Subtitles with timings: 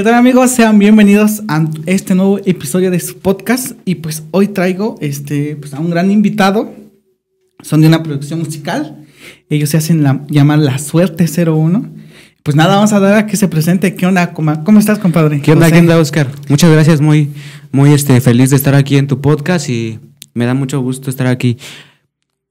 [0.00, 0.52] ¿Qué tal amigos?
[0.52, 5.74] Sean bienvenidos a este nuevo episodio de su podcast y pues hoy traigo este, pues,
[5.74, 6.72] a un gran invitado.
[7.62, 9.04] Son de una producción musical.
[9.50, 11.90] Ellos se hacen la, llamar La Suerte 01.
[12.42, 13.94] Pues nada, vamos a dar a que se presente.
[13.94, 14.32] ¿Qué onda?
[14.32, 15.42] ¿Cómo, cómo estás, compadre?
[15.42, 15.66] ¿Qué onda?
[15.66, 15.74] José.
[15.74, 16.28] ¿Qué onda, Oscar?
[16.48, 17.28] Muchas gracias, muy,
[17.70, 19.98] muy este, feliz de estar aquí en tu podcast y
[20.32, 21.58] me da mucho gusto estar aquí.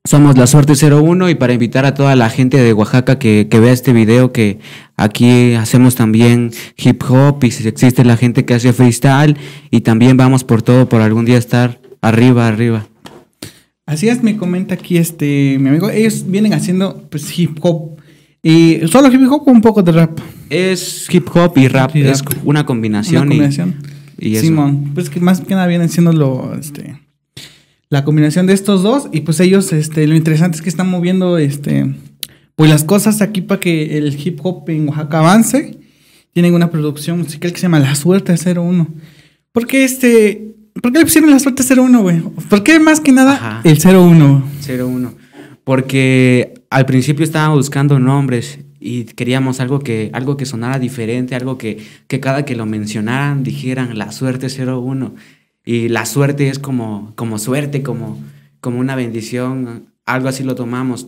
[0.10, 3.60] Somos La Suerte 01 y para invitar a toda la gente de Oaxaca que, que
[3.60, 4.58] vea este video, que
[4.98, 9.38] aquí hacemos también hip hop y si existe la gente que hace freestyle
[9.70, 12.88] y también vamos por todo por algún día estar arriba, arriba.
[13.86, 15.92] Así es, me comenta aquí este mi amigo.
[15.92, 18.00] Ellos vienen haciendo pues hip hop.
[18.42, 20.20] Y solo hip hop o un poco de rap.
[20.50, 22.16] Es hip hop y rap, Y rap.
[22.16, 23.28] es una combinación.
[23.28, 23.76] Una combinación.
[24.18, 24.38] Y.
[24.38, 26.96] Simón, pues que más que nada vienen siendo lo, este,
[27.90, 31.38] la combinación de estos dos y pues ellos, este, lo interesante es que están moviendo,
[31.38, 31.92] este,
[32.56, 35.78] pues las cosas aquí para que el hip hop en Oaxaca avance.
[36.32, 38.88] Tienen una producción musical que se llama La Suerte 01.
[39.52, 42.20] ¿Por qué este, por qué le pusieron La Suerte 01, güey?
[42.50, 43.62] ¿Por qué más que nada Ajá.
[43.64, 44.44] el 01?
[44.68, 45.14] 01.
[45.64, 51.58] Porque al principio estábamos buscando nombres y queríamos algo que, algo que sonara diferente, algo
[51.58, 55.16] que, que cada que lo mencionaran dijeran la suerte 01.
[55.66, 58.18] Y la suerte es como, como suerte, como,
[58.62, 61.08] como una bendición, algo así lo tomamos.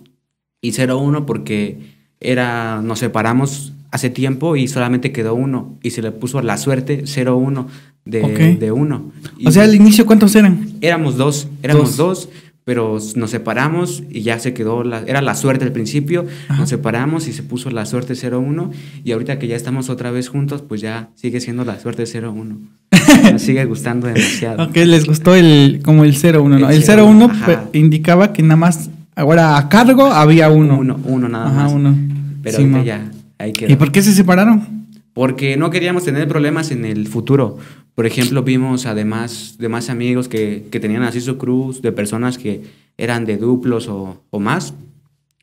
[0.61, 1.79] Y 01 porque
[2.19, 5.77] era, nos separamos hace tiempo y solamente quedó uno.
[5.81, 7.67] Y se le puso la suerte 01
[8.05, 8.59] de, Ok.
[8.59, 9.11] de uno.
[9.37, 10.69] Y O sea, al inicio, ¿cuántos eran?
[10.81, 12.27] Éramos dos, éramos Dos.
[12.27, 12.29] dos,
[12.63, 16.59] pero nos separamos y ya se quedó, la, era la suerte al principio, Ajá.
[16.61, 18.71] nos separamos y se puso la suerte 01
[19.03, 22.59] y ahorita que ya estamos otra vez juntos, pues ya sigue siendo la suerte 01.
[23.23, 24.63] Me sigue gustando demasiado.
[24.65, 26.69] Ok, les gustó el, como el 01, ¿no?
[26.69, 27.45] El El 01, 01 ajá.
[27.71, 30.77] pe- indicaba que nada más, ahora a cargo había uno.
[30.79, 31.73] Uno, uno nada Ajá, más.
[31.73, 31.95] uno.
[32.43, 33.71] Pero Sí, ahorita ya, ahí quedó.
[33.71, 34.87] ¿Y por qué se separaron?
[35.13, 37.57] Porque no queríamos tener problemas en el futuro.
[37.95, 42.37] Por ejemplo, vimos además de más amigos que, que tenían así su cruz, de personas
[42.37, 42.61] que
[42.97, 44.73] eran de duplos o, o más,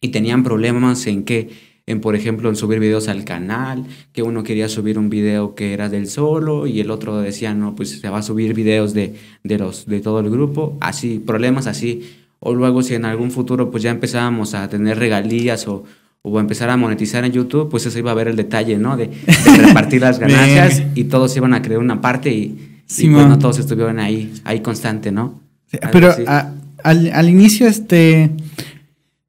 [0.00, 1.50] y tenían problemas en que,
[1.88, 5.72] en por ejemplo, en subir videos al canal, que uno quería subir un video que
[5.72, 9.14] era del solo y el otro decía, no, pues se va a subir videos de,
[9.42, 12.02] de, los, de todo el grupo, así, problemas así.
[12.40, 15.82] O luego si en algún futuro pues ya empezábamos a tener regalías o,
[16.22, 18.96] o empezar a monetizar en YouTube, pues eso iba a ver el detalle, ¿no?
[18.96, 23.14] De, de repartir las ganancias y todos iban a creer una parte y, y, Simón.
[23.22, 25.40] pues no todos estuvieron ahí, ahí constante, ¿no?
[25.80, 26.22] Algo Pero así.
[26.26, 26.54] a-
[26.84, 28.30] al, al inicio, este,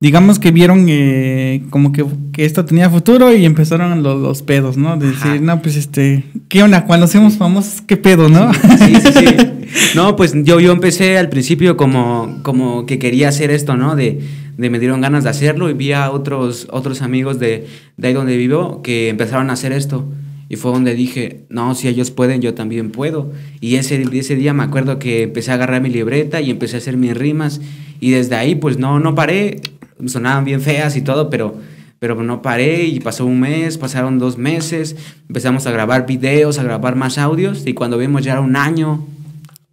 [0.02, 4.78] digamos que vieron eh, como que, que esto tenía futuro y empezaron los, los pedos,
[4.78, 4.96] ¿no?
[4.96, 5.40] De decir, Ajá.
[5.40, 6.86] no, pues este, ¿qué onda?
[6.86, 8.54] Cuando seamos famosos, ¿qué pedo, no?
[8.54, 9.26] Sí, sí, sí.
[9.96, 13.96] No, pues yo, yo empecé al principio como, como que quería hacer esto, ¿no?
[13.96, 14.20] De,
[14.58, 18.14] de me dieron ganas de hacerlo y vi a otros, otros amigos de, de ahí
[18.16, 20.08] donde vivo que empezaron a hacer esto.
[20.50, 23.32] Y fue donde dije, no, si ellos pueden, yo también puedo.
[23.62, 26.80] Y ese, ese día me acuerdo que empecé a agarrar mi libreta y empecé a
[26.80, 27.62] hacer mis rimas.
[28.00, 29.62] Y desde ahí, pues no, no paré.
[30.08, 31.56] Sonaban bien feas y todo, pero,
[32.00, 32.86] pero no paré.
[32.86, 34.96] Y pasó un mes, pasaron dos meses.
[35.28, 37.66] Empezamos a grabar videos, a grabar más audios.
[37.66, 39.06] Y cuando vimos ya era un año,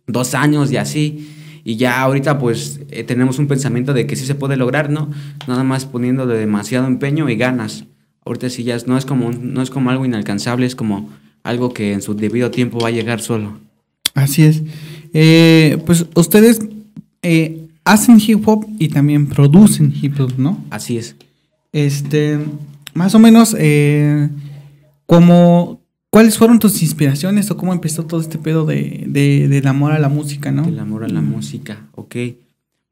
[0.07, 1.29] dos años y así.
[1.65, 5.11] Y ya ahorita pues eh, tenemos un pensamiento de que sí se puede lograr, ¿no?
[5.49, 7.85] Nada más poniéndole demasiado empeño y ganas.
[8.25, 11.11] Ahorita sí ya no es como, no es como algo inalcanzable, es como
[11.43, 13.59] algo que en su debido tiempo va a llegar solo.
[14.15, 14.63] Así es.
[15.13, 16.61] Eh, pues ustedes
[17.23, 20.63] eh, hacen hip hop y también producen hip hop, ¿no?
[20.71, 21.17] Así es.
[21.73, 22.39] Este,
[22.95, 24.29] más o menos, eh,
[25.07, 25.81] como,
[26.11, 29.99] ¿cuáles fueron tus inspiraciones o cómo empezó todo este pedo de, de- del amor a
[29.99, 30.65] la música, no?
[30.67, 32.17] El amor a la música, ok.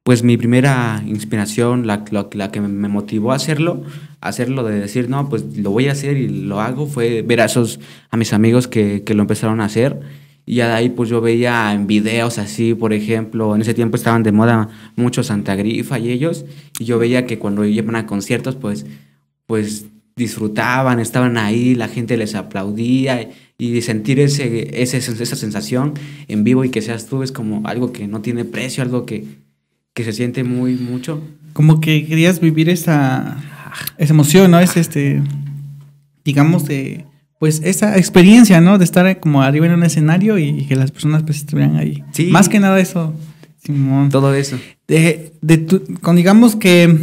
[0.04, 3.82] Pues mi primera inspiración, la, la- la que me motivó a hacerlo,
[4.20, 7.40] a hacerlo de decir, no, pues lo voy a hacer y lo hago, fue ver
[7.40, 9.98] a esos, a mis amigos que, que lo empezaron a hacer.
[10.46, 13.96] Y ya de ahí pues yo veía en videos así, por ejemplo, en ese tiempo
[13.96, 16.44] estaban de moda mucho Santa Grifa y ellos,
[16.78, 18.84] y yo veía que cuando iban a conciertos pues,
[19.46, 25.94] pues disfrutaban, estaban ahí, la gente les aplaudía y sentir ese, ese, esa sensación
[26.28, 29.24] en vivo y que seas tú es como algo que no tiene precio, algo que,
[29.92, 31.22] que se siente muy mucho.
[31.52, 33.36] Como que querías vivir esa,
[33.96, 34.60] esa emoción, ¿no?
[34.60, 35.22] Es este,
[36.24, 37.04] digamos, de,
[37.44, 38.78] pues esa experiencia, ¿no?
[38.78, 42.02] De estar como arriba en un escenario y que las personas pues estuvieran ahí.
[42.12, 42.28] Sí.
[42.30, 43.12] Más que nada eso,
[43.62, 44.08] Simón.
[44.08, 44.56] Todo eso.
[44.88, 46.96] de, de tu- con digamos que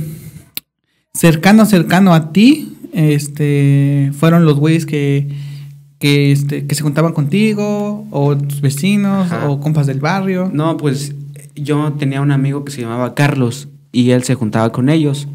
[1.13, 5.29] cercano, cercano a ti, este, fueron los güeyes que,
[5.99, 9.47] que, este, que se juntaban contigo, o tus vecinos, Ajá.
[9.47, 10.49] o compas del barrio.
[10.51, 11.13] No, pues
[11.55, 15.27] yo tenía un amigo que se llamaba Carlos y él se juntaba con ellos.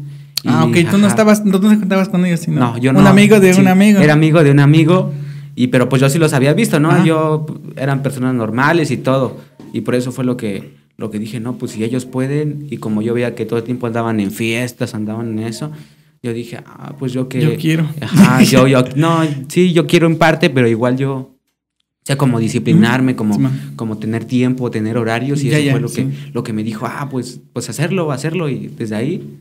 [0.45, 1.07] Ah, ok, tú no ajá.
[1.07, 2.99] estabas, no te juntabas con ellos, sino No, yo no.
[2.99, 3.99] un amigo de Sí, un amigo.
[3.99, 5.11] Era amigo de un amigo
[5.55, 6.89] Y pero pues yo sí los había visto, ¿no?
[6.91, 7.03] Ajá.
[7.03, 7.45] Yo
[7.75, 9.37] eran personas normales y todo.
[9.73, 12.77] Y por eso fue lo que, lo que dije, no, pues si ellos pueden, y
[12.77, 15.71] como yo veía que todo el tiempo andaban en fiestas, andaban en eso,
[16.23, 17.41] yo dije, ah, pues yo que...
[17.41, 17.87] Yo quiero.
[18.01, 21.35] Ajá, yo, yo, no, sí, yo quiero en parte, pero igual yo, o
[22.03, 23.41] sea, como disciplinarme, como, Sí,
[23.75, 26.03] como tener tiempo, tener horarios, y Ya, eso ya, fue lo, sí.
[26.03, 29.37] que, lo que me dijo, ah, pues, pues hacerlo, hacerlo, y desde ahí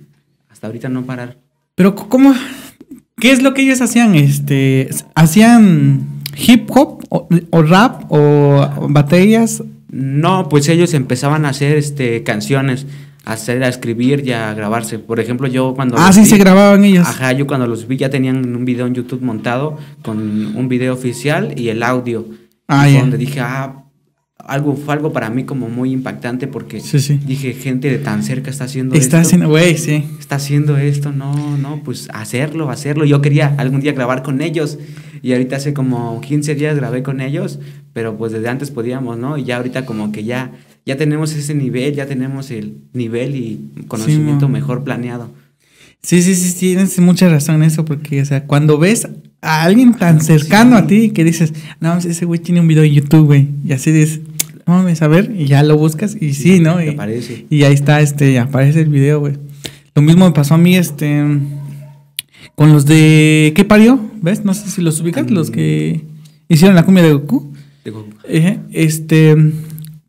[0.57, 1.37] hasta ahorita no parar.
[1.75, 2.35] Pero ¿cómo?
[3.21, 4.15] ¿Qué es lo que ellos hacían?
[4.15, 9.63] Este, ¿Hacían hip hop o, o rap o batallas?
[9.91, 12.87] No, pues ellos empezaban a hacer este, canciones,
[13.27, 14.99] a hacer, a escribir y a grabarse.
[14.99, 15.97] Por ejemplo, yo cuando...
[15.99, 17.07] Ah, sí, vi- se grababan ellos.
[17.07, 20.95] Ajá, yo cuando los vi ya tenían un video en YouTube montado con un video
[20.95, 22.27] oficial y el audio.
[22.67, 23.85] Ah, Y donde dije, ah,
[24.47, 27.19] algo, fue algo para mí como muy impactante porque Sí, sí.
[27.27, 29.27] dije, gente de tan cerca está haciendo Está esto.
[29.29, 30.05] haciendo, güey, sí.
[30.19, 33.05] Está haciendo esto, no, no, pues hacerlo, hacerlo.
[33.05, 34.79] Yo quería algún día grabar con ellos
[35.23, 37.59] y ahorita hace como 15 días grabé con ellos,
[37.93, 39.37] pero pues desde antes podíamos, ¿no?
[39.39, 40.53] Y ya ahorita como que ya,
[40.85, 45.31] ya tenemos ese nivel, ya tenemos el nivel y conocimiento mejor planeado.
[46.03, 49.09] Sí, sí, sí, tienes mucha razón en eso, porque, o sea, cuando ves
[49.41, 52.93] a alguien tan cercano a ti que dices, no, ese güey tiene un video en
[52.93, 54.21] YouTube, güey, y así dices,
[54.67, 56.83] no mames, a ver, y ya lo buscas, y sí, ¿no?
[56.83, 57.47] Y, aparece.
[57.49, 59.35] y ahí está, este, aparece el video, güey.
[59.95, 61.23] Lo mismo me pasó a mí, este,
[62.55, 64.01] con los de, ¿qué parió?
[64.21, 64.45] ¿Ves?
[64.45, 66.03] No sé si los ubicas, los que
[66.49, 67.53] hicieron la cumbia de Goku.
[67.85, 69.37] Digo, Ejé, Este,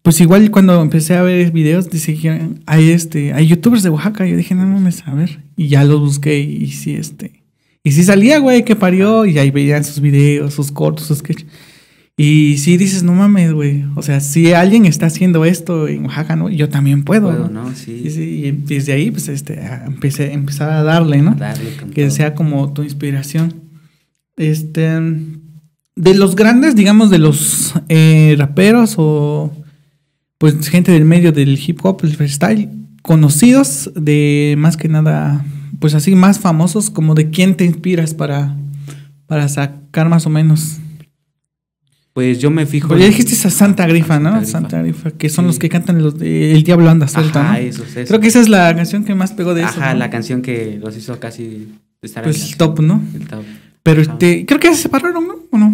[0.08, 4.26] pues igual cuando empecé a ver videos, que hay este, hay youtubers de Oaxaca.
[4.26, 5.42] Yo dije, no mames, a ver.
[5.58, 7.44] Y ya los busqué y, sí, este.
[7.84, 9.26] Y sí salía, güey, que parió.
[9.26, 11.46] Y ahí veían sus videos, sus cortos, sus sketches.
[12.20, 13.86] Y sí dices, no mames, güey.
[13.96, 16.50] O sea, si alguien está haciendo esto en Oaxaca, ¿no?
[16.50, 17.30] Yo también puedo.
[17.30, 17.66] puedo, ¿no?
[17.66, 17.76] ¿no?
[17.76, 18.02] Sí.
[18.06, 21.36] Y, sí, y desde ahí, pues, este, a- empecé, empezar a darle, ¿no?
[21.36, 22.12] Darle con que todo.
[22.16, 23.54] sea como tu inspiración.
[24.36, 24.84] Este,
[25.96, 29.52] de los grandes, digamos, de los eh, raperos o
[30.40, 32.70] pues gente del medio del hip hop, el freestyle,
[33.02, 35.44] conocidos de más que nada,
[35.80, 38.56] pues así más famosos, como de quién te inspiras para,
[39.26, 40.78] para sacar más o menos.
[42.18, 42.88] Pues yo me fijo.
[42.88, 44.44] Porque ya dijiste a Santa Grifa, ¿no?
[44.44, 45.12] Santa Grifa.
[45.12, 45.48] Que son Sí.
[45.50, 47.58] los que cantan los de El Diablo anda suelta, Ajá, ¿no?
[47.60, 48.08] esos, esos.
[48.08, 49.70] Creo que esa es la canción que más pegó de eso.
[49.80, 50.00] Ajá, ¿no?
[50.00, 51.68] la canción que los hizo casi
[52.02, 53.04] estar Pues la- top, ¿no?
[53.14, 53.44] el top.
[53.84, 54.14] Pero Ajá.
[54.14, 55.36] este, creo que se separaron, ¿no?
[55.52, 55.72] ¿O no?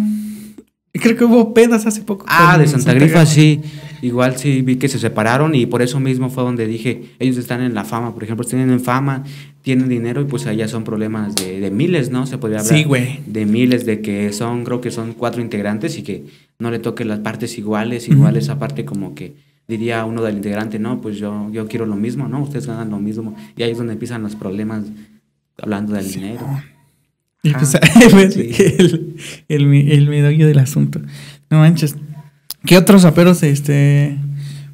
[0.92, 2.26] Creo que hubo pedas hace poco.
[2.28, 3.62] Ah, de Santa Grifa, sí.
[4.04, 7.62] Igual sí vi que se separaron y por eso mismo fue donde dije, ellos están
[7.62, 9.24] en la fama, por ejemplo, tienen en fama,
[9.62, 12.26] tienen dinero y pues allá son problemas de, de miles, ¿no?
[12.26, 13.20] Se podría hablar Sí, güey.
[13.26, 16.26] de miles, de que son, creo que son cuatro integrantes y que
[16.58, 19.36] no le toquen las partes iguales, igual esa parte como que
[19.66, 22.42] diría uno del integrante, no, pues yo, yo quiero lo mismo, ¿no?
[22.42, 23.34] Ustedes ganan lo mismo.
[23.56, 24.82] Y ahí es donde empiezan los problemas
[25.62, 26.46] hablando del dinero.
[27.42, 27.80] Y Ajá,
[28.10, 28.50] pues sí.
[28.78, 29.16] el,
[29.48, 31.00] el, mi- el medallo del asunto.
[31.50, 31.96] No manches.
[32.66, 34.16] ¿Qué otros raperos este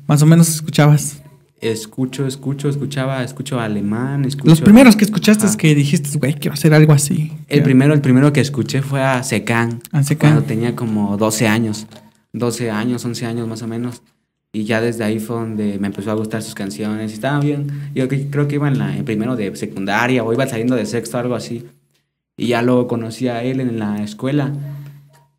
[0.06, 1.22] más o menos escuchabas?
[1.60, 4.48] Escucho, escucho, escuchaba, escucho alemán, escucho...
[4.48, 5.58] Los primeros que escuchaste es Ajá.
[5.58, 7.32] que dijiste, güey, quiero hacer algo así.
[7.48, 9.80] El primero, el primero que escuché fue a Secan.
[9.92, 10.30] A Secan.
[10.32, 11.86] Cuando tenía como 12 años.
[12.32, 14.02] 12 años, 11 años más o menos.
[14.52, 17.10] Y ya desde ahí fue donde me empezó a gustar sus canciones.
[17.10, 17.66] Y estaba bien.
[17.94, 20.86] Yo cre- creo que iba en, la, en primero de secundaria o iba saliendo de
[20.86, 21.66] sexto, algo así.
[22.38, 24.50] Y ya luego conocí a él en la escuela.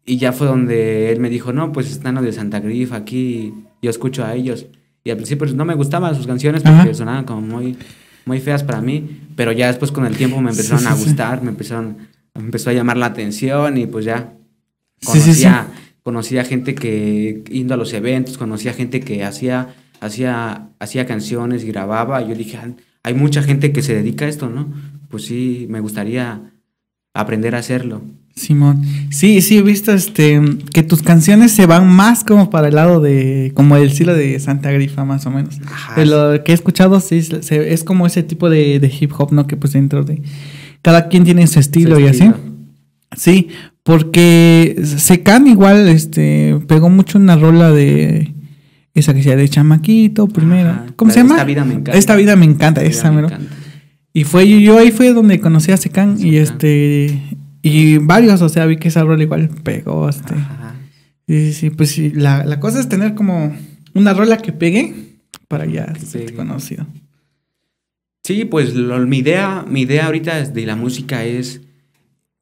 [0.05, 3.53] Y ya fue donde él me dijo, no, pues están los de Santa Grifa aquí.
[3.81, 4.65] Yo escucho a ellos.
[5.03, 6.93] Y al principio pues, no me gustaban sus canciones porque Ajá.
[6.93, 7.77] sonaban como muy,
[8.25, 9.21] muy feas para mí.
[9.35, 11.03] Pero ya después con el tiempo me empezaron sí, a sí.
[11.05, 11.97] gustar, me empezaron,
[12.35, 14.33] me empezó a llamar la atención y pues ya
[15.03, 15.67] conocía,
[16.03, 21.67] conocía gente que yendo a los eventos, conocía gente que hacía, hacía, hacía canciones y
[21.67, 22.21] grababa.
[22.21, 22.69] Y yo dije, "Ah,
[23.03, 24.67] hay mucha gente que se dedica a esto, ¿no?
[25.09, 26.51] Pues sí, me gustaría
[27.13, 28.01] aprender a hacerlo.
[28.35, 28.81] Simón.
[29.11, 30.41] Sí, sí, he visto este
[30.73, 34.39] que tus canciones se van más como para el lado de como el estilo de
[34.39, 35.59] Santa Grifa más o menos.
[35.65, 35.95] Ajá.
[35.99, 39.31] De lo que he escuchado sí se- es como ese tipo de, de hip hop,
[39.33, 39.45] ¿no?
[39.47, 40.21] Que pues dentro de
[40.81, 42.31] cada quien tiene su estilo Su y así.
[43.15, 43.49] Sí,
[43.83, 48.33] porque Secan igual este pegó mucho una rola de
[48.93, 50.69] esa que decía de chamaquito primero.
[50.69, 50.85] Ajá.
[50.95, 51.35] ¿Cómo se llama?
[51.35, 51.91] Esta vida me encanta.
[51.99, 53.27] Esta vida me encanta, Esta esa me mero.
[53.27, 53.53] encanta.
[54.13, 57.21] Y fue yo, yo ahí fue donde conocí a Secan y este
[57.61, 60.33] y varios, o sea, vi que esa rola igual pegó este.
[60.33, 60.75] Ajá.
[61.27, 63.55] Sí, sí, pues sí, la, la cosa es tener como
[63.93, 64.93] una rola que pegue
[65.47, 66.85] para ya ser conocido.
[68.23, 71.61] Sí, pues lo- mi idea, mi idea ahorita de la música es,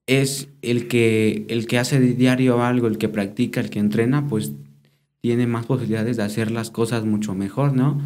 [0.08, 4.28] es el que, el que hace de diario algo, el que practica, el que entrena,
[4.28, 4.52] pues
[5.22, 8.02] tiene más posibilidades de hacer las cosas mucho mejor, ¿no?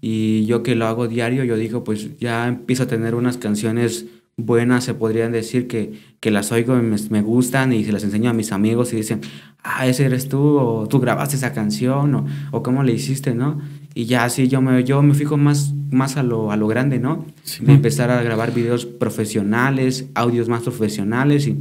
[0.00, 4.06] Y yo que lo hago diario, yo digo, pues ya empiezo a tener unas canciones
[4.36, 8.02] buenas, se podrían decir que, que las oigo y me, me gustan y se las
[8.04, 9.20] enseño a mis amigos y dicen,
[9.62, 13.60] ah, ese eres tú, o tú grabaste esa canción, o, o cómo le hiciste, ¿no?
[13.94, 16.98] Y ya así yo me, yo me fijo más, más a, lo, a lo grande,
[16.98, 17.26] ¿no?
[17.42, 17.64] Sí.
[17.64, 21.56] De empezar a grabar videos profesionales, audios más profesionales y,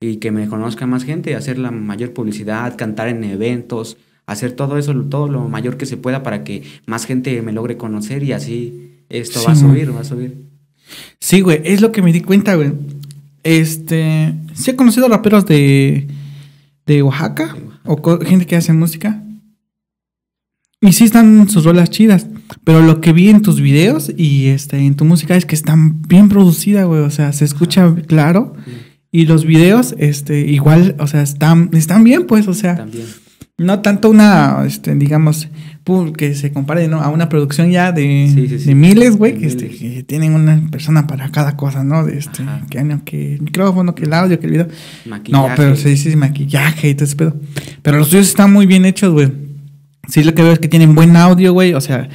[0.00, 3.96] y que me conozca más gente, hacer la mayor publicidad, cantar en eventos,
[4.26, 7.76] hacer todo eso, todo lo mayor que se pueda para que más gente me logre
[7.76, 9.70] conocer y así esto Sí, va a man.
[9.70, 10.43] subir, va a subir.
[11.20, 12.72] Sí, güey, es lo que me di cuenta, güey.
[13.42, 16.08] Este, sí he conocido raperos de,
[16.86, 19.20] de Oaxaca o gente que hace música.
[20.80, 22.26] Y sí están sus rolas chidas,
[22.62, 26.02] pero lo que vi en tus videos y este en tu música es que están
[26.02, 28.54] bien producida, güey, o sea, se escucha claro
[29.10, 33.06] y los videos este igual, o sea, están están bien, pues, o sea, También.
[33.56, 35.48] no tanto una este digamos
[36.16, 37.00] que se compare ¿no?
[37.02, 38.64] a una producción ya de, Sí, sí, sí.
[38.66, 42.04] de miles, güey, que, este, que tienen una persona para cada cosa, ¿no?
[42.04, 42.62] De este, Ajá.
[42.70, 44.68] que, no, que el micrófono, que el audio, que el video.
[45.04, 45.52] No, Maquillaje.
[45.56, 47.36] pero se dice maquillaje y todo ese pedo.
[47.82, 49.30] Pero los suyos están muy bien hechos, güey.
[50.08, 51.74] Sí, lo que veo es que tienen buen audio, güey.
[51.74, 52.08] O sea,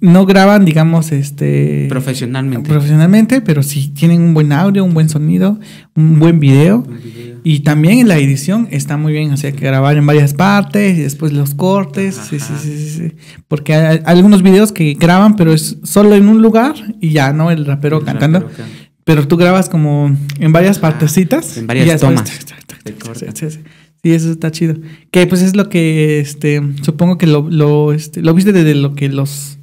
[0.00, 1.86] no graban, digamos, este.
[1.88, 2.68] Profesionalmente.
[2.68, 5.58] Profesionalmente, pero sí tienen un buen audio, un buen sonido,
[5.94, 6.78] un buen video.
[6.78, 7.36] Un video.
[7.44, 10.98] Y también en la edición está muy bien, o sea, que grabar en varias partes
[10.98, 12.14] y después los cortes.
[12.16, 13.12] Sí, sí, sí, sí, sí.
[13.48, 17.50] Porque hay, algunos videos que graban, pero es solo en un lugar y ya, ¿no?
[17.50, 18.40] El rapero El cantando.
[18.40, 18.66] rapero can-
[19.04, 21.56] Pero tú grabas como en varias Ajá, partecitas.
[21.58, 23.58] en varias y ya después- tomas.
[24.02, 24.76] Sí, eso está chido.
[25.10, 28.94] Que pues es lo que, este, supongo que lo, lo, este, lo viste de lo
[28.94, 29.55] que los,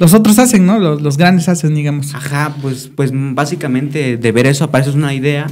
[0.00, 0.78] los otros hacen, ¿no?
[0.78, 2.14] Los, los grandes hacen, digamos.
[2.14, 5.46] Ajá, pues, pues básicamente de ver eso aparece una idea,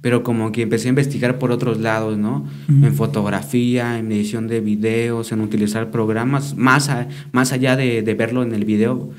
[0.00, 2.44] pero como que empecé a investigar por otros lados, ¿no?
[2.68, 2.86] Ujú.
[2.86, 8.14] En fotografía, en edición de videos, en utilizar programas, más, a- más allá de, de
[8.14, 9.10] verlo en el video.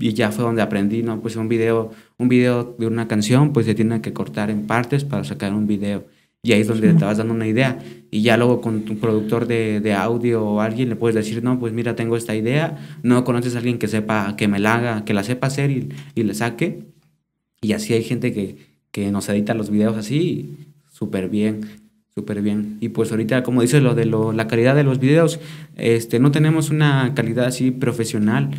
[0.00, 1.20] Y ya fue donde aprendí, ¿no?
[1.20, 5.02] Pues un video, un video de una canción, pues se tiene que cortar en partes
[5.04, 6.04] para sacar un video.
[6.42, 7.78] Y ahí es donde te vas dando una idea.
[8.10, 11.58] Y ya luego con tu productor de, de audio o alguien le puedes decir, no,
[11.58, 12.78] pues mira, tengo esta idea.
[13.02, 15.88] No conoces a alguien que sepa, que me la haga, que la sepa hacer y,
[16.14, 16.84] y le saque.
[17.60, 18.56] Y así hay gente que,
[18.90, 20.56] que nos edita los videos así,
[20.90, 21.60] súper bien,
[22.14, 22.78] súper bien.
[22.80, 25.40] Y pues ahorita, como dices, lo de lo, la calidad de los videos,
[25.76, 28.50] este, no tenemos una calidad así profesional,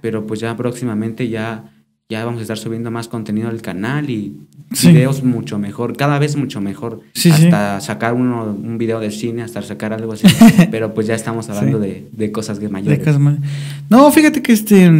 [0.00, 1.77] pero pues ya próximamente ya,
[2.10, 4.34] ya vamos a estar subiendo más contenido al canal y
[4.72, 4.88] Sí.
[4.88, 7.00] videos mucho mejor, cada vez mucho mejor.
[7.14, 7.44] Sí, sí.
[7.46, 10.26] hasta sacar uno, un video de cine, hasta sacar algo así.
[10.70, 12.98] pero pues ya estamos hablando de, de cosas que De mayores.
[12.98, 13.40] cosas mal-
[13.90, 14.90] No, fíjate que este,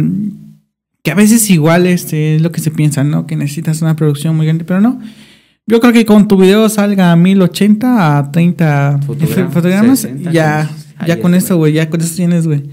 [1.03, 3.25] que a veces igual este es lo que se piensa, ¿no?
[3.27, 4.99] Que necesitas una producción muy grande, pero no.
[5.67, 10.67] Yo creo que con tu video salga a 1080 a 30 Fotogra- fotogramas, 60, ya,
[11.07, 12.63] ya con es, eso, güey, ya con eso tienes, güey.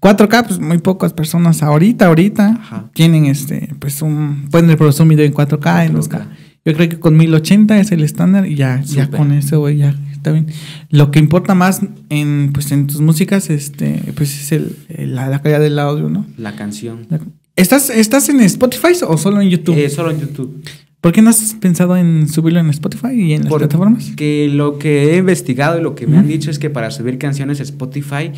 [0.00, 2.90] 4K, pues muy pocas personas ahorita, ahorita Ajá.
[2.94, 6.08] tienen este, pues un, pueden reproducir un video en 4K, en 2K.
[6.08, 6.26] 4K.
[6.66, 9.94] Yo creo que con 1080 es el estándar y ya, ya con eso, güey, ya
[10.12, 10.46] está bien.
[10.88, 15.28] Lo que importa más en, pues, en tus músicas, este, pues es el, el- la,
[15.28, 16.24] la calidad del audio, ¿no?
[16.38, 17.06] La canción.
[17.10, 17.20] La-
[17.56, 19.76] ¿Estás, ¿Estás en Spotify o solo en YouTube?
[19.78, 20.60] Eh, solo en YouTube.
[21.04, 24.06] ¿Por qué no has pensado en subirlo en Spotify y en las plataformas?
[24.06, 27.18] Porque lo que he investigado y lo que me han dicho es que para subir
[27.18, 28.32] canciones a Spotify,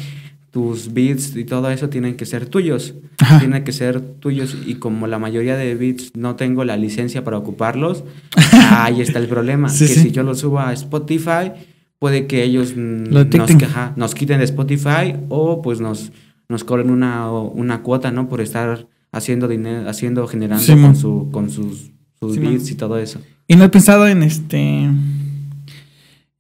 [0.51, 2.95] tus beats y todo eso tienen que ser tuyos.
[3.19, 3.39] Ajá.
[3.39, 4.57] Tienen que ser tuyos.
[4.67, 8.03] Y como la mayoría de beats no tengo la licencia para ocuparlos,
[8.73, 9.69] ahí está el problema.
[9.69, 10.01] Sí, que sí.
[10.01, 11.53] si yo los subo a Spotify,
[12.01, 16.11] puede que ellos Lo nos, ajá, nos quiten de Spotify o pues nos,
[16.49, 18.29] nos cobren una, una cuota, ¿no?
[18.29, 22.53] Por estar haciendo dinero, haciendo, generando Sí, con, su, con sus, sus Sí, man.
[22.53, 23.21] beats y todo eso.
[23.49, 24.59] ¿Y no has pensado en este.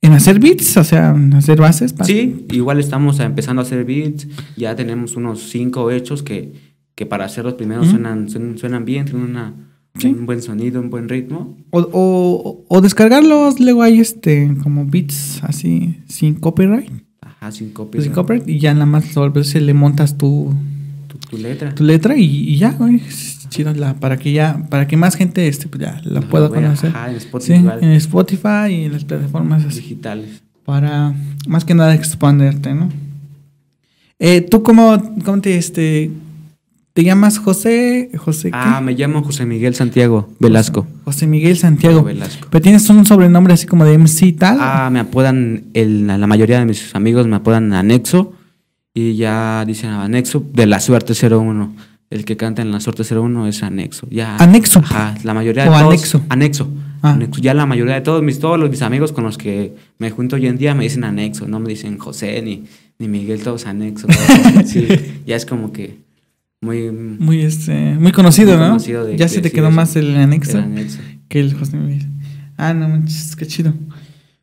[0.02, 0.76] en hacer beats?
[0.76, 1.92] O sea, en hacer bases.
[1.92, 6.52] para- Sí, igual estamos empezando a hacer beats, ya tenemos unos cinco hechos que,
[6.94, 7.92] que para hacer los primeros Ujú.
[7.96, 9.54] suenan, suenan, suenan bien, tienen una,
[9.98, 10.08] Sí.
[10.08, 11.56] un buen sonido, un buen ritmo.
[11.70, 16.90] O, o, o descargarlos, luego hay este, como beats así, sin copyright.
[17.22, 18.00] Ajá, sin copia.
[18.02, 20.52] Sin copyright, y ya nada más le montas tu,
[21.08, 21.74] Tu, tu letra.
[21.74, 23.00] tu letra y, y ya, güey.
[23.76, 26.90] La, para que ya, para que más gente este, pues ya la pueda conocer.
[26.94, 27.62] Ajá, en Sí, Spotify.
[27.80, 29.80] en Spotify y en las plataformas así.
[29.80, 30.42] digitales.
[30.64, 31.14] Para
[31.46, 32.88] más que nada expanderte, ¿no?
[34.18, 36.10] Eh, ¿Tú cómo, cómo te, este,
[36.94, 38.10] te llamas José?
[38.16, 38.56] José qué?
[38.58, 40.86] Ah, me llamo José Miguel Santiago Velasco.
[41.04, 42.02] José Miguel Santiago.
[42.02, 42.48] Velasco.
[42.50, 44.56] Pero tienes un sobrenombre así como de MC y tal.
[44.60, 48.32] Ah, me apodan, el, la mayoría de mis amigos me apodan Anexo
[48.94, 51.74] y ya dicen Anexo de la suerte 01.
[52.10, 54.06] El que canta en la suerte 01 es Anexo.
[54.10, 54.36] Ya.
[54.36, 54.78] Anexo.
[54.80, 55.84] Ajá, la mayoría de O todos.
[55.86, 56.22] anexo.
[56.28, 56.68] Anexo.
[57.02, 57.12] Ah.
[57.12, 57.40] Anexo.
[57.40, 60.36] Ya la mayoría de todos mis, todos los, mis amigos con los que me junto
[60.36, 62.64] hoy en día me dicen Anexo, no me dicen José ni,
[62.98, 64.06] ni Miguel, todos Anexo.
[64.06, 64.66] todos.
[64.70, 64.86] sí,
[65.26, 65.98] ya es como que
[66.60, 68.66] muy, muy, este, muy conocido, Muy ¿no?
[68.68, 69.76] conocido de- ya se te quedó eso.
[69.76, 70.98] más el anexo el anexo.
[71.28, 72.06] que el José Luis.
[72.56, 73.74] Ah, no manches, qué chido.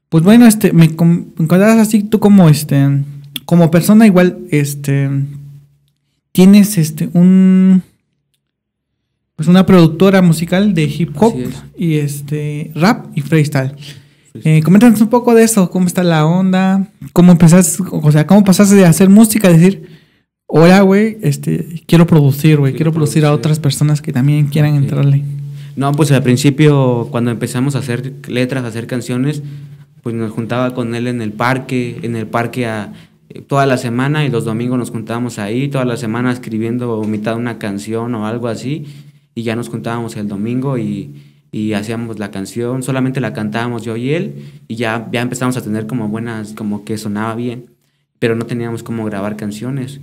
[0.10, 3.03] Pues bueno, este, me contabas así, tú como este,
[3.46, 5.10] como persona igual, este,
[6.34, 7.82] tienes este, un,
[9.38, 11.63] pues una productora musical de hip hop es.
[11.78, 13.74] y este, rap y freestyle.
[14.44, 18.44] Eh, coméntanos un poco de eso, cómo está la onda, cómo empezaste, o sea, cómo
[18.44, 19.88] pasaste de hacer música a decir,
[20.48, 24.75] hola, güey, este, quiero producir, güey, quiero Quiero producir a otras personas que también quieran
[24.75, 25.24] entrarle.
[25.75, 29.44] No, pues al principio, cuando empezamos a hacer letras, a hacer canciones,
[30.02, 32.92] pues nos juntaba con él en el parque, en el parque a,
[33.42, 37.40] toda la semana y los domingos nos juntábamos ahí, toda la semana escribiendo mitad de
[37.40, 38.86] una canción o algo así,
[39.36, 41.16] y ya nos juntábamos el domingo y,
[41.52, 44.36] y hacíamos la canción, solamente la cantábamos yo y él,
[44.68, 47.68] y ya, ya empezamos a tener como buenas, como que sonaba bien,
[48.20, 50.00] pero no teníamos cómo grabar canciones.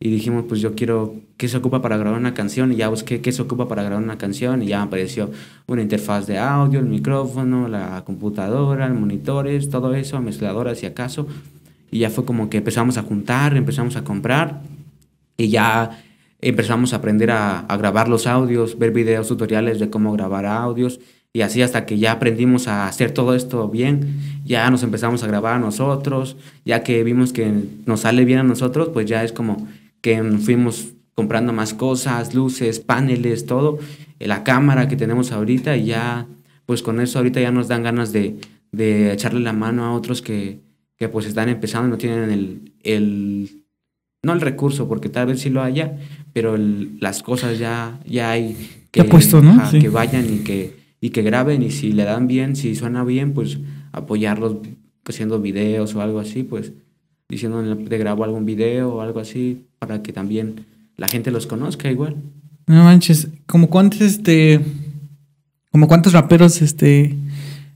[0.00, 2.72] Y dijimos, pues yo quiero, ¿qué se ocupa para grabar una canción?
[2.72, 5.30] Y ya busqué qué se ocupa para grabar una canción y ya apareció
[5.66, 11.26] una interfaz de audio, el micrófono, la computadora, monitores, todo eso, mezcladora si acaso.
[11.90, 14.62] Y ya fue como que empezamos a juntar, empezamos a comprar
[15.36, 16.02] y ya
[16.40, 21.00] empezamos a aprender a, grabar los audios, ver videos tutoriales de cómo grabar audios
[21.32, 25.26] y así hasta que ya aprendimos a hacer todo esto bien, ya nos empezamos a
[25.26, 27.52] grabar a nosotros, ya que vimos que
[27.86, 29.66] nos sale bien a nosotros, pues ya es como
[30.00, 33.78] que fuimos comprando más cosas, luces, paneles, todo,
[34.20, 36.26] eh, la cámara que tenemos ahorita y ya,
[36.66, 38.36] pues con eso ahorita ya nos dan ganas de,
[38.70, 40.60] de echarle la mano a otros que,
[40.98, 43.62] que pues están empezando y no tienen el, el,
[44.22, 45.98] no el recurso, porque tal vez sí lo haya,
[46.32, 48.56] pero el- las cosas ya, ya hay
[48.92, 49.70] Ya puesto, ¿no?
[49.70, 49.78] Sí.
[49.80, 53.32] que vayan y que, y que graben y si le dan bien, si suena bien,
[53.34, 53.58] pues
[53.92, 54.56] apoyarlos
[55.06, 56.72] haciendo videos o algo así, pues
[57.28, 60.64] diciendo de grabo algún video o algo así para que también
[60.96, 62.16] la gente los conozca igual.
[62.66, 64.60] No manches, como cuántos este
[65.70, 67.16] como cuántos raperos este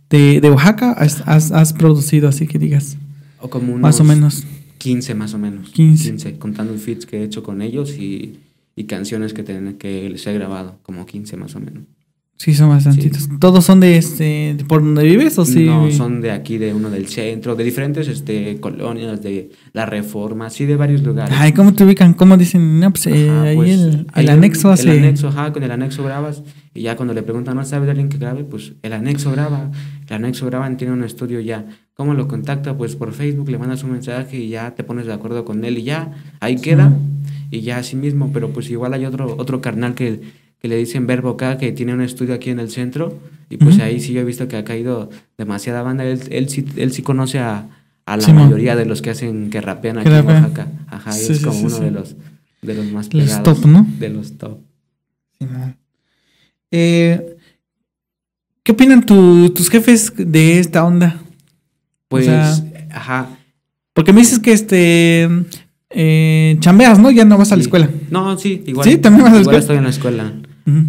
[0.09, 2.97] de, de Oaxaca has, has- has producido así que digas,
[3.41, 4.45] O como unos más o menos.
[4.79, 5.71] 15 más o menos.
[5.71, 6.39] 15.
[6.39, 8.39] contando feats que he hecho con ellos y,
[8.77, 11.85] y canciones que, ten- que les he grabado, como 15 más o menos.
[12.41, 13.29] Sí, son bastantitos.
[13.41, 15.65] ¿Todos son de este de por donde vives o sí?
[15.65, 20.49] No, son de aquí, de uno del centro, de diferentes este, colonias, de la Reforma,
[20.49, 21.35] sí, de varios lugares.
[21.37, 22.15] Ay, ¿cómo te ubican?
[22.15, 22.79] ¿Cómo dicen?
[22.79, 25.71] No, pues eh, Ajá, ahí pues, el, el anexo hace El anexo, ajá, con el
[25.73, 26.45] anexo grabas.
[26.75, 28.45] Y ya cuando le preguntan, ¿no sabes de alguien que grabe?
[28.45, 29.73] Pues el anexo graba.
[30.07, 31.67] El anexo graba, tiene un estudio ya.
[31.99, 32.77] ¿Cómo lo contacta?
[32.79, 35.79] Pues por Facebook le mandas un mensaje y ya te pones de acuerdo con él
[35.79, 36.97] y ya, ahí queda.
[37.51, 40.21] Y ya así mismo, pero pues igual hay otro, otro carnal que,
[40.61, 43.19] que le dicen Verbo acá, que tiene un estudio aquí en el centro.
[43.51, 46.05] Y pues ahí sí yo he visto que ha caído demasiada banda.
[46.05, 47.67] Él, él, sí, él sí conoce a,
[48.07, 50.25] a la mayoría de los que hacen, que rapean aquí en.
[50.25, 50.69] Oaxaca.
[50.87, 52.15] Ajá, Sí, es como uno de los
[52.63, 53.43] de los más Los pegados.
[53.61, 53.85] top, ¿no?
[53.99, 54.59] De los top.
[56.71, 57.37] Eh,
[58.63, 61.21] ¿Qué opinan tu- tus jefes de esta onda?
[62.09, 62.55] Pues, sea,
[62.91, 63.39] ajá.
[63.93, 65.29] Porque me dices que este
[65.91, 67.11] eh, chambeas, ¿no?
[67.11, 67.67] Ya no vas a la sí.
[67.67, 67.91] escuela.
[68.11, 68.89] No, sí, igual.
[68.89, 69.61] Sí, también vas a la igual escuela.
[69.61, 70.33] estoy en la escuela.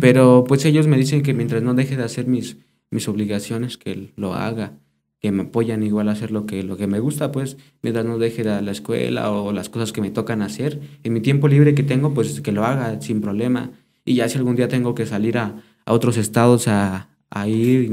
[0.01, 2.58] Pero pues ellos me dicen que mientras no deje de hacer mis,
[2.91, 4.73] mis obligaciones, que lo haga.
[5.21, 8.17] Que me apoyan igual a hacer lo que, lo que me gusta, pues, mientras no
[8.17, 10.82] deje de la escuela o las cosas que me tocan hacer.
[11.03, 13.71] En mi tiempo libre que tengo, pues que lo haga sin problema.
[14.03, 17.91] Y ya si algún día tengo que salir a, a otros estados a, a ir.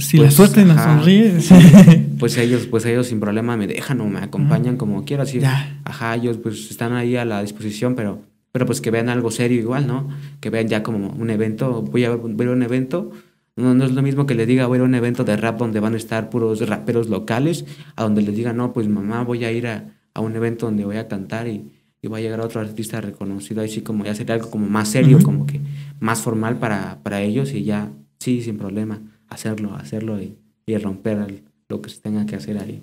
[0.00, 1.34] Si pues, la suerte nos sonríe.
[2.18, 5.22] Pues ellos, pues ellos sin problema me dejan o me acompañan como quiera.
[5.24, 5.80] Así, Ya.
[5.84, 9.58] Ajá, ellos pues están ahí a la disposición, pero, pero pues que vean algo serio
[9.60, 10.08] igual, ¿no?
[10.40, 13.10] Que vean ya como un evento, voy a ver un evento.
[13.56, 15.80] No, no es lo mismo que le diga, voy a un evento de rap donde
[15.80, 17.64] van a estar puros raperos locales,
[17.96, 20.84] a donde les diga, no, pues mamá, voy a ir a, a un evento donde
[20.84, 23.60] voy a cantar y, y va a llegar otro artista reconocido.
[23.62, 25.60] Ahí sí como ya sería algo como más serio, como que
[25.98, 31.18] más formal para, para ellos y ya, sí, sin problema, hacerlo, hacerlo y, y romper
[31.18, 32.82] al- lo que se tenga que hacer ahí.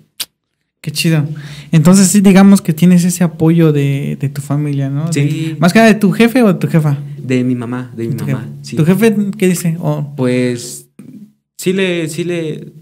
[0.80, 1.24] Qué chido.
[1.72, 5.12] Entonces sí, digamos que tienes ese apoyo de, de tu familia, ¿no?
[5.12, 5.20] Sí.
[5.54, 6.96] De- más que nada de tu jefe o de tu jefa.
[7.18, 8.40] De mi mamá, de mi Tu mamá.
[8.42, 8.52] jefe.
[8.62, 8.76] sí.
[8.76, 9.76] ¿Tu jefe qué dice?
[9.80, 10.86] O- Pues
[11.56, 12.72] sí le, sí le,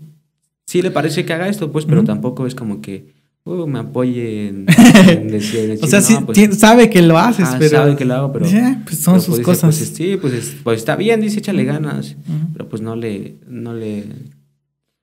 [0.66, 3.14] sí le parece que haga esto, pues, pero tampoco es como que
[3.44, 4.66] uh, me apoye en,
[5.08, 7.70] en decir, en o sea, sí, pues, sabe que lo haces, ajá, pero...
[7.70, 9.76] sabe que lo hago, pero, Dice, "Ah, pues son pero, sus dice, cosas.
[9.78, 12.16] Pues, sí, pues, es- pues está bien, dice, échale ganas,
[12.52, 14.04] pero pues no le, no le.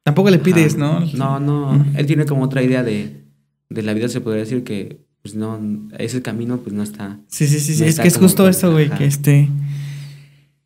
[0.04, 1.00] Tampoco le ajá, pides, ¿no?
[1.14, 3.24] No, no, él tiene como otra idea de,
[3.70, 5.60] de la vida, se podría decir que, pues no,
[6.00, 7.20] ese camino, pues no está.
[7.28, 7.82] Sí, sí, sí, sí.
[7.84, 9.50] No Es que es justo que- eso, güey, que este...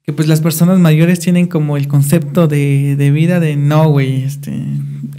[0.04, 4.24] Que pues las personas mayores tienen como el concepto de, de vida de no, güey,
[4.24, 4.54] este...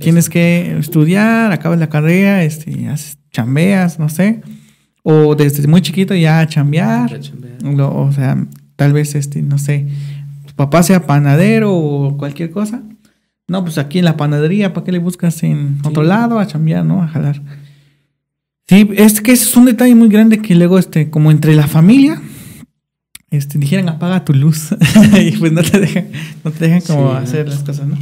[0.01, 4.43] Tienes que estudiar, acabas la carrera, este, haces chambeas, no sé.
[5.03, 7.19] O desde muy chiquito ya a chambear.
[7.63, 9.87] lo- o sea, tal vez este, no sé,
[10.47, 12.83] tu papá sea panadero o cualquier cosa.
[13.49, 16.85] No, pues aquí en la panadería, ¿para qué le buscas en otro lado a chambear,
[16.85, 17.03] no?
[17.03, 17.41] A jalar.
[18.69, 21.69] Sí, es que ese es un detalle muy grande que luego, este, como entre la
[21.69, 22.21] familia,
[23.31, 24.71] este, dijeran apaga tu luz
[25.21, 26.09] y pues no te dejan,
[26.45, 27.17] no te dejan como Sí.
[27.23, 27.97] hacer las cosas, ¿no?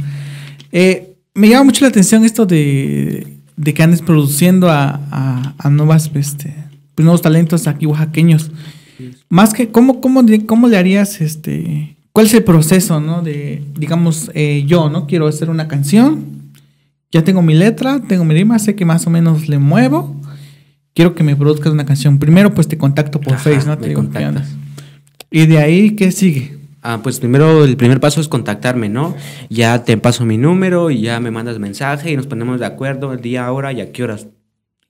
[0.71, 5.69] Eh, me llama mucho la atención esto de, de que andes produciendo a, a, a
[5.69, 6.55] nuevas, este,
[6.95, 8.49] pues, nuevos talentos aquí oaxaqueños.
[9.29, 13.21] Más que, ¿cómo, cómo, cómo le harías, este, cuál es el proceso, ¿no?
[13.21, 15.05] De, digamos, eh, yo, ¿no?
[15.05, 16.53] Quiero hacer una canción,
[17.11, 20.15] ya tengo mi letra, tengo mi rima, sé que más o menos le muevo,
[20.93, 22.17] quiero que me produzcas una canción.
[22.17, 23.75] Primero, pues te contacto por Ajá, Face, ¿no?
[23.75, 24.47] me Te digo, ¿qué contactas.
[25.29, 26.57] Y de ahí, ¿qué sigue?
[26.81, 29.13] Ah, pues primero el primer paso es contactarme, ¿no?
[29.49, 33.11] Ya te paso mi número y ya me mandas mensaje y nos ponemos de acuerdo
[33.11, 34.27] el día, hora y a qué horas.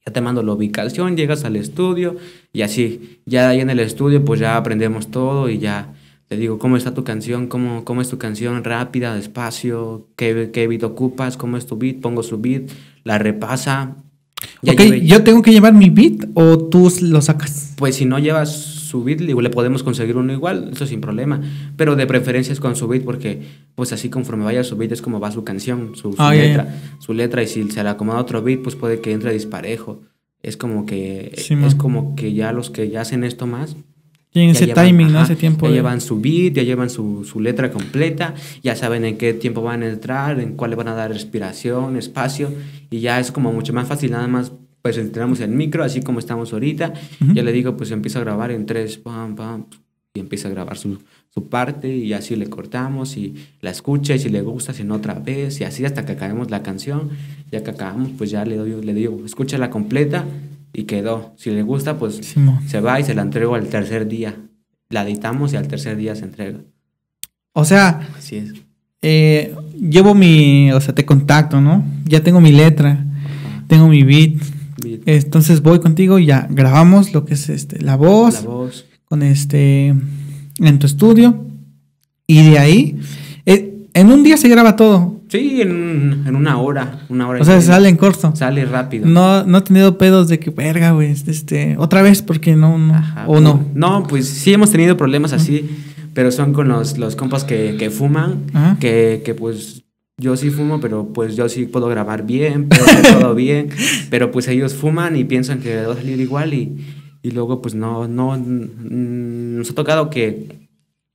[0.05, 2.17] Ya te mando la ubicación, llegas al estudio
[2.53, 3.21] y así.
[3.25, 5.91] Ya ahí en el estudio pues ya aprendemos todo y ya
[6.27, 10.67] te digo cómo está tu canción, cómo, cómo es tu canción, rápida, despacio, qué, qué
[10.67, 12.63] beat ocupas, cómo es tu beat, pongo su beat,
[13.03, 13.95] la repasa.
[14.61, 17.73] Ya ok, ¿yo tengo que llevar mi beat o tú lo sacas?
[17.77, 21.41] pues si no llevas su beat, digo, le podemos conseguir uno igual, eso sin problema.
[21.75, 23.41] Pero de preferencia es con su beat, porque
[23.75, 26.75] pues así conforme vaya su beat es como va su canción, su, su Ah, letra.
[26.99, 30.01] Su letra, y si se le acomoda otro beat, pues puede que entre disparejo.
[30.41, 31.77] Es como que, Sí, es man.
[31.77, 33.75] como que ya los que ya hacen esto más.
[34.35, 35.19] Tienen ya ese llevan- timing, ¿no?
[35.19, 35.65] ajá, Ese tiempo.
[35.65, 39.33] Ya de- llevan su beat, ya llevan su, su letra completa, ya saben en qué
[39.33, 42.51] tiempo van a entrar, en cuál le van a dar respiración, espacio,
[42.91, 46.19] y ya es como mucho más fácil, nada más pues entramos el micro, así como
[46.19, 47.33] estamos ahorita, Ujú.
[47.33, 49.67] ya le digo, pues empieza a grabar en tres, pam, pam,
[50.13, 50.99] y empieza a grabar su,
[51.33, 54.95] su parte, y así le cortamos, y la escucha, y si le gusta, si no
[54.95, 57.09] otra vez, y así hasta que acabemos la canción,
[57.53, 60.25] ya que acabamos, pues ya le, doy, le digo, escúchala completa,
[60.75, 61.33] y quedó.
[61.37, 62.19] Si le gusta, pues
[62.67, 64.35] se va y se la entrego al tercer día.
[64.89, 66.59] La editamos y al tercer día se entrega.
[67.53, 68.53] O sea, Así es.
[69.01, 71.83] eh, llevo mi, o sea, te contacto, ¿no?
[72.05, 73.63] Ya tengo mi letra, Ajá.
[73.67, 74.33] tengo mi beat.
[74.83, 78.85] Beat, Entonces voy contigo y ya grabamos lo que es este, la voz, La voz.
[79.05, 79.87] con este,
[80.59, 81.45] en tu estudio.
[82.27, 82.99] Y de ahí,
[83.95, 85.21] en un día se graba todo.
[85.29, 86.99] Sí, en, en una hora.
[87.07, 88.35] Una hora O sea, sale en corto.
[88.35, 89.07] Sale rápido.
[89.07, 92.93] No, no he tenido pedos de que, verga, güey, este, otra vez, porque no, no,
[92.93, 93.65] Ajá, o no.
[93.73, 95.69] No, pues sí hemos tenido problemas así,
[96.13, 98.77] pero son con los, los compas que, que fuman, Ajá.
[98.81, 99.85] que, que pues
[100.17, 103.69] yo sí fumo, pero pues yo sí puedo grabar bien, puedo hacer todo bien,
[104.09, 106.85] pero pues ellos fuman y piensan que va a salir igual y,
[107.23, 110.64] y luego pues no, no, mm, nos ha tocado que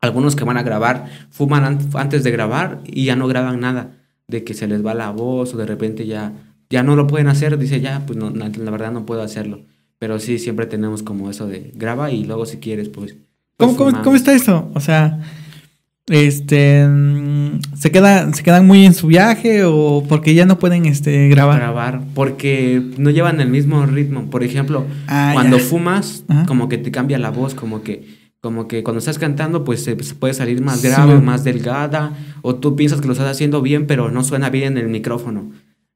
[0.01, 3.93] algunos que van a grabar fuman an- antes de grabar y ya no graban nada,
[4.29, 6.33] de que se les va la voz o de repente ya,
[6.71, 9.63] ya no lo pueden hacer, dice ya, pues no, la, verdad no puedo hacerlo.
[9.99, 13.17] Pero sí, siempre tenemos como eso de graba y luego si quieres, pues...
[13.57, 14.05] ¿Cómo, pues, cómo, fumamos.
[14.05, 14.71] cómo está eso?
[14.75, 15.21] O sea,
[16.09, 16.87] este,
[17.77, 21.59] ¿se, queda, ¿se quedan muy en su viaje o porque ya no pueden este, grabar?
[21.59, 24.31] grabar porque no llevan el mismo ritmo.
[24.31, 25.65] Por ejemplo, Ah, cuando ya.
[25.65, 26.47] fumas, Ajá.
[26.47, 30.03] como que te cambia la voz, como que, como que cuando estás cantando, pues se,
[30.03, 33.87] se puede salir más grave, más delgada, o tú piensas que lo estás haciendo bien,
[33.87, 35.50] pero no suena bien en el micrófono.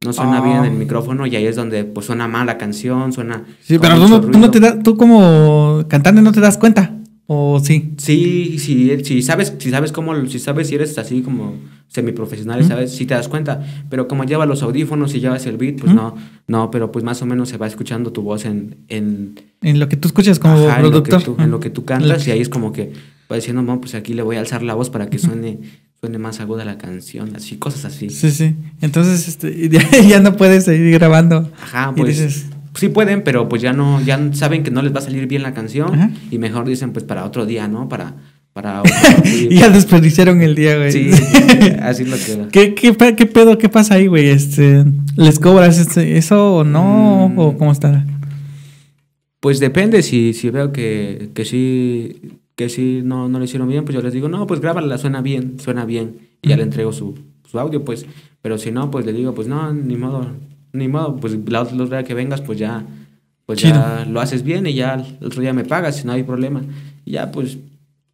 [0.04, 0.42] No suena Ah.
[0.42, 3.44] bien en el micrófono y ahí es donde pues suena mal la canción, suena...
[3.62, 6.92] Sí, pero tú no, tú no te tú como cantante no te das cuenta.
[7.26, 7.92] ¿O sí?
[7.96, 11.54] Sí, sí, si sabes, si sabes cómo, si sabes si eres así como
[11.88, 12.68] semiprofesional, Ujú.
[12.68, 15.94] sabes, si te das cuenta, pero como llevas los audífonos y llevas el beat, pues
[15.94, 16.16] no,
[16.48, 19.88] no, pero pues más o menos se va escuchando tu voz en, en, En lo
[19.88, 21.37] que tú escuchas como ajá, en lo que productor.
[21.37, 22.92] tú- en lo que tú cantas y ahí es como que
[23.30, 25.60] va diciendo, no, pues aquí le voy a alzar la voz para que suene,
[26.00, 28.10] suene más aguda la canción, así, cosas así.
[28.10, 28.54] Sí, sí.
[28.82, 31.50] Entonces, este, ya, ya no puedes seguir grabando.
[31.62, 34.94] Ajá, Y pues dices- sí pueden, pero pues ya no, ya saben que no les
[34.94, 36.10] va a salir bien la canción Ajá.
[36.30, 37.88] y mejor dicen pues para otro día, ¿no?
[37.88, 38.14] Para,
[38.52, 38.92] para otro
[39.24, 40.92] sí, y ya desperdiciaron el día, güey.
[40.92, 41.10] Sí,
[41.82, 42.48] así lo queda.
[42.52, 43.58] ¿Qué, qué, pe- qué pedo?
[43.58, 44.28] ¿Qué pasa ahí, güey?
[44.28, 44.84] Este,
[45.16, 47.30] ¿Les cobras este- eso o no?
[47.34, 47.38] Mm.
[47.38, 48.04] ¿O cómo está?
[49.40, 53.84] Pues depende, si, si veo que, que sí, que sí no, no lo hicieron bien,
[53.84, 56.16] pues yo les digo, no, pues grábala, suena bien, suena bien.
[56.42, 57.18] Y ya le entrego su,
[57.50, 58.06] su audio, pues.
[58.40, 60.28] Pero si no, pues le digo, pues no, ni modo,
[60.74, 62.84] ni modo, pues la otra vez que vengas, pues ya,
[63.46, 66.24] pues ya lo haces bien y ya el otro día me pagas, si no hay
[66.24, 66.62] problema.
[67.04, 67.58] Y ya, pues,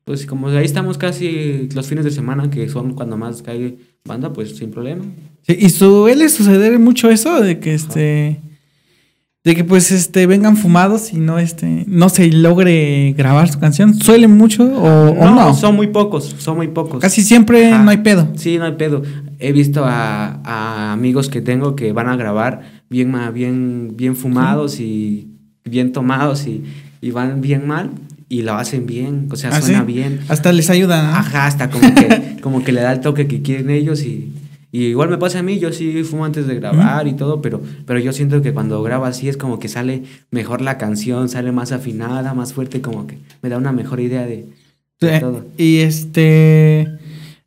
[0.04, 4.32] pues como ahí estamos casi los fines de semana, que son cuando más cae banda,
[4.32, 5.04] pues sin problema.
[5.42, 8.40] Sí, y suele suceder mucho eso de que este.
[9.42, 13.94] De que pues este vengan fumados y no este no se logre grabar su canción.
[13.94, 15.54] ¿Suele mucho o o no?
[15.54, 17.00] son muy pocos, son muy pocos.
[17.00, 18.28] Casi siempre no hay pedo.
[18.36, 19.02] Sí, no hay pedo.
[19.40, 24.80] He visto a, a amigos que tengo que van a grabar bien, bien, bien fumados
[24.80, 25.28] y
[25.64, 26.64] bien tomados y,
[27.00, 27.90] y van bien mal.
[28.28, 29.86] y lo hacen bien, o sea, ¿Ah, suena sí?
[29.92, 30.20] bien.
[30.28, 31.08] Hasta les ayuda, ¿no?
[31.16, 34.32] Ajá, hasta como que, como que le da el toque que quieren ellos y,
[34.70, 37.60] y igual me pasa a mí, yo sí fumo antes de grabar y todo, pero,
[37.86, 41.50] pero yo siento que cuando grabo así es como que sale mejor la canción, sale
[41.50, 44.46] más afinada, más fuerte, como que me da una mejor idea de,
[45.00, 45.44] de Sí, todo.
[45.58, 46.99] Y este.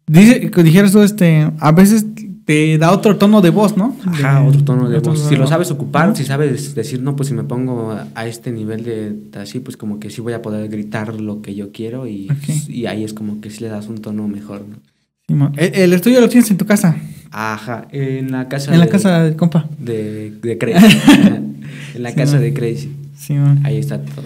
[0.08, 1.50] Dice, dijeras tú, este.
[1.60, 2.06] A veces
[2.46, 3.96] te da otro tono de voz, ¿no?
[4.06, 5.20] Ajá, De- otro tono de otro voz.
[5.22, 5.50] tono Si de lo voz.
[5.50, 9.60] sabes ocupar, si sabes decir, no, pues si me pongo a, este nivel de así,
[9.62, 12.68] pues como que sí voy a poder gritar lo que yo quiero y, Ok.
[12.70, 15.52] y ahí es como que sí le das un tono mejor, ¿no?
[15.56, 16.98] El, el estudio lo tienes en tu casa.
[17.32, 19.68] Ajá, en la casa En la de- casa del compa.
[19.80, 20.98] de, de Crazy.
[21.96, 22.42] En la Sí, casa man.
[22.42, 22.92] de Crazy.
[23.18, 23.62] Simón.
[23.64, 24.26] Ahí está todo.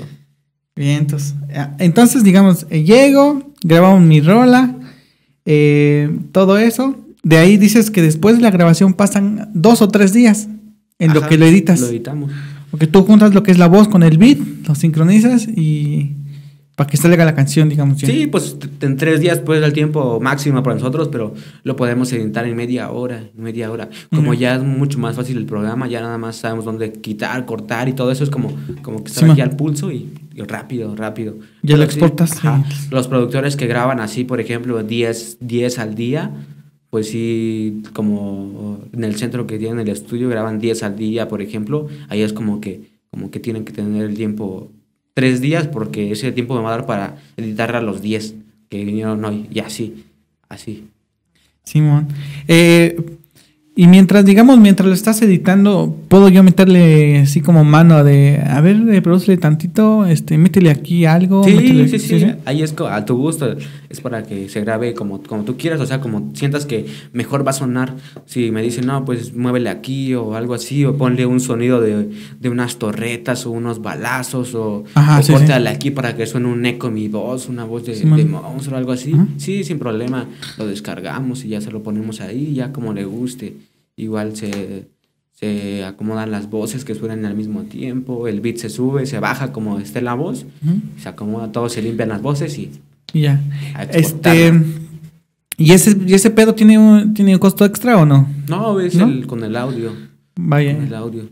[0.76, 1.36] Bien, entonces.
[1.56, 4.76] ah, Entonces, digamos, eh, llego, grabamos mi rola,
[5.48, 6.96] eh, todo eso.
[7.24, 10.48] De ahí dices que después de la grabación pasan dos o tres días
[11.00, 11.80] en lo que lo editas.
[11.80, 12.32] Lo editamos.
[12.70, 16.12] Porque tú juntas lo que es la voz con el beat, lo sincronizas y
[16.78, 17.98] para que salga la canción, digamos.
[18.00, 18.08] ya.
[18.08, 22.46] Sí, pues en tres días pues el tiempo máximo para nosotros, pero lo podemos editar
[22.46, 23.90] en media hora, en media hora.
[24.12, 24.40] Como Ujú.
[24.40, 27.94] ya es mucho más fácil el programa, ya nada más sabemos dónde quitar, cortar y
[27.94, 29.50] todo eso es como, como que Sí, estar aquí man.
[29.50, 31.34] al pulso y, y rápido, rápido.
[31.64, 32.90] Ya lo Pero sí, exportas, ajá, sí.
[32.92, 36.30] Los productores que graban así, por ejemplo, 10, 10 al día,
[36.92, 41.42] pues sí, como en el centro que tienen el estudio graban 10 al día, por
[41.42, 44.72] ejemplo, ahí es como que, como que tienen que tener el tiempo
[45.18, 48.36] tres días porque ese tiempo me va a dar para editar a los 10
[48.70, 50.04] que vinieron hoy y así,
[50.48, 50.84] así.
[51.64, 52.08] Simón.
[52.48, 52.96] Eh,
[53.76, 58.62] y mientras, digamos, mientras lo estás editando, puedo yo meterle así como mano de, a
[58.62, 61.44] ver, reprodúcele tantito, este, métele aquí algo.
[61.44, 63.56] Sí, métele- sí, sí, ahí es a tu gusto,
[63.90, 67.46] es para que se grabe como, como tú quieras, o sea, como sientas que mejor
[67.46, 67.96] va a sonar.
[68.26, 72.10] Si me dicen, no, pues muévele aquí o algo así, o ponle un sonido de,
[72.40, 75.34] de unas torretas o unos balazos, o, Ajá, o sí, sí.
[75.34, 78.76] córtale aquí para que suene un eco mi voz, una voz de, Sí, de monstruo
[78.76, 79.14] o algo así.
[79.14, 79.28] Ajá.
[79.38, 83.56] Sí, sin problema, lo descargamos y ya se lo ponemos ahí, ya como le guste.
[83.96, 84.88] Igual se,
[85.32, 89.52] se acomodan las voces que suenan al mismo tiempo, el beat se sube, se baja
[89.52, 90.46] como esté la voz
[91.02, 92.72] se acomoda todo, se limpian las voces y
[93.14, 93.42] Y ya.
[93.92, 94.54] Este.
[95.58, 98.28] ¿y ese, y ese pedo tiene un, tiene un costo extra o no?
[98.48, 99.08] No, es ¿No?
[99.08, 99.92] El, con el audio.
[100.36, 100.76] Vaya.
[100.76, 101.30] Con el audio.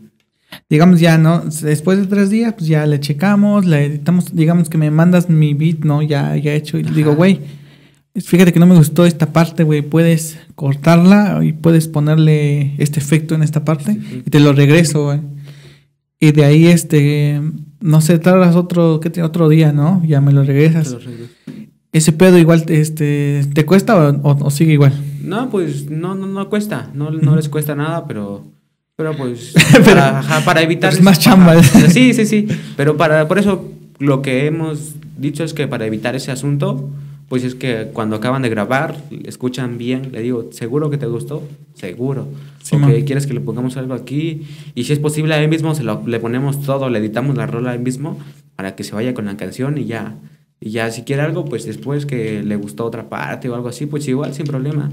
[0.68, 1.42] Digamos ya, ¿no?
[1.62, 5.54] Después de tres días, pues ya le checamos, le editamos, digamos que me mandas mi
[5.54, 6.02] beat, ¿no?
[6.02, 6.78] Ya, ya hecho.
[6.78, 7.40] Y le digo, güey,
[8.14, 9.82] fíjate que no me gustó esta parte, güey.
[9.82, 14.22] Puedes cortarla y puedes ponerle este efecto en esta parte Sí, sí.
[14.26, 15.20] y te lo regreso, güey.
[16.18, 17.40] Y de ahí, este,
[17.80, 20.02] no sé, tardas otro, ¿qué otro día, ¿no?
[20.06, 20.84] Ya me lo regresas.
[20.88, 21.32] Te lo regreso.
[21.96, 24.92] Ese pedo igual, este, ¿te cuesta o, o- o sigue igual?
[25.22, 26.90] No, pues no, no, no cuesta.
[26.94, 28.44] No, no les cuesta nada, pero.
[28.96, 29.54] Pero pues.
[29.72, 30.90] Pero- para, ajá, para evitar.
[30.90, 31.52] Pues más chamba.
[31.52, 31.90] Ajá.
[31.90, 32.46] Sí, sí, sí.
[32.76, 36.88] Pero para, por eso lo que hemos dicho es que para evitar ese asunto,
[37.28, 41.42] pues es que cuando acaban de grabar, escuchan bien, le digo, ¿seguro que te gustó?
[41.74, 42.28] Seguro.
[42.62, 43.02] Sí, ok, man.
[43.06, 44.42] ¿quieres que le pongamos algo aquí?
[44.74, 47.70] Y si es posible, ahí mismo se lo, le ponemos todo, le editamos la rola
[47.72, 48.18] ahí mismo
[48.54, 50.14] para que se vaya con la canción y ya.
[50.60, 53.86] Y ya si quiere algo, pues después que le gustó otra parte o algo así,
[53.86, 54.90] pues igual, sin problema.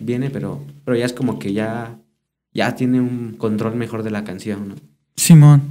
[0.00, 1.98] Viene, pero, pero ya es como que ya,
[2.52, 4.74] ya tiene un control mejor de la canción, ¿no?
[5.16, 5.62] Simón.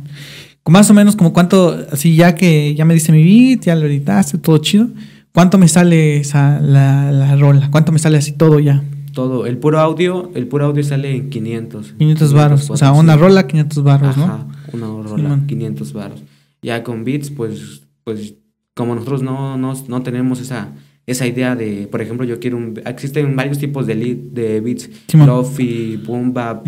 [0.67, 3.85] Más o menos como cuánto, así ya que ya me diste mi beat, ya lo
[3.85, 4.87] editaste, todo chido.
[5.31, 7.69] ¿Cuánto me sale esa, la, la rola?
[7.69, 8.83] ¿Cuánto me sale así todo ya?
[9.13, 11.93] Todo, el puro audio, el puro audio sale en 500.
[11.99, 12.69] 500 varos.
[12.71, 12.99] O sea, sí.
[12.99, 14.87] una rola, 500 varos, Ajá, ¿no?
[14.95, 15.45] una rola, Simón.
[15.45, 16.23] 500 varos.
[16.61, 18.33] Ya con beats, pues, pues
[18.75, 20.73] como nosotros no, no, no tenemos esa,
[21.07, 22.79] esa idea de, por ejemplo, yo quiero un...
[22.85, 25.27] Existen varios tipos de, lead, de beats, Simón.
[25.27, 26.67] lofi, boom bap.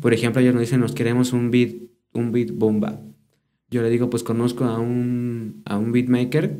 [0.00, 1.74] Por ejemplo, ellos nos dicen, nos queremos un beat,
[2.12, 3.00] un beat boom bap.
[3.70, 6.58] Yo le digo, pues conozco a un, a un beatmaker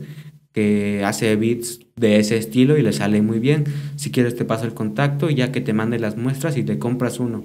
[0.53, 3.65] que hace beats de ese estilo y le sale muy bien.
[3.97, 6.79] Si quieres te paso el contacto y ya que te mande las muestras y te
[6.79, 7.43] compras uno.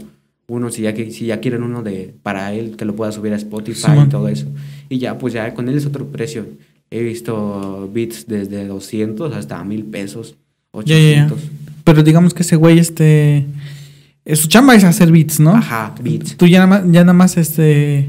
[0.48, 3.32] Uno si ya, que, si ya quieren uno de para él que lo pueda subir
[3.32, 4.48] a Spotify y todo eso.
[4.90, 6.46] Y ya pues ya con él es otro precio.
[6.96, 10.36] He visto beats desde 200 hasta 1000 pesos,
[10.86, 11.26] Ya, ya, ya.
[11.26, 11.40] 800.
[11.84, 13.46] Pero digamos que ese güey, este.
[14.26, 15.56] eh, Su chamba es hacer beats, ¿no?
[15.56, 16.38] Ajá, beats.
[16.38, 18.08] Tú ya nada más, ya nada más este.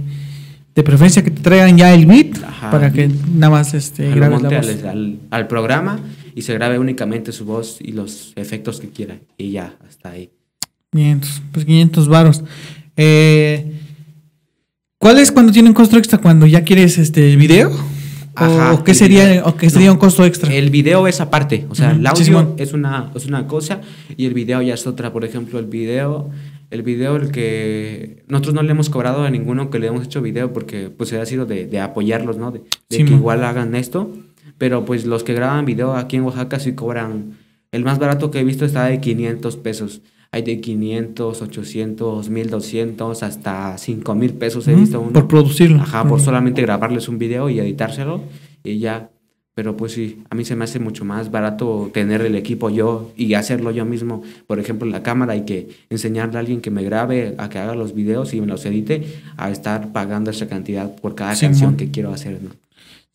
[0.75, 4.43] De preferencia que te traigan ya el beat Ajá, para que nada más este, grabes
[4.43, 4.69] la voz.
[4.69, 6.01] al, al- al programa
[6.35, 9.19] y se grabe únicamente su voz y los efectos que quiera.
[9.39, 10.31] Y ya, hasta ahí.
[10.93, 12.43] 500, pues 500 varos.
[12.97, 13.73] Eh,
[14.99, 16.19] ¿Cuál es cuando tiene un costo extra?
[16.19, 17.71] ¿Cuando ya quieres este el video?
[18.37, 19.47] ¿O, Ajá, o qué el sería, video.
[19.47, 20.53] o qué sería No, un costo extra?
[20.53, 23.81] El video es aparte, o sea, Ujú, el sí, audio es, una, es una cosa
[24.17, 25.13] y el video ya es otra.
[25.13, 26.31] Por ejemplo, el video,
[26.71, 30.21] el video, el que nosotros no le hemos cobrado a ninguno que le hemos hecho
[30.21, 32.51] video porque pues ha sido de, de apoyarlos, ¿no?
[32.51, 34.11] De, de que igual hagan esto.
[34.59, 37.39] Pero pues los que graban video aquí en Oaxaca sí cobran.
[37.73, 40.01] El más barato que he visto está de 500 pesos.
[40.35, 45.13] Hay de 500, 800, 1200, hasta 5000 pesos he visto uno.
[45.13, 45.81] Por producirlo.
[45.81, 48.21] Ajá, por solamente grabarles un video y editárselo
[48.65, 49.11] y ya.
[49.55, 53.13] Pero pues sí, a mí se me hace mucho más barato tener el equipo yo
[53.17, 54.25] y hacerlo yo mismo.
[54.49, 57.77] Por ejemplo, la cámara y que enseñarle a alguien que me grabe, a que haga
[57.77, 61.93] los videos y me los edite, a estar pagando esa cantidad por cada canción que
[61.93, 62.51] quiero hacer, ¿no?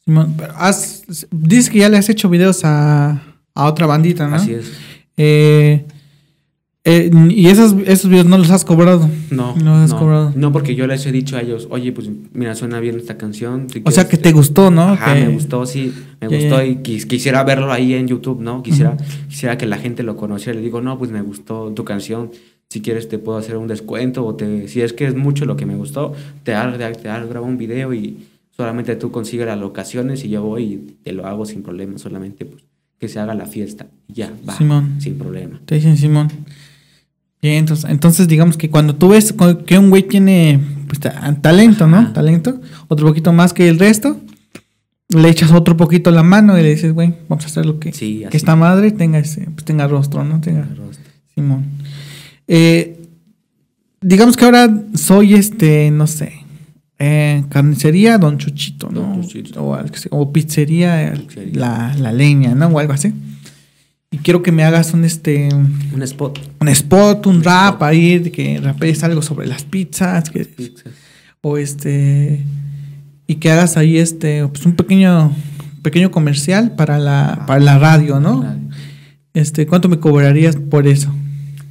[0.06, 3.22] Simón, pero has- dices que ya le has hecho videos a,
[3.54, 4.38] a otra bandita, ¿no?
[4.38, 4.72] Así es.
[5.18, 5.84] Eh,
[6.86, 9.10] eh, y esos, esos videos no los has cobrado.
[9.32, 10.34] No, No has no, cobrado.
[10.36, 13.68] no, porque yo les he dicho a ellos, oye, pues mira, suena bien esta canción.
[13.70, 14.84] si O sea que te gustó, ¿no?
[14.84, 18.64] Ajá, me gustó, sí, me gustó y quis- quisiera verlo ahí en YouTube, ¿no?
[18.64, 18.96] Quisiera,
[19.28, 20.58] quisiera que la gente lo conociera.
[20.58, 22.32] Le digo, no, pues me gustó tu canción.
[22.70, 25.56] Si quieres te puedo hacer un descuento o te, si es que es mucho lo
[25.58, 26.14] que me gustó,
[26.44, 30.64] te hago, te grabo un video y solamente tú consigues las locaciones y yo voy
[30.64, 32.64] y te lo hago sin problema, solamente pues
[33.00, 33.88] que se haga la fiesta.
[34.08, 34.96] Ya, va, Simón.
[35.00, 35.60] sin problema.
[35.66, 36.28] Te dicen Simón.
[37.42, 39.34] Bien, entonces, entonces digamos que cuando tú ves
[39.66, 41.98] que un güey tiene pues, ta- talento, ¿no?
[41.98, 42.14] Ajá.
[42.14, 44.20] Talento, otro poquito más que el resto,
[45.10, 47.94] le echas otro poquito la mano y le dices, güey, vamos a hacer lo que,
[47.94, 50.42] Sí, que esta madre tenga ese, pues tenga rostro, ¿no?
[50.42, 50.68] Tenga
[51.34, 51.66] Simón.
[52.48, 53.00] Eh,
[54.02, 56.34] digamos que ahora soy este, no sé,
[57.00, 59.02] eh, carnicería Don Chuchito, ¿no?
[59.02, 59.64] Don Chuchito.
[60.12, 61.60] O, pizzería, Pizzería.
[61.60, 62.68] La, la leña, ¿no?
[62.68, 63.14] O algo así.
[64.12, 66.40] Y quiero que me hagas un este Un spot.
[66.60, 70.94] un spot, un rap ahí, de que rapees algo sobre las pizzas, que- Pizzas.
[71.42, 72.44] o este
[73.28, 75.32] y que hagas ahí este pues un pequeño
[75.84, 78.42] pequeño comercial para la para la radio, ¿no?
[78.42, 78.60] Radio.
[79.36, 81.14] Este, ¿cuánto me cobrarías por eso?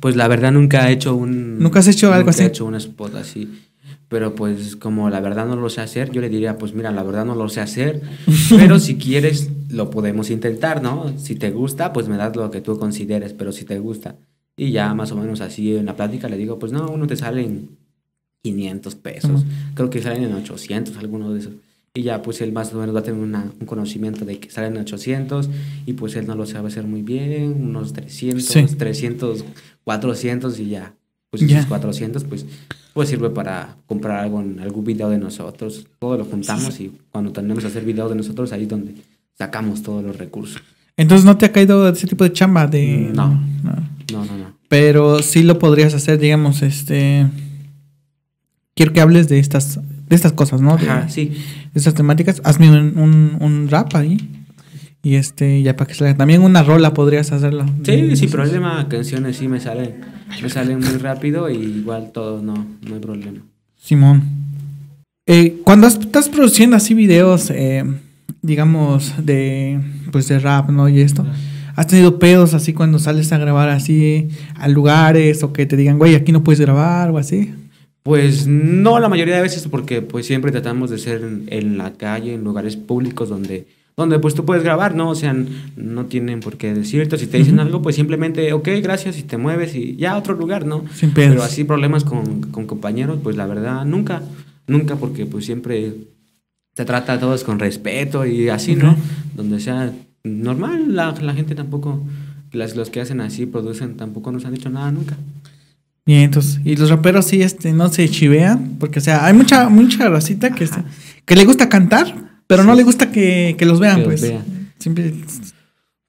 [0.01, 1.59] Pues la verdad nunca he hecho un...
[1.59, 2.45] ¿Nunca has hecho algo así?
[2.45, 3.49] he hecho un spot así.
[4.09, 7.03] Pero pues como la verdad no lo sé hacer, yo le diría, pues mira, la
[7.03, 8.01] verdad no lo sé hacer,
[8.51, 11.13] pero si quieres lo podemos intentar, ¿no?
[11.19, 14.17] Si te gusta, pues me das lo que tú consideres, pero si te gusta.
[14.57, 17.17] Y ya más o menos así en la plática le digo, pues no, uno te
[17.17, 17.77] sale en
[18.43, 19.45] 500 pesos,
[19.75, 21.53] creo que salen en 800 algunos de esos.
[21.95, 24.51] Y ya pues él más o menos va a tener una- un conocimiento de que
[24.51, 25.51] salen en 800
[25.85, 28.65] y pues él no lo sabe hacer muy bien, unos 300, Sí.
[28.77, 29.45] 300,
[29.85, 30.95] 400 y ya.
[31.31, 32.47] Pues esos 400 pues,
[32.99, 35.87] pues sirve para comprar algo en algún video de nosotros.
[36.01, 38.93] Todo lo juntamos y cuando tenemos que hacer video de nosotros ahí es donde
[39.37, 40.61] sacamos todos los recursos.
[40.97, 43.41] Entonces no te ha caído ese tipo de chamba de No.
[43.63, 43.71] no.
[44.13, 44.53] No, no, no.
[44.69, 47.29] Pero sí lo podrías hacer, digamos, este
[48.75, 50.77] quiero que hables de estas de estas cosas, ¿no?
[50.77, 51.27] De, Ajá, sí.
[51.27, 52.43] de estas temáticas.
[52.43, 54.38] Hazme un, un, un rap ahí.
[55.03, 56.17] Y este, ya para que salga.
[56.17, 57.65] También una rola podrías hacerlo.
[57.85, 59.95] Sí, De- sin problema, canciones sí me salen,
[60.43, 62.55] me salen muy rápido y igual todo no,
[62.89, 63.39] no hay problema.
[63.81, 64.23] Simón.
[65.27, 67.85] Eh, cuando estás produciendo así videos, eh,
[68.43, 69.79] digamos, de
[70.11, 70.89] pues de rap, ¿no?
[70.89, 71.25] Y esto.
[71.77, 75.97] ¿Has tenido pedos así cuando sales a grabar así a lugares o que te digan,
[75.99, 77.55] güey, aquí no puedes grabar o así?
[78.03, 81.93] Pues no la mayoría de veces porque pues siempre tratamos de ser en, en la
[81.93, 85.11] calle, en lugares públicos donde, donde pues tú puedes grabar, ¿no?
[85.11, 85.35] O sea,
[85.77, 89.37] no tienen por qué decirte, si te dicen algo pues simplemente, ok, gracias y te
[89.39, 90.85] mueves y ya a otro lugar, ¿no?
[90.95, 91.11] Sin.
[91.11, 94.23] Pero así problemas con, con compañeros, pues la verdad nunca,
[94.69, 95.95] nunca porque pues siempre
[96.77, 98.95] se trata a todos con respeto y así, ¿no?
[99.35, 102.01] Donde sea normal, la, la gente tampoco,
[102.53, 105.17] las, los que hacen así, producen, tampoco nos han dicho nada nunca.
[106.07, 109.69] Bien, entonces, y los raperos sí, este, no se chivean, porque, o sea, hay mucha,
[109.69, 110.69] mucha racita que,
[111.25, 114.23] que le gusta cantar, pero no le gusta que, que los vean, Que los pues.
[114.23, 114.73] vean.
[114.79, 115.15] Siempre,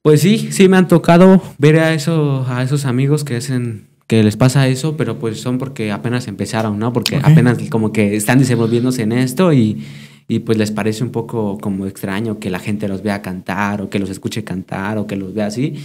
[0.02, 4.24] Pues sí, sí me han tocado ver a, eso, a esos amigos que hacen que
[4.24, 6.92] les pasa eso, pero pues son porque apenas empezaron, ¿no?
[6.92, 9.86] Porque apenas como que están desenvolviéndose en esto y,
[10.28, 13.92] y pues les parece un poco como extraño que la gente los vea cantar o
[13.92, 15.76] que los escuche cantar o que los vea así.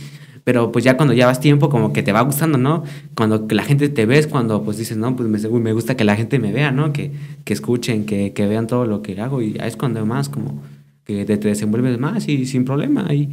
[0.45, 2.85] Pero pues ya cuando llevas tiempo como que te va gustando, ¿no?
[3.15, 6.05] Cuando la gente te ves, cuando pues dices, no, pues me, uy, me gusta que
[6.05, 6.93] la gente me vea, ¿no?
[6.93, 7.13] Que,
[7.45, 10.63] que escuchen, que, que vean todo lo que hago y ya es cuando más como
[11.05, 13.31] que te, te desenvuelves más y sin problema y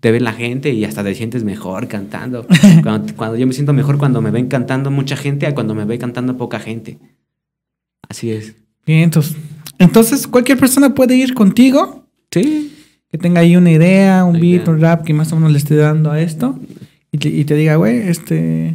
[0.00, 2.46] te ve la gente y hasta te sientes mejor cantando.
[2.82, 5.84] cuando, cuando yo me siento mejor cuando me ven cantando mucha gente a cuando me
[5.84, 6.98] ve cantando poca gente.
[8.08, 8.54] Así es.
[8.86, 9.36] bien, entonces,
[9.78, 12.73] entonces cualquier persona puede ir contigo, Sí.
[13.14, 15.76] Que tenga ahí una idea, un beat, un rap que más o menos le esté
[15.76, 16.58] dando a esto,
[17.12, 18.74] y te, y te diga, güey, este,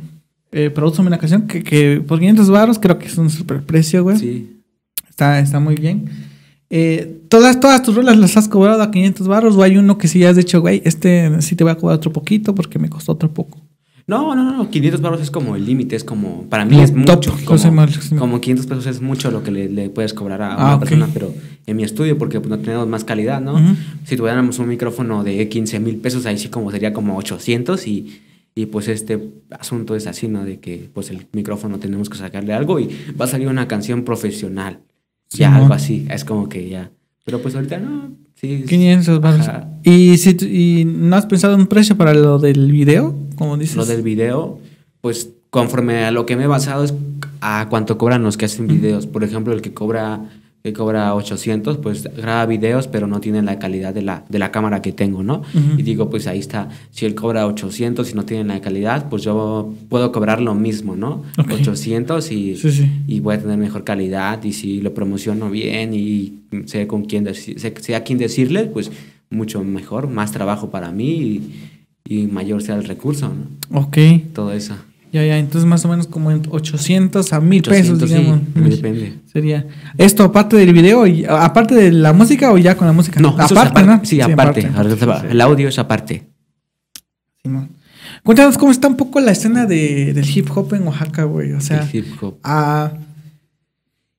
[0.54, 4.18] eh, una canción que, que por 500 baros creo que es un super precio, güey.
[4.18, 4.62] Sí.
[5.10, 6.06] Está, está muy bien.
[6.70, 10.08] Eh, todas, todas tus rolas las has cobrado a 500 baros o hay uno que
[10.08, 13.12] sí has dicho, güey, este sí te voy a cobrar otro poquito porque me costó
[13.12, 13.60] otro poco.
[14.10, 17.16] No, no, no, 500 pesos es como el límite, es como, para mí es top,
[17.18, 17.38] mucho.
[17.46, 20.54] cosa Como, más- como 500 pesos es mucho lo que le, le puedes cobrar a
[20.56, 20.80] Ah, una ok.
[20.80, 21.32] persona, pero
[21.68, 23.54] en mi estudio, porque pues, no tenemos más calidad, ¿no?
[23.54, 23.76] Ujú.
[24.06, 28.20] Si tuviéramos un micrófono de 15 mil pesos, ahí sí como sería como 800 y,
[28.56, 29.20] y pues este
[29.52, 30.44] asunto es así, ¿no?
[30.44, 32.90] De que pues el micrófono tenemos que sacarle algo y
[33.20, 34.80] va a salir una canción profesional.
[35.30, 35.58] Sí, ya, ¿no?
[35.58, 36.90] algo así, es como que ya.
[37.26, 38.64] Pero pues ahorita no, sí.
[38.68, 39.48] 500 baros.
[39.84, 40.32] ¿Y, si,
[40.82, 43.14] ¿Y no has pensado un precio para lo del video?
[43.40, 43.76] Como dices.
[43.78, 44.60] Lo del video,
[45.02, 46.94] pues conforme a lo que me he basado es
[47.42, 49.08] a cuánto cobran los que hacen videos.
[49.08, 50.30] Por ejemplo, el que cobra
[50.62, 54.52] que cobra 800, pues graba videos, pero no tiene la calidad de la, de la
[54.52, 55.36] cámara que tengo, ¿no?
[55.56, 55.78] Ujú.
[55.80, 59.24] Y digo, pues ahí está, si él cobra 800 y no tiene la calidad, pues
[59.24, 61.24] yo puedo cobrar lo mismo, ¿no?
[61.38, 61.52] Ok.
[61.54, 62.92] 800 y, Sí, sí.
[63.08, 67.34] y voy a tener mejor calidad y si lo promociono bien y sé con quién
[67.34, 68.92] sé, sé a quién decirle, pues
[69.30, 71.42] mucho mejor, más trabajo para mí y,
[72.06, 73.80] y mayor sea el recurso, ¿no?
[73.80, 73.98] Ok.
[74.34, 74.76] Todo eso.
[75.12, 75.38] Ya, ya.
[75.38, 78.42] Entonces, más o menos como en 800 a 1000 pesos, 800, sí, digamos.
[78.70, 79.14] depende.
[79.26, 79.68] Sería.
[79.98, 83.20] ¿Esto aparte del video, y, aparte de la música o ya con la música?
[83.20, 84.02] No, aparte, ¿no?
[84.04, 84.70] Sí, aparte.
[84.76, 85.28] Ahora Sí, sí.
[85.30, 86.28] El audio es aparte.
[87.42, 87.70] Simón.
[88.24, 91.54] Cuéntanos cómo está un poco la escena de, del hip hop en Oaxaca, güey.
[91.54, 92.38] O sea, el hip hop.
[92.44, 92.92] ah,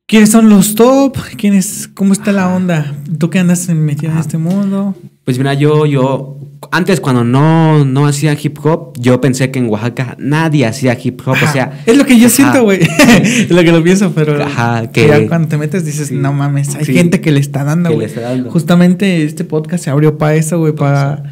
[0.07, 1.17] ¿quiénes son los top?
[1.37, 2.95] ¿Quiénes, ¿Cómo está la onda?
[3.19, 4.97] ¿Tú que andas metido en este mundo?
[5.31, 6.39] Pues mira, yo, yo,
[6.73, 11.21] antes cuando no, no hacía hip hop, yo pensé que en Oaxaca nadie hacía hip
[11.25, 11.35] hop.
[11.37, 11.49] Ajá.
[11.49, 12.35] O sea, es lo que yo ajá.
[12.35, 12.81] siento, güey.
[13.23, 16.17] es lo que lo pienso, pero Ajá, que ya cuando te metes dices, sí.
[16.17, 16.95] no mames, hay Sí.
[16.95, 18.09] gente que le está dando, güey.
[18.49, 21.23] Justamente este podcast se abrió para eso, güey, para,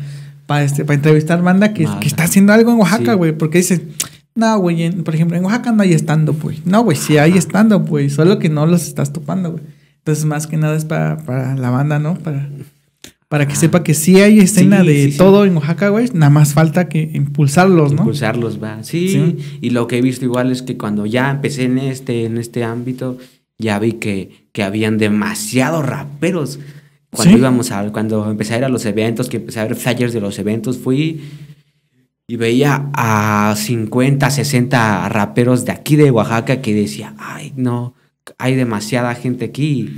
[0.47, 3.19] para, este, para entrevistar banda que, que está haciendo algo en Oaxaca, Sí.
[3.19, 3.89] güey, porque dicen,
[4.37, 6.63] no, güey, por ejemplo, en Oaxaca no hay stand-up, güey.
[6.65, 7.41] No, güey, sí hay Ajá.
[7.41, 9.65] stand-up, güey, solo que no los estás topando, güey.
[9.97, 12.15] Entonces, más que nada es para, para la banda, ¿no?
[12.15, 12.49] Para,
[13.29, 15.19] para que sepa que sí hay escena Sí, de sí, sí.
[15.19, 16.09] todo en Oaxaca, güey.
[16.15, 18.01] Nada más falta que impulsarlos, ¿no?
[18.03, 18.83] impulsarlos, va.
[18.83, 19.37] Sí, Sí.
[19.61, 22.65] y lo que he visto igual es que cuando ya empecé en este, en este
[22.65, 23.19] ámbito,
[23.59, 26.59] ya vi que, que habían demasiados raperos.
[27.11, 30.13] Cuando íbamos a, cuando empecé a ir a los eventos, que empecé a ver flyers
[30.13, 31.21] de los eventos, fui
[32.29, 37.95] y veía a 50, 60 raperos de aquí de Oaxaca que decía, ay, no,
[38.39, 39.91] hay demasiada gente aquí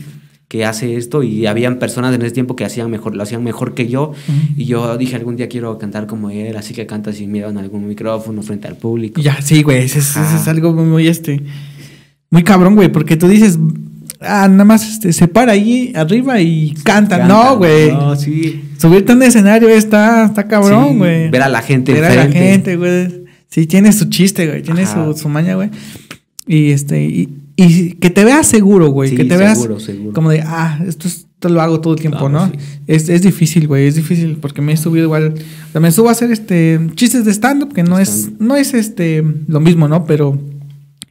[0.50, 3.72] que hace esto y habían personas en ese tiempo que hacían mejor, lo hacían mejor
[3.72, 4.16] que yo Ujú.
[4.56, 7.56] y yo dije algún día quiero cantar como él, así que canta sin miedo en
[7.56, 9.20] algún micrófono frente al público.
[9.20, 10.36] Ya, sí, güey, ese, es- ese Ajá.
[10.40, 11.40] es algo muy, este,
[12.30, 13.60] muy cabrón, güey, porque tú dices,
[14.20, 17.18] ah, nada más este, se para ahí arriba y canta.
[17.18, 17.92] Canta, no, güey.
[17.92, 18.60] No, sí.
[18.76, 21.30] Subirte a un escenario está, está cabrón, Sí, güey.
[21.30, 22.50] ver a la gente Ver a la enfrente.
[22.50, 23.20] gente, güey.
[23.48, 25.70] Sí, tiene su chiste, güey, tiene su, su maña, güey.
[26.46, 27.28] Y este, y,
[27.64, 29.78] y que te veas seguro, güey, Sí, que te veas seguro,
[30.12, 32.52] como de, ah, esto, es- esto lo hago todo el tiempo, Claro, ¿no?
[32.52, 32.58] sí.
[32.86, 35.34] Es, es difícil, güey, es difícil porque me he subido igual,
[35.68, 38.74] o sea, me subo a hacer este chistes de stand-up que no es, no es
[38.74, 40.04] este lo mismo, ¿no?
[40.04, 40.38] Pero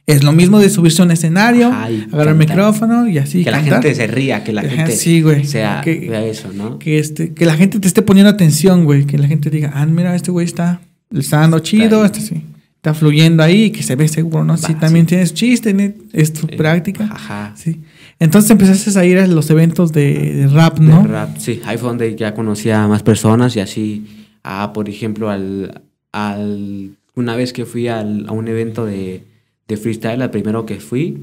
[0.06, 3.42] es lo mismo de subirse a un escenario, agarrar el micrófono y así.
[3.44, 5.44] que la gente se ría, que la Ajá, gente sí, güey.
[5.46, 6.78] sea, Que- vea eso, ¿no?
[6.78, 9.04] Que, este, que la gente te esté poniendo atención, güey.
[9.06, 10.80] Que la gente diga, ah, mira, este güey está,
[11.10, 12.42] le está dando chido, este sí.
[12.80, 14.56] Está fluyendo ahí, que se ve seguro, ¿no?
[14.56, 15.10] Si Va, también sí.
[15.10, 17.10] tienes chiste, es tu práctica.
[17.12, 17.52] Ajá.
[17.54, 17.80] Sí.
[18.18, 21.06] Entonces empezaste a ir a los eventos de, de rap, De ¿no?
[21.06, 24.06] rap, sí, ahí fue donde ya conocía a más personas y así,
[24.44, 29.24] ah, por ejemplo, al, al una vez que fui al- a un evento de,
[29.68, 31.18] de freestyle, al primero que fui,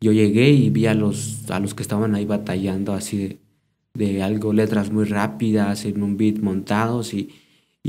[0.00, 3.38] yo llegué y vi a los, a los que estaban ahí batallando así de,
[3.94, 7.28] de algo, letras muy rápidas, en un beat montados y,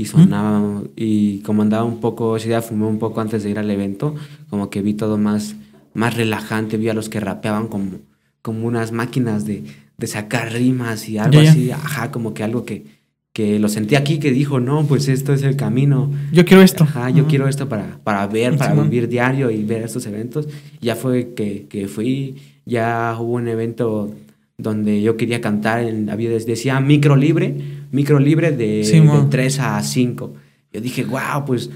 [0.00, 3.58] y sonaba, y como andaba un poco, ese día fumé un poco antes de ir
[3.58, 4.14] al evento,
[4.48, 5.56] como que vi todo más,
[5.94, 7.98] más relajante, vi a los que rapeaban como,
[8.42, 9.64] como unas máquinas de,
[9.98, 11.50] de sacar rimas y algo Ya, ya.
[11.50, 12.84] así, ajá, como que algo que,
[13.32, 16.10] que lo sentí aquí, que dijo, no, pues esto es el camino.
[16.32, 16.84] Yo quiero esto.
[16.84, 20.48] Ajá, yo quiero esto para, para ver, para vivir diario y ver estos eventos.
[20.80, 22.36] Ya fue que, que fui,
[22.66, 24.14] ya hubo un evento
[24.62, 27.54] donde yo quería cantar, en, había, decía micro libre,
[27.92, 29.30] micro libre de, de Simón.
[29.30, 30.34] 3 a 5.
[30.72, 31.70] Yo dije, wow, pues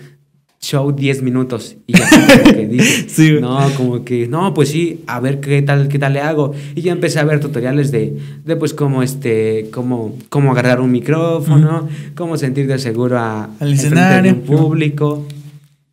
[0.64, 1.76] show 10 minutos.
[1.86, 5.62] Y ya como que dije, Sí, no, como que, no, pues sí, a ver qué
[5.62, 6.52] tal, qué tal le hago.
[6.74, 10.90] Y ya empecé a ver tutoriales de, de pues, cómo, este, cómo, cómo agarrar un
[10.90, 14.32] micrófono, cómo sentirte seguro a, Al escenario.
[14.32, 15.26] de un público.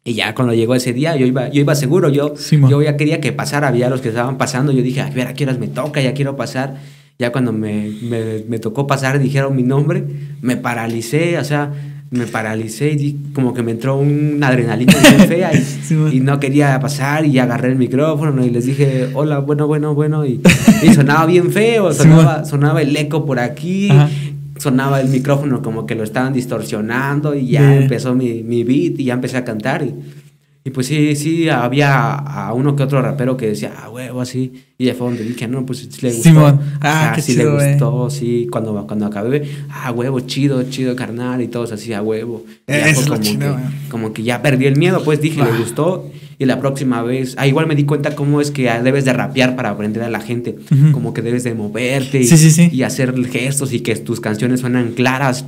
[0.03, 2.33] Y ya cuando llegó ese día, yo iba, yo iba seguro, yo,
[2.69, 5.33] yo ya quería que pasara, había los que estaban pasando, yo dije, a ver, a
[5.35, 6.77] qué horas me toca, ya quiero pasar.
[7.19, 10.03] Ya cuando me, me, me tocó pasar, dijeron mi nombre,
[10.41, 11.71] me paralicé, o sea,
[12.09, 16.79] me paralicé y di- como que me entró una adrenalina bien fea y, no quería
[16.79, 20.41] pasar y agarré el micrófono y les dije, hola, bueno, bueno, bueno, y,
[20.81, 24.09] y sonaba bien feo, sonaba, sonaba el eco por aquí, Ajá.
[24.61, 27.81] Sonaba el micrófono como que lo estaban distorsionando y ya Yeah.
[27.81, 29.93] empezó mi, mi beat y ya empecé a cantar y,
[30.63, 34.53] y pues sí, sí, había a uno que otro rapero que decía, ah, huevo, así.
[34.77, 36.23] Y ya fue donde dije, no, pues sí le gustó.
[36.23, 36.59] Simón.
[36.81, 38.47] Ah, Ajá, qué sí chido, le gustó, sí.
[38.51, 39.41] Cuando, cuando acabé,
[39.71, 41.41] ah, huevo, chido, chido, carnal.
[41.41, 42.45] Y todos así, a huevo.
[42.67, 45.03] Y ya Eso fue es lo como, chido, que, como que ya perdí el miedo,
[45.03, 45.49] pues dije, Ah.
[45.51, 46.07] le gustó.
[46.41, 49.55] Y la próxima vez, ah, igual me di cuenta cómo es que debes de rapear
[49.55, 50.55] para aprender a la gente.
[50.71, 50.91] Ujú.
[50.91, 52.67] Como que debes de moverte y, Sí, sí, sí.
[52.73, 55.45] y hacer gestos y que tus canciones suenan claras.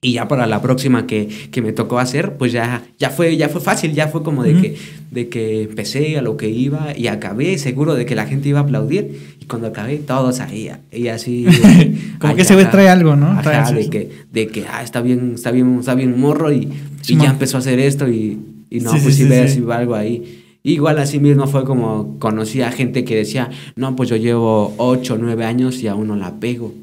[0.00, 3.50] Y ya para la próxima que, que me tocó hacer, pues ya, ya, fue, ya
[3.50, 4.62] fue fácil, ya fue como de, Ujú.
[4.62, 4.76] que,
[5.10, 8.60] de que empecé a lo que iba y acabé seguro de que la gente iba
[8.60, 9.36] a aplaudir.
[9.42, 10.70] Y cuando acabé, todos ahí.
[10.90, 11.44] Y así.
[12.18, 12.70] Como ay, que güey ajá.
[12.70, 13.38] trae algo, ¿no?
[13.42, 16.60] Trae Ajá, de que, de que ah, está bien, está bien, está bien morro y,
[16.62, 16.70] y
[17.02, 17.24] Simón.
[17.26, 18.38] ya empezó a hacer esto y,
[18.74, 19.64] y no, Sí, pues sí, sí, ves sí.
[19.70, 20.42] algo ahí.
[20.64, 25.14] Igual así mismo fue como conocí a gente que decía, no, pues yo llevo 8
[25.14, 26.74] o 9 años y aún no la pego.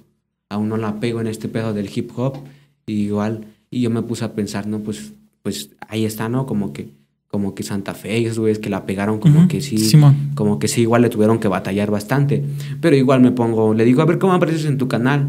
[0.50, 2.38] Aún no la pego en este pedo del hip hop.
[2.86, 5.12] Y igual, y yo me puse a pensar, no, pues,
[5.42, 6.46] pues ahí está, ¿no?
[6.46, 6.90] Como que,
[7.28, 10.32] como que Santa Fe, esos güeyes que la pegaron, como que sí, Simón.
[10.36, 12.44] como que sí, igual le tuvieron que batallar bastante.
[12.80, 15.28] Pero igual me pongo, le digo, a ver cómo apareces en tu canal.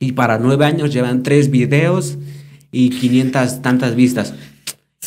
[0.00, 2.18] Y para nueve años llevan tres videos
[2.72, 4.34] y 500 tantas vistas.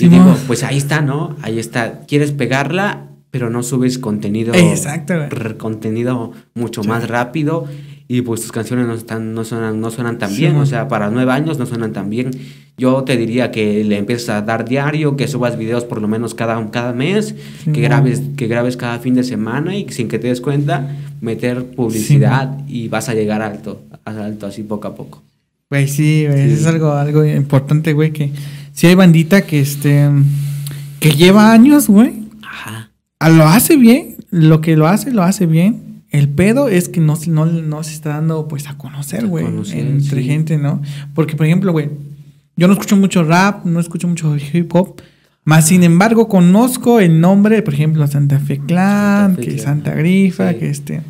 [0.02, 0.26] Y Simón.
[0.26, 1.36] digo, pues ahí está, ¿no?
[1.42, 2.02] Ahí está.
[2.08, 4.54] Quieres pegarla, pero no subes contenido.
[4.54, 5.14] Exacto,
[5.58, 6.90] Contenido mucho Sí.
[6.90, 7.66] más rápido.
[8.08, 10.58] Y pues tus canciones no, están, no, suenan, no suenan tan Sí, bien.
[10.58, 12.32] O sea, para nueve años no suenan tan bien.
[12.78, 16.34] Yo te diría que le empieces a dar diario, que subas videos por lo menos
[16.36, 17.36] cada, cada mes,
[17.72, 21.64] que, grabes, que grabes cada fin de semana y sin que te des cuenta, meter
[21.68, 25.22] publicidad y vas a llegar alto, alto así poco a poco.
[25.70, 26.54] Güey, sí, güey, Sí.
[26.56, 28.32] es algo, algo importante, güey, que
[28.74, 30.10] si hay bandita que este
[31.00, 32.14] que lleva años, güey,
[32.44, 32.92] Ajá.
[33.20, 36.04] a- lo hace bien, lo que lo hace, lo hace bien.
[36.12, 39.46] El pedo es que no, se- no, no se está dando pues a conocer, güey,
[39.46, 40.28] entre sí.
[40.28, 40.82] gente, ¿no?
[41.16, 41.90] Porque, por ejemplo, güey,
[42.58, 45.02] yo no escucho mucho rap, no escucho mucho hip hop,
[45.46, 49.66] más sin embargo conozco el nombre, por ejemplo, Santa Fe Clan, Santa Fe que Clan.
[49.66, 50.60] Santa Grifa, Sí.
[50.60, 51.02] que este...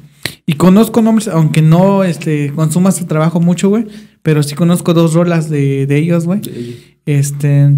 [0.45, 3.87] Y conozco nombres, aunque no este, consuma su trabajo mucho, güey,
[4.21, 6.41] pero sí conozco dos rolas de, de ellos, güey.
[7.05, 7.69] Este,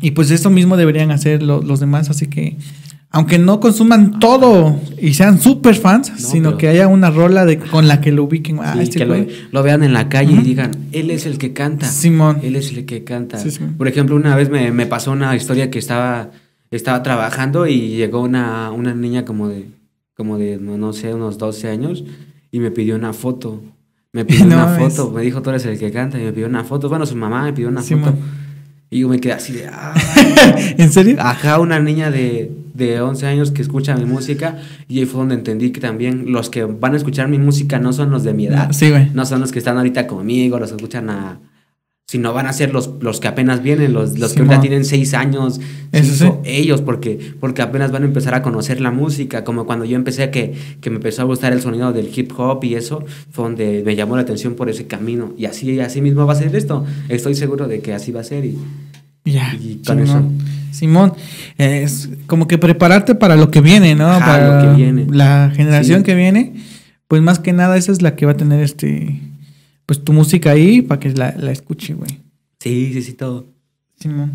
[0.00, 2.56] y pues eso mismo deberían hacer lo- los demás, así que
[3.14, 7.44] aunque no consuman todo y sean super fans, No, sino pero- que haya una rola
[7.44, 8.58] de con la que lo ubiquen.
[8.62, 11.52] Ah, Sí, este que lo, vean en la calle y digan, él es el que
[11.52, 11.86] canta.
[11.86, 12.38] Simón.
[12.42, 13.38] Él es el que canta.
[13.38, 13.60] Sí, sí.
[13.76, 16.30] Por ejemplo, una vez me, me pasó una historia que estaba,
[16.70, 19.66] estaba trabajando y llegó una, una niña como de,
[20.16, 22.04] como de, no, no sé, unos 12 años
[22.50, 23.62] y me pidió una foto.
[24.14, 25.10] Me pidió No una foto.
[25.10, 26.18] Me dijo, tú eres el que canta.
[26.18, 26.88] Y me pidió una foto.
[26.88, 28.04] Bueno, su mamá me pidió una Simón.
[28.04, 28.16] foto.
[28.92, 29.94] Y yo me quedé así de, ah,
[30.76, 31.16] ¿En serio?
[31.18, 35.34] Ajá, una niña de, de 11 años que escucha mi música y ahí fue donde
[35.34, 38.48] entendí que también los que van a escuchar mi música no son los de mi
[38.48, 38.70] edad.
[38.72, 39.08] Sí, güey.
[39.14, 41.40] No son los que están ahorita conmigo, los que escuchan a...
[42.12, 45.14] Sino van a ser los, los que apenas vienen, los, los que ahorita tienen 6
[45.14, 46.50] años, Eso cinco, sí.
[46.50, 50.28] ellos, porque, porque apenas van a empezar a conocer la música, como cuando yo empecé
[50.30, 50.52] que,
[50.82, 53.96] que me empezó a gustar el sonido del hip hop y eso, fue donde me
[53.96, 55.32] llamó la atención por ese camino.
[55.38, 56.84] Y así, así mismo va a ser esto.
[57.08, 58.58] Estoy seguro de que así va a ser y...
[59.24, 59.54] Ya.
[59.58, 60.38] Y con Simón.
[60.70, 61.12] Simón,
[61.56, 64.06] es como que prepararte para lo que viene, ¿no?
[64.08, 65.06] Ajá, para lo que viene.
[65.10, 66.04] la generación Sí.
[66.04, 66.52] que viene,
[67.08, 69.18] pues más que nada esa es la que va a tener este,
[69.86, 72.20] pues tu música ahí para que la, la escuche, güey.
[72.60, 73.46] Sí, sí, sí, todo.
[74.00, 74.32] Simón.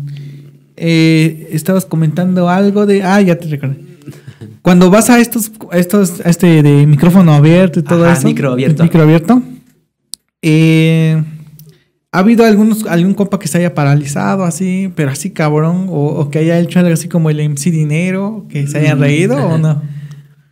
[0.76, 3.02] Eh, estabas comentando algo de.
[3.02, 3.76] Ah, ya te recuerdo.
[4.62, 8.26] Cuando vas a estos, a estos, a este de micrófono abierto y todo Ajá, eso.
[8.28, 8.82] micro abierto.
[8.82, 9.42] Micro abierto.
[10.42, 11.22] eh,
[12.10, 15.86] ¿Ha habido algunos, algún compa que se haya paralizado así, pero así cabrón?
[15.90, 19.00] O, o que haya hecho algo así como el MC Dinero, que se haya Mm.
[19.00, 19.82] reído o no?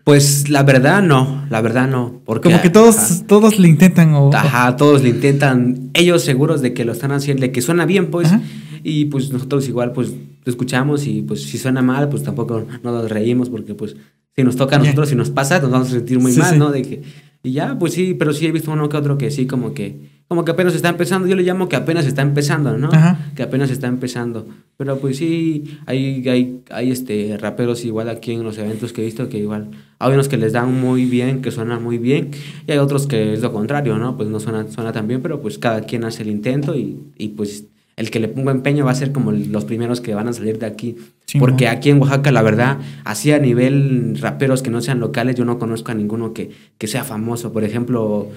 [0.06, 2.20] Pues la verdad no, la verdad no.
[2.24, 4.30] Porque, Como que todos, Ajá, todos le intentan o.
[4.32, 8.06] ajá, todos le intentan, ellos seguros de que lo están haciendo, de que suena bien,
[8.12, 8.28] pues.
[8.28, 8.40] Ajá.
[8.84, 13.10] Y pues nosotros igual, pues lo escuchamos y pues si suena mal, pues tampoco nos
[13.10, 13.96] reímos porque pues
[14.36, 16.52] si nos toca a nosotros, si nos pasa, nos vamos a sentir muy Sí, mal,
[16.52, 16.58] sí.
[16.60, 16.70] ¿no?
[16.70, 17.02] De que,
[17.42, 20.15] y ya, pues sí, pero sí he visto uno que otro que sí, como que,
[20.28, 21.28] como que apenas está empezando.
[21.28, 22.88] Yo le llamo que apenas está empezando, ¿no?
[22.92, 23.30] Ajá.
[23.36, 24.46] Que apenas está empezando.
[24.76, 29.04] Pero pues sí, hay, hay, hay este raperos igual aquí en los eventos que he
[29.04, 32.30] visto que igual hay unos que les dan muy bien, que suenan muy bien,
[32.66, 34.16] y hay otros que es lo contrario, ¿no?
[34.16, 37.28] Pues no suena, suena tan bien, pero pues cada quien hace el intento y, y
[37.28, 37.64] pues
[37.96, 40.58] el que le ponga empeño va a ser como los primeros que van a salir
[40.58, 40.96] de aquí.
[41.24, 41.70] Sí, Porque ¿no?
[41.70, 45.58] aquí en Oaxaca, la verdad, así a nivel raperos que no sean locales, yo no
[45.58, 47.54] conozco a ninguno que, que sea famoso.
[47.54, 48.28] Por ejemplo,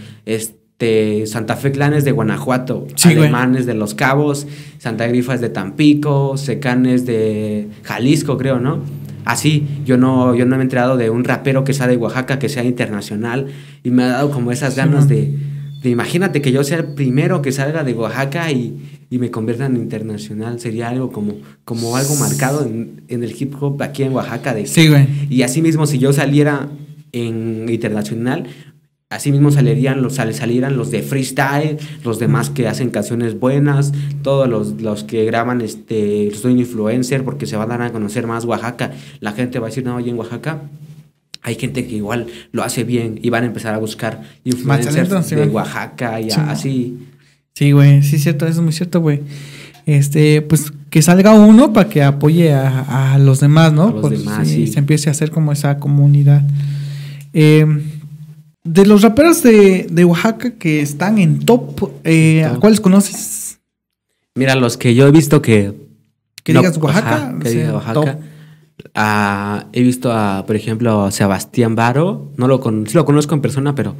[0.80, 3.20] este Santa Fe Clan es de Guanajuato, Sí, güey.
[3.28, 8.60] Alemán es de Los Cabos, Santa Grifa es de Tampico, Secán es de Jalisco, creo,
[8.60, 8.80] ¿no?
[9.26, 12.40] Así, yo no, yo no me he enterado de un rapero que sea de Oaxaca,
[12.40, 13.48] que sea internacional,
[13.84, 15.10] y me ha dado como esas Sí, ganas ¿no?
[15.10, 15.36] de,
[15.84, 18.78] imagínate que yo sea el primero que salga de Oaxaca y,
[19.10, 20.62] y me convierta en internacional.
[20.62, 24.54] Sería algo como, como algo marcado en, en el hip hop aquí en Oaxaca.
[24.54, 25.08] De, Sí, güey.
[25.30, 26.70] y así mismo, si yo saliera
[27.12, 28.46] en internacional,
[29.10, 33.92] así mismo salirían los, sal- salieran los de freestyle, los demás que hacen canciones buenas,
[34.22, 37.92] todos los, los que graban, este, soy un influencer porque se van a dar a
[37.92, 38.92] conocer más Oaxaca.
[39.20, 40.62] La gente va a decir, no, oye, en Oaxaca
[41.42, 45.24] hay gente que igual lo hace bien y van a empezar a buscar influencers talento,
[45.24, 45.48] sí, de.
[45.48, 46.98] Oaxaca y Sí, así.
[47.56, 49.22] Sí, güey, sí es cierto, eso es muy cierto, güey.
[49.86, 53.88] Este, pues que salga uno para que apoye a, a los demás, ¿no?
[53.88, 54.74] A los Pues, demás, sí, sí.
[54.74, 56.44] Se empiece a hacer como esa comunidad.
[57.34, 57.66] Eh,
[58.64, 63.60] de los raperos de, de Oaxaca que están en top, eh, ¿a cuáles conoces?
[64.36, 65.74] Mira, los que yo he visto que...
[66.44, 67.16] Que no, digas Oaxaca.
[67.16, 68.20] ajá, que o sea, diga Oaxaca.
[68.96, 72.32] Ah, he visto a, por ejemplo, a Sebastián Baro.
[72.38, 73.96] No lo, con, sí lo conozco en persona, pero,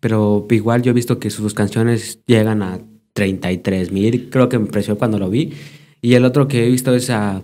[0.00, 2.80] pero igual yo he visto que sus canciones llegan a
[3.12, 4.30] 33 mil.
[4.30, 5.52] Creo que me impresionó cuando lo vi.
[6.00, 7.42] Y el otro que he visto es a,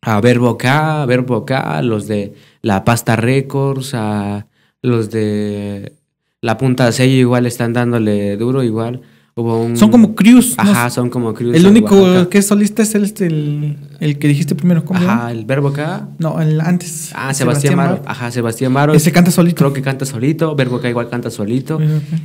[0.00, 4.46] a Verbo K, Verbo K, los de La Pasta Records, a
[4.84, 5.94] los de
[6.42, 9.00] La Punta Sello igual están dándole duro igual.
[9.34, 9.78] Hubo un...
[9.78, 10.56] Son como crews.
[10.58, 10.62] ¿no?
[10.62, 12.28] Ajá, son como crews El de único Oaxaca.
[12.28, 14.84] que es solista es el, el, el que dijiste primero.
[14.84, 15.00] ¿Cómo?
[15.00, 16.08] Ajá, el Verbo K.
[16.18, 17.12] No, el antes.
[17.14, 17.96] Ah, Sebastián, Baro.
[17.96, 18.02] Baro.
[18.06, 18.92] Ajá, Sebastián Baro.
[18.92, 19.56] Ese canta solito.
[19.56, 20.54] Creo que canta solito.
[20.54, 21.76] Verbo K igual canta solito.
[21.76, 21.82] Ok.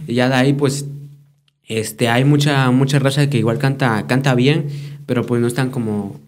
[0.07, 0.86] Y ya de ahí, pues,
[1.66, 4.68] este, hay mucha, mucha raza que igual canta, canta bien,
[5.05, 6.20] pero pues no están como,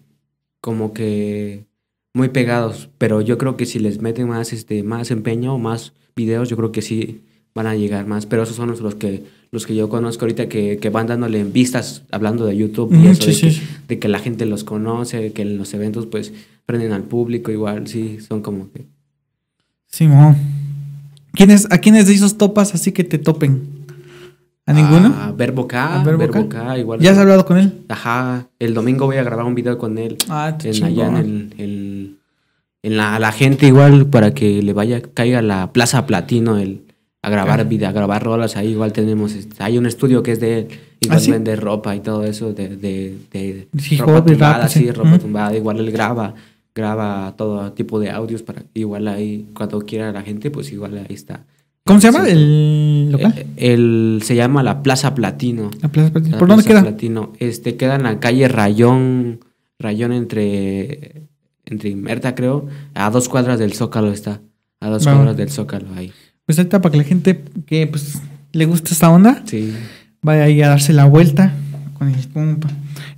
[0.62, 1.66] como que
[2.14, 2.88] muy pegados.
[2.96, 6.72] Pero yo creo que si les meten más, este, más empeño, más videos, yo creo
[6.72, 7.22] que sí
[7.54, 8.26] van a llegar más.
[8.26, 11.40] Pero esos son los, los que, los que yo conozco ahorita que, que van dándole
[11.40, 14.18] en vistas, hablando de YouTube y Ujú, eso, sí, de, sí, que, de que la
[14.18, 16.32] gente los conoce, que en los eventos, pues,
[16.66, 18.86] prenden al público igual, sí, son como que...
[19.88, 20.36] Simón.
[21.34, 23.62] ¿Quiénes, ¿A quiénes de esos topas así que te topen?
[24.64, 25.12] ¿A ninguno?
[25.18, 26.78] A Verbo K, ¿A Verbo K?
[26.78, 27.00] Igual.
[27.00, 27.82] ¿Ya has hablado con él?
[27.88, 30.16] Ajá, el domingo voy a grabar un video con él.
[30.28, 32.18] Ah, en, allá en, el-
[32.82, 36.82] en la, la gente igual para que le vaya, caiga a la Plaza Platino el,
[37.22, 38.56] a grabar video, a grabar rolas.
[38.56, 40.68] Ahí igual tenemos, este, hay un estudio que es de él.
[41.00, 41.30] Igual ¿Ah, sí?
[41.30, 44.90] vende ropa y todo eso de, de, de Hip ropa y tumbada, rap, sí, sí.
[44.90, 45.56] ropa tumbada.
[45.56, 46.34] Igual él graba,
[46.74, 51.14] graba todo tipo de audios para igual ahí cuando quiera la gente, pues igual ahí
[51.14, 51.44] está.
[51.84, 52.30] ¿Cómo se llama Sí.
[52.32, 53.34] el local?
[53.36, 55.70] Eh, el, se llama la Plaza Platino.
[55.80, 56.36] La Plaza Platino.
[56.36, 56.90] La ¿Por dónde Plaza queda?
[56.90, 57.32] Platino.
[57.40, 59.40] Este queda en la calle Rayón,
[59.80, 61.22] Rayón entre
[61.64, 61.90] entre
[62.34, 64.40] creo, a dos cuadras del Zócalo está.
[64.80, 66.12] A dos cuadras del Zócalo ahí.
[66.44, 68.20] Pues ahorita para que la gente que pues
[68.52, 69.72] le gusta esta onda Sí.
[70.22, 71.52] vaya ahí a darse la vuelta
[72.32, 72.58] con.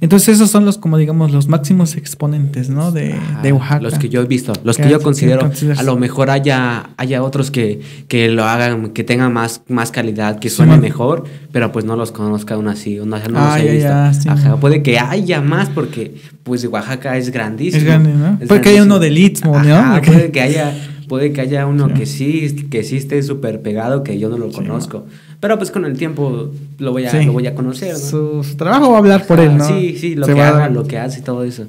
[0.00, 2.92] Entonces esos son los como digamos los máximos exponentes, ¿no?
[2.92, 3.80] De, de Oaxaca.
[3.80, 7.22] Los que yo he visto, los Que que yo considero, a lo mejor haya, haya
[7.22, 10.80] otros que, que lo hagan, que tengan más, más calidad, que Sí, suenen man.
[10.82, 13.88] mejor, pero pues no los conozca aún así, no, no Ah, los he ya, visto.
[13.88, 14.60] ya, sí, Ajá, man.
[14.60, 17.78] puede que haya más porque pues Oaxaca es grandísimo.
[17.78, 18.38] Es grande, ¿no?
[18.40, 19.74] Es Puede que haya uno del Istmo, ¿no?
[19.76, 20.74] Ajá, puede que haya,
[21.14, 21.94] puede que haya uno Sí.
[21.94, 25.06] que sí, que sí esté súper pegado, que yo no lo Sí, conozco.
[25.38, 27.24] Pero pues con el tiempo lo voy a, Sí.
[27.24, 27.98] lo voy a conocer, ¿no?
[28.00, 29.64] Su, su trabajo va a hablar por él, ¿no?
[29.64, 31.68] Sí, sí, lo Se que haga, lo que hace, todo eso.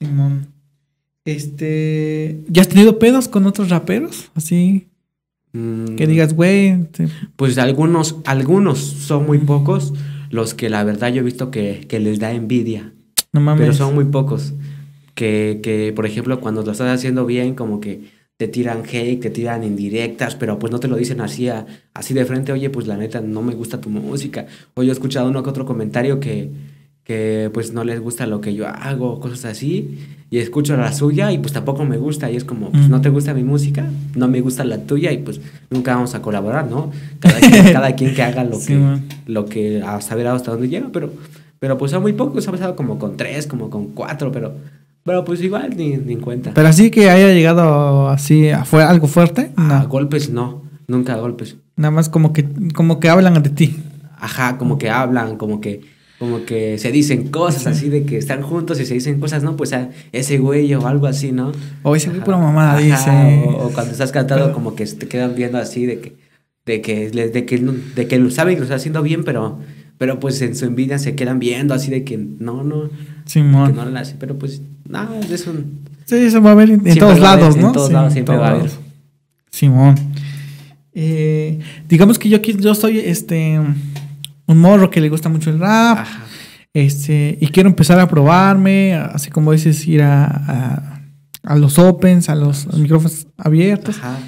[0.00, 0.46] Simón.
[1.26, 4.30] Este, ¿ya has tenido pedos con otros raperos?
[4.34, 4.88] Así
[5.54, 9.92] Mm, que digas, güey, te- Pues algunos, algunos son muy pocos
[10.30, 12.94] los que la verdad yo he visto que, que les da envidia,
[13.34, 13.60] no mames.
[13.60, 14.54] pero son muy pocos.
[15.22, 18.00] Que, que, por ejemplo, cuando lo estás haciendo bien, como que
[18.36, 21.64] te tiran hate, te tiran indirectas, pero pues no te lo dicen así, a-
[21.94, 24.46] así de frente, oye, pues la neta no me gusta tu música.
[24.74, 26.50] O yo he escuchado uno que otro comentario que,
[27.04, 29.96] que pues no les gusta lo que yo hago, cosas así,
[30.28, 32.90] y escucho la suya y pues tampoco me gusta, y es como, pues Mm.
[32.90, 36.20] no te gusta mi música, no me gusta la tuya, y pues nunca vamos a
[36.22, 36.90] colaborar, ¿no?
[37.20, 39.04] Cada quien, cada quien que haga lo Sí, que, man.
[39.26, 41.12] lo que, a saber hasta dónde llega, pero,
[41.60, 44.54] pero pues son muy pocos, ha pasado como con tres, como con cuatro, pero,
[45.04, 46.52] pero pues igual ni, ni en cuenta.
[46.54, 49.50] Pero así que haya llegado así, fue algo fuerte.
[49.56, 49.88] A No.
[49.88, 51.56] golpes no, nunca a golpes.
[51.76, 53.76] Nada más como que, como que hablan de ti.
[54.18, 55.80] Ajá, como que hablan, como que,
[56.18, 57.68] como que se dicen cosas Sí.
[57.68, 59.56] así de que están juntos y se dicen cosas, ¿no?
[59.56, 61.50] Pues a ese güey o algo así, ¿no?
[61.82, 63.10] O ese güey pura mamada dice.
[63.48, 66.16] O, o cuando estás cantando Pero- como que te quedan viendo así de que,
[66.66, 69.58] de que, de que, de que saben que lo está haciendo bien, pero,
[69.98, 72.90] pero pues en su envidia se quedan viendo así de que no, no, que
[73.24, 73.74] Simón.
[73.74, 74.62] no lo hace, pero pues
[74.92, 75.80] nada, es un...
[76.04, 77.72] Sí, eso va a haber en, todos a haber, lados, en ¿no?
[77.72, 78.64] todos Sí, lados siempre todos va a haber.
[78.64, 78.78] lados.
[79.50, 79.94] Simón.
[80.94, 83.58] Eh, digamos que yo aquí yo soy este
[84.46, 85.98] un morro que le gusta mucho el rap.
[85.98, 86.24] Ajá.
[86.74, 91.02] Este, y quiero empezar a probarme, así como dices, ir a, a,
[91.42, 93.98] a los opens, a los micrófonos abiertos.
[93.98, 94.18] Ajá.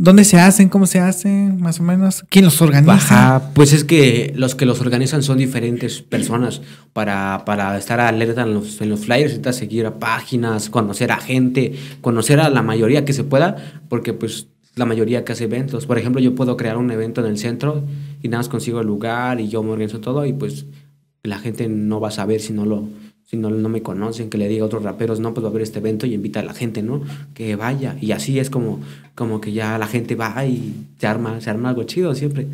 [0.00, 0.68] ¿Dónde se hacen?
[0.68, 1.60] ¿Cómo se hacen?
[1.60, 2.24] Más o menos.
[2.30, 3.50] ¿Quién los organiza?
[3.52, 8.54] Pues es que los que los organizan son diferentes personas para, para estar alerta en
[8.54, 13.04] los, en los flyers, necesitas seguir a páginas, conocer a gente, conocer a la mayoría
[13.04, 13.56] que se pueda,
[13.88, 14.46] porque pues
[14.76, 15.86] la mayoría que hace eventos.
[15.86, 17.82] Por ejemplo, yo puedo crear un evento en el centro
[18.22, 20.66] y nada más consigo el lugar y yo me organizo todo y pues
[21.24, 22.88] la gente no va a saber si no lo
[23.28, 25.50] si no, no me conocen, que le diga a otros raperos, no, pues va a
[25.50, 27.02] haber este evento y invita a la gente, ¿no?
[27.34, 27.94] Que vaya.
[28.00, 28.80] Y así es como,
[29.14, 32.46] como que ya la gente va y se arma, se arma algo chido siempre.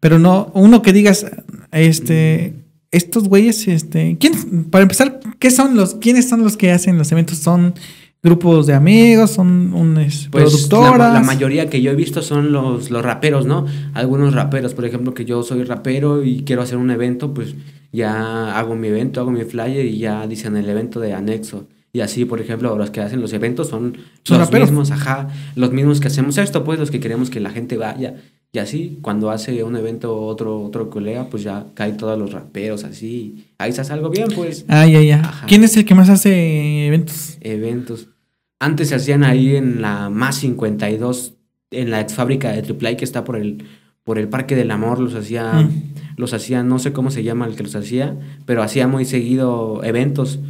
[0.00, 1.26] Pero no, uno que digas,
[1.70, 2.54] este,
[2.90, 7.12] estos güeyes, este, ¿quién, para empezar, ¿qué son los, quiénes son los que hacen los
[7.12, 7.38] eventos?
[7.38, 7.74] ¿Son
[8.22, 9.30] grupos de amigos?
[9.32, 10.98] ¿Son unas Pues productoras?
[10.98, 13.66] la, la mayoría que yo he visto son los, los raperos, ¿no?
[13.94, 17.54] Algunos raperos, por ejemplo, que yo soy rapero y quiero hacer un evento, pues
[17.92, 21.66] ya hago mi evento, hago mi flyer y ya dicen el evento de anexo.
[21.92, 24.70] Y así, por ejemplo, los que hacen los eventos son, Son los raperos.
[24.70, 28.14] mismos, ajá, los mismos que hacemos esto, pues los que queremos que la gente vaya.
[28.52, 32.82] Y así, cuando hace un evento otro, otro colega, pues ya caen todos los raperos
[32.84, 33.46] así.
[33.58, 34.64] Ahí se hace algo bien, pues.
[34.68, 35.20] Ah, ya, ya.
[35.20, 35.46] Ajá.
[35.46, 37.38] ¿Quién es el que más hace eventos?
[37.40, 38.08] eventos.
[38.58, 41.34] Antes se hacían ahí en la más 52,
[41.70, 43.64] en la ex fábrica de Triple A que está por el,
[44.02, 45.92] por el Parque del Amor, los hacía, Mm.
[46.16, 49.80] los hacía, no sé cómo se llama el que los hacía, pero hacía muy seguido
[49.84, 50.40] eventos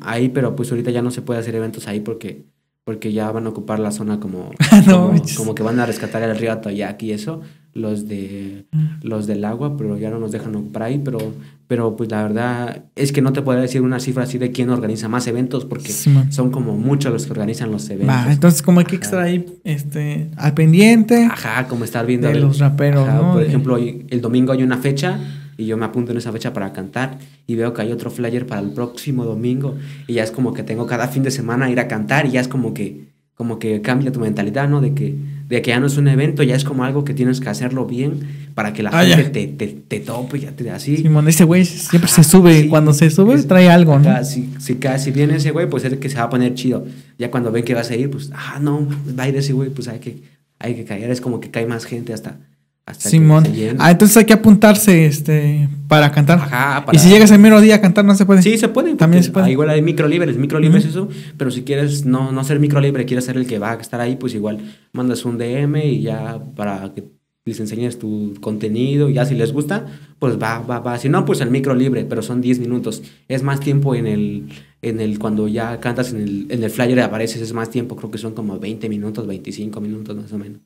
[0.00, 2.46] ahí, pero pues ahorita ya no se puede hacer eventos ahí porque,
[2.86, 4.50] porque ya van a ocupar la zona como,
[4.86, 7.40] No, como, que van a rescatar el río Atoyac y eso,
[7.74, 8.86] los de Mm.
[9.02, 11.18] los del agua, pero ya no nos dejan ocupar ahí, pero,
[11.66, 14.70] pero pues la verdad es que no te podría decir una cifra así de quién
[14.70, 18.16] organiza más eventos, porque son como muchos los que organizan los eventos.
[18.28, 21.24] Entonces como hay que estar ahí este, al pendiente.
[21.30, 22.28] Ajá, como estar viendo.
[22.28, 23.32] De los raperos, ¿no?
[23.32, 25.18] Por ejemplo, el domingo hay una fecha
[25.56, 28.46] y yo me apunto en esa fecha para cantar y veo que hay otro flyer
[28.46, 29.76] para el próximo domingo
[30.06, 32.40] y ya es como que tengo cada fin de semana ir a cantar y ya
[32.40, 34.80] es como que como que cambia tu mentalidad, ¿no?
[34.80, 35.14] De que,
[35.46, 37.84] de que ya no es un evento, ya es como algo que tienes que hacerlo
[37.84, 38.20] bien
[38.54, 40.96] para que la Ah, gente te, te, te tope, ya te así.
[40.96, 42.62] Simón, ese güey siempre Ajá, se sube.
[42.62, 42.68] sí.
[42.68, 44.24] Cuando se sube, Es- trae algo, ¿no?
[44.24, 46.86] Si, si viene ese güey, pues es el que se va a poner chido.
[47.18, 48.88] Ya cuando ven que vas a ir, pues, ah, no,
[49.18, 50.16] va a ir ese güey, pues hay que,
[50.58, 51.10] hay que caer.
[51.10, 52.38] Es como que cae más gente hasta,
[52.86, 53.44] hasta Simón.
[53.44, 53.74] que.
[53.78, 56.38] Ah, entonces hay que apuntarse este, para cantar.
[56.38, 58.42] Ajá, Y para- si llegas el mero día a cantar, no se puede.
[58.42, 58.94] Sí, se puede.
[58.94, 59.46] También se puede.
[59.46, 60.86] ah, Igual hay micro libre, el micro libre Ujú.
[60.88, 61.08] es eso.
[61.36, 64.00] Pero si quieres no, no ser micro libre, quieres ser el que va a estar
[64.00, 64.58] ahí, pues igual
[64.92, 67.04] mandas un DM y ya para que
[67.44, 69.08] les enseñes tu contenido.
[69.10, 69.86] Y ya si les gusta,
[70.20, 70.96] pues va, va, va.
[70.98, 73.02] Si no, pues el micro libre, pero son 10 minutos.
[73.28, 74.44] Es más tiempo en el,
[74.82, 77.96] en el cuando ya cantas en el, en el flyer y apareces, es más tiempo.
[77.96, 80.60] Creo que son como 20 minutos, 25 minutos más o menos.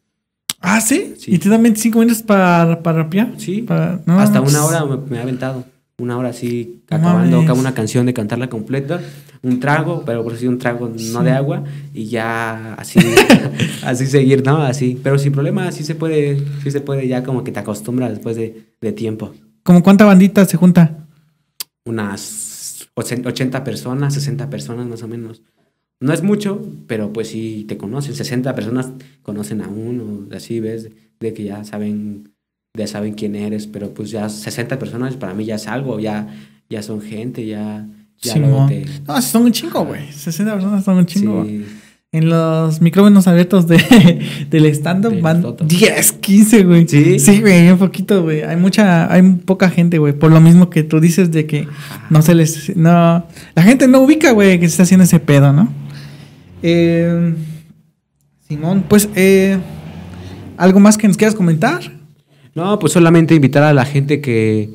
[0.61, 1.15] Ah, ¿sí?
[1.19, 1.35] Sí.
[1.35, 3.33] ¿Y te dan 25 minutos para, para rapear?
[3.39, 3.63] Sí.
[3.63, 5.65] Para- no, Hasta una hora me, me ha aventado.
[5.99, 9.03] Una hora así, acabando una canción de cantarla completa,
[9.43, 13.01] un trago, pero por si un trago no de agua, y ya así,
[13.85, 14.63] así seguir, ¿no?
[14.63, 18.09] Así, pero sin problema, así se puede, sí se puede, ya como que te acostumbras
[18.13, 19.35] después de, de tiempo.
[19.63, 21.07] ¿Cómo cuánta bandita se junta?
[21.85, 25.43] Unas 80 personas, 60 personas más o menos.
[26.01, 28.15] No es mucho, pero pues sí te conocen.
[28.15, 28.89] 60 personas
[29.23, 30.89] conocen a uno, así ves,
[31.21, 32.31] de que ya saben,
[32.77, 36.27] ya saben quién eres, pero pues ya 60 personas para mí ya es algo, ya,
[36.71, 37.87] ya son gente, ya,
[38.23, 40.11] ya luego te- No, son un chingo, güey.
[40.11, 41.45] 60 personas son un chingo.
[41.45, 41.67] sí,
[42.13, 43.77] En los micrófonos abiertos de,
[44.51, 45.65] del stand-up van Toto.
[45.67, 46.89] 10, 15, güey.
[46.89, 47.19] ¿Sí?
[47.19, 48.41] Sí, güey, un poquito, güey.
[48.43, 50.15] Hay mucha, hay poca gente, güey.
[50.15, 51.69] Por lo mismo que tú dices de que
[52.09, 52.75] no se les.
[52.75, 53.27] No.
[53.55, 55.73] La gente no ubica, güey, que se está haciendo ese pedo, ¿no?
[56.63, 57.35] Eh,
[58.49, 59.59] Simón, pues, eh,
[60.57, 61.81] ¿algo más que nos quieras comentar?
[62.55, 64.73] No, pues solamente invitar a la gente que,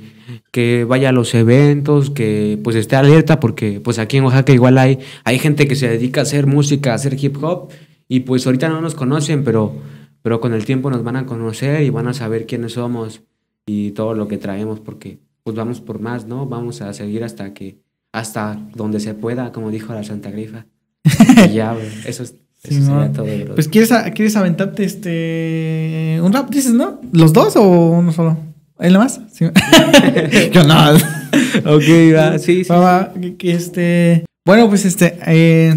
[0.51, 4.77] que vaya a los eventos, que pues esté alerta, porque pues aquí en Oaxaca igual
[4.77, 7.69] hay, hay gente que se dedica a hacer música, a hacer hip hop,
[8.07, 9.75] y pues ahorita no nos conocen, pero,
[10.21, 13.23] pero con el tiempo nos van a conocer y van a saber quiénes somos
[13.65, 16.45] y todo lo que traemos, porque pues vamos por más, ¿no?
[16.45, 17.81] Vamos a seguir hasta que,
[18.11, 20.65] hasta donde se pueda, como dijo la Santa Grifa.
[21.49, 23.53] Y ya, güey, eso, es- eso sería todo, bro.
[23.55, 26.19] Pues, ¿quieres, ¿quieres aventarte este.
[26.23, 26.99] un rap, dices, no?
[27.11, 28.37] ¿Los dos o uno solo?
[28.79, 29.21] ¿Él nada más?
[29.31, 29.45] Sí.
[30.51, 30.93] Yo no.
[30.95, 31.83] ok,
[32.15, 32.69] va, sí, sí.
[32.69, 34.25] Va, va, este.
[34.45, 35.17] Bueno, pues este.
[35.27, 35.75] eh,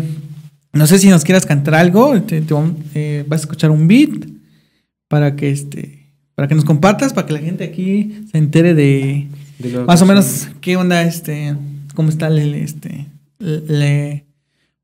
[0.72, 2.20] no sé si nos quieras cantar algo.
[2.22, 2.42] te-
[2.94, 4.10] eh, vas a escuchar un beat
[5.08, 6.06] para que este.
[6.34, 9.26] Para que nos compartas, para que la gente aquí se entere de
[9.58, 11.54] De más o menos qué onda este.
[11.94, 13.06] cómo está el este.
[13.38, 14.24] le-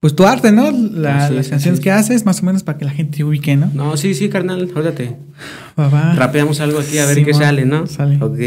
[0.04, 0.70] pues tu arte, ¿no?
[0.70, 3.70] Las canciones que haces, más o menos para que la gente te ubique, ¿no?
[3.72, 5.16] No, sí, sí, carnal, órate.
[5.74, 6.12] Papá.
[6.14, 7.86] Rapeamos algo aquí a ver qué sale, ¿no?
[7.86, 8.18] Sale.
[8.22, 8.38] Ok.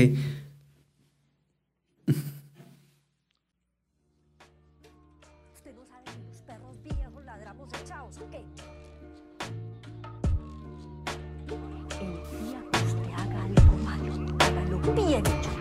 [14.95, 15.56] Bien hecho.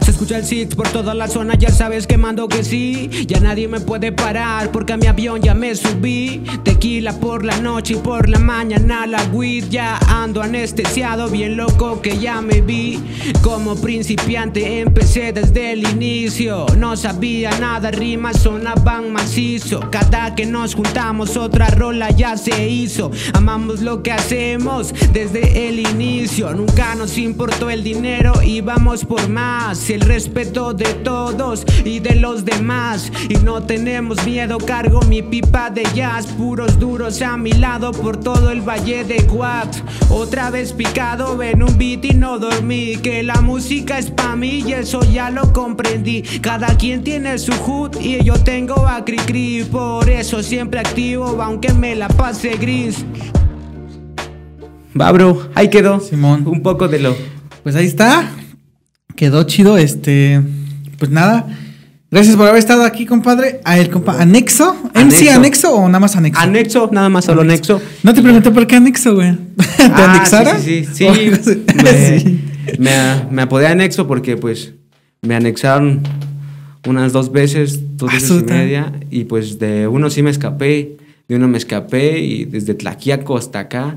[0.00, 3.10] Se escucha el Six por toda la zona, ya sabes que mando que sí.
[3.26, 6.42] Ya nadie me puede parar porque a mi avión ya me subí.
[6.62, 9.66] Tequila por la noche y por la mañana la weed.
[9.70, 13.00] Ya ando anestesiado, bien loco que ya me vi.
[13.42, 16.66] Como principiante empecé desde el inicio.
[16.76, 19.80] No sabía nada, rimas sonaban macizo.
[19.90, 23.10] Cada que nos juntamos, otra rola ya se hizo.
[23.34, 26.52] Amamos lo que hacemos desde el inicio.
[26.54, 29.88] Nunca nos importó el dinero y vamos por más.
[29.88, 33.10] El respeto de todos y de los demás.
[33.30, 36.26] Y no tenemos miedo, cargo mi pipa de jazz.
[36.26, 39.74] Puros duros a mi lado por todo el valle de Guat.
[40.10, 42.96] Otra vez picado en un beat y no dormí.
[42.98, 46.20] Que la música es pa' mí y eso ya lo comprendí.
[46.42, 49.64] Cada quien tiene su hood y yo tengo a Cricri.
[49.64, 53.02] Por eso siempre activo, aunque me la pase gris.
[55.00, 56.00] Va, bro, ahí quedó.
[56.00, 56.46] Simón.
[56.46, 57.16] Un poco de lo.
[57.62, 58.30] Pues ahí está.
[59.18, 60.40] Quedó chido, este.
[60.96, 61.44] Pues nada.
[62.08, 63.60] Gracias por haber estado aquí, compadre.
[63.64, 64.76] A el compa ¿Anexo?
[64.94, 65.32] ¿MC Anexo.
[65.34, 66.40] anexo o nada más anexo?
[66.40, 67.82] Anexo, nada más solo anexo.
[68.04, 69.32] No te pregunté por qué anexo, güey.
[69.76, 70.56] ¿Te Ah, anexara?
[70.60, 71.04] Sí, sí,
[71.42, 71.64] sí.
[71.82, 72.40] Me, Sí.
[72.78, 72.90] me,
[73.32, 74.74] me apodé anexo porque, pues,
[75.22, 76.02] me anexaron
[76.86, 78.92] unas dos veces, dos Ah, veces y media.
[79.10, 80.96] Y, pues, de uno sí me escapé,
[81.26, 82.20] de uno me escapé.
[82.20, 83.96] Y desde Tlaquiaco hasta acá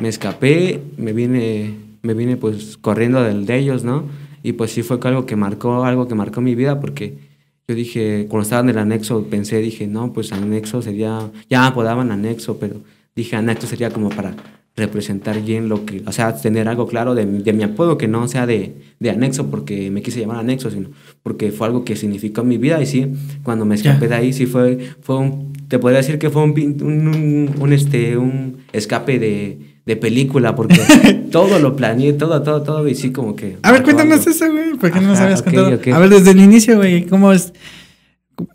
[0.00, 0.80] me escapé.
[0.96, 4.21] Me vine, me vine pues, corriendo del de ellos, ¿no?
[4.42, 7.32] Y, pues, sí fue algo que marcó, algo que marcó mi vida porque...
[7.68, 12.10] Yo dije, cuando estaba en el anexo, pensé, dije, no, pues anexo sería, ya apodaban
[12.10, 12.74] anexo, pero
[13.14, 14.34] dije, anexo sería como para
[14.76, 18.08] representar bien lo que, o sea, tener algo claro de, mi- de mi apodo, que
[18.08, 20.88] no sea de, de anexo porque me quise llamar anexo, sino
[21.22, 23.12] porque fue algo que significó mi vida y sí,
[23.44, 26.50] cuando me escapé de ahí, sí fue, fue un, te podría decir que fue un,
[26.82, 30.76] un, un- un, este, un escape de, de película, porque
[31.32, 33.56] todo lo planeé, todo, todo, todo, y sí como que...
[33.62, 34.74] A ver, cuéntanos eso, güey.
[34.74, 35.80] ¿Por qué no nos habías ok, contado?
[35.94, 37.52] A ver, desde el inicio, güey, ¿cómo es?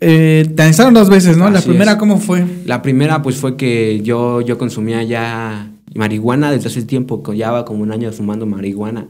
[0.00, 1.48] Eh, te anexaron dos veces, ¿no?
[1.50, 1.98] la primera, es.
[1.98, 2.44] ¿cómo fue?
[2.66, 7.82] La primera, pues fue que yo, yo consumía ya marihuana desde hace tiempo, llevaba como
[7.82, 9.06] un año fumando marihuana.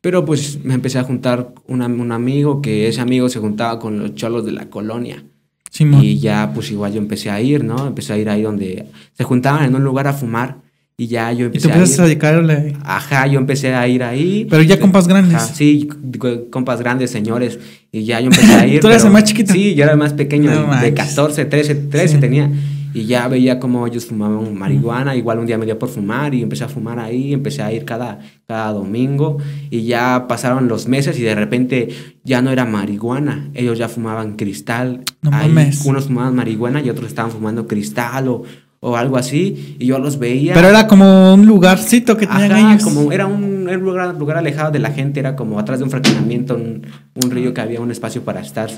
[0.00, 3.98] Pero pues me empecé a juntar una- un amigo, que ese amigo se juntaba con
[3.98, 5.22] los cholos de la colonia.
[5.70, 6.02] Simón.
[6.02, 7.86] Y ya, pues igual yo empecé a ir, ¿no?
[7.86, 10.58] Empecé a ir ahí donde se juntaban en un lugar a fumar.
[10.96, 12.08] Y ya yo Y empecé a empezaste a ir.
[12.10, 12.76] dedicarle.
[12.84, 14.46] Ajá, yo empecé a ir ahí.
[14.48, 15.34] Pero ya compas grandes.
[15.36, 15.88] Ajá, sí,
[16.18, 17.58] co- compas grandes, señores.
[17.90, 18.80] Y ya yo empecé a ir.
[18.80, 19.52] ¿Tú eras el más chiquito?
[19.52, 20.92] Sí, yo era el más pequeño, No de manches.
[20.94, 22.20] 14, 13, 13 Sí.
[22.20, 22.50] tenía.
[22.94, 25.16] Y ya veía cómo ellos fumaban marihuana.
[25.16, 27.32] Igual un día me dio por fumar y empecé a fumar ahí.
[27.32, 29.38] Empecé a ir cada, cada domingo.
[29.70, 31.88] Y ya pasaron los meses y de repente
[32.22, 33.48] ya no era marihuana.
[33.54, 35.00] Ellos ya fumaban cristal.
[35.22, 35.86] No Ahí mames.
[35.86, 38.42] Unos fumaban marihuana y otros estaban fumando cristal o,
[38.84, 39.76] o algo así.
[39.78, 40.54] Y yo los veía.
[40.54, 42.82] Pero era como un lugarcito que tenían Ajá, ellos.
[42.82, 45.84] como era un, era un lugar, lugar alejado de la gente, era como atrás de
[45.84, 46.82] un fraccionamiento, un,
[47.14, 48.70] un río que había un espacio para estar.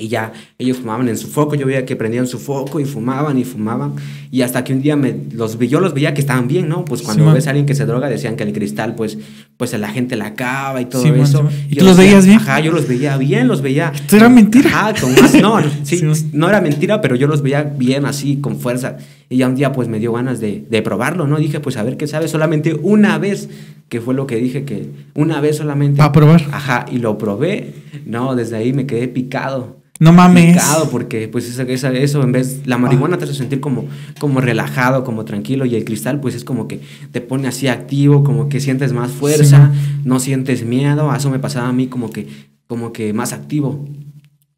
[0.00, 3.36] Y ya ellos fumaban en su foco, yo veía que prendían su foco y fumaban
[3.36, 3.94] y fumaban.
[4.30, 6.84] Y hasta que un día me, los vi, yo los veía que estaban bien, ¿no?
[6.84, 9.18] Pues cuando ves a alguien que se droga, decían que el cristal, pues,
[9.58, 11.46] pues a la gente la acaba y todo eso.
[11.68, 12.38] ¿Y yo tú los veías bien?
[12.38, 13.90] Ajá, yo los veía bien, los veía.
[13.92, 14.70] Esto era mentira.
[14.70, 16.00] Ajá, con más, no, sí,
[16.32, 18.98] no era mentira, pero yo los veía bien así, con fuerza.
[19.28, 21.38] Y ya un día pues me dio ganas de, de probarlo, ¿no?
[21.38, 23.48] Dije, pues a ver qué sabe, solamente una vez,
[23.88, 26.00] que fue lo que dije, que una vez solamente.
[26.02, 26.44] A probar.
[26.52, 27.74] Ajá, y lo probé.
[28.06, 29.78] No, desde ahí me quedé picado.
[29.98, 30.62] No mames.
[30.90, 33.86] Porque pues eso, eso, eso en vez, la marihuana te hace sentir como,
[34.20, 36.80] como relajado, como tranquilo, y el cristal pues es como que
[37.10, 39.72] te pone así activo, como que sientes más fuerza,
[40.04, 42.28] no sientes miedo, eso me pasaba a mí como que,
[42.66, 43.86] como que más activo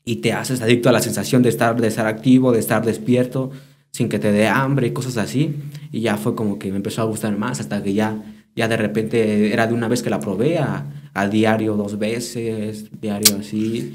[0.04, 3.50] y te haces adicto a la sensación de estar, de estar activo, de estar despierto,
[3.92, 5.56] sin que te dé hambre y cosas así.
[5.92, 8.22] Y ya fue como que me empezó a gustar más hasta que ya,
[8.60, 10.84] ya de repente era de una vez que la probé a,
[11.14, 13.94] al diario dos veces, diario así.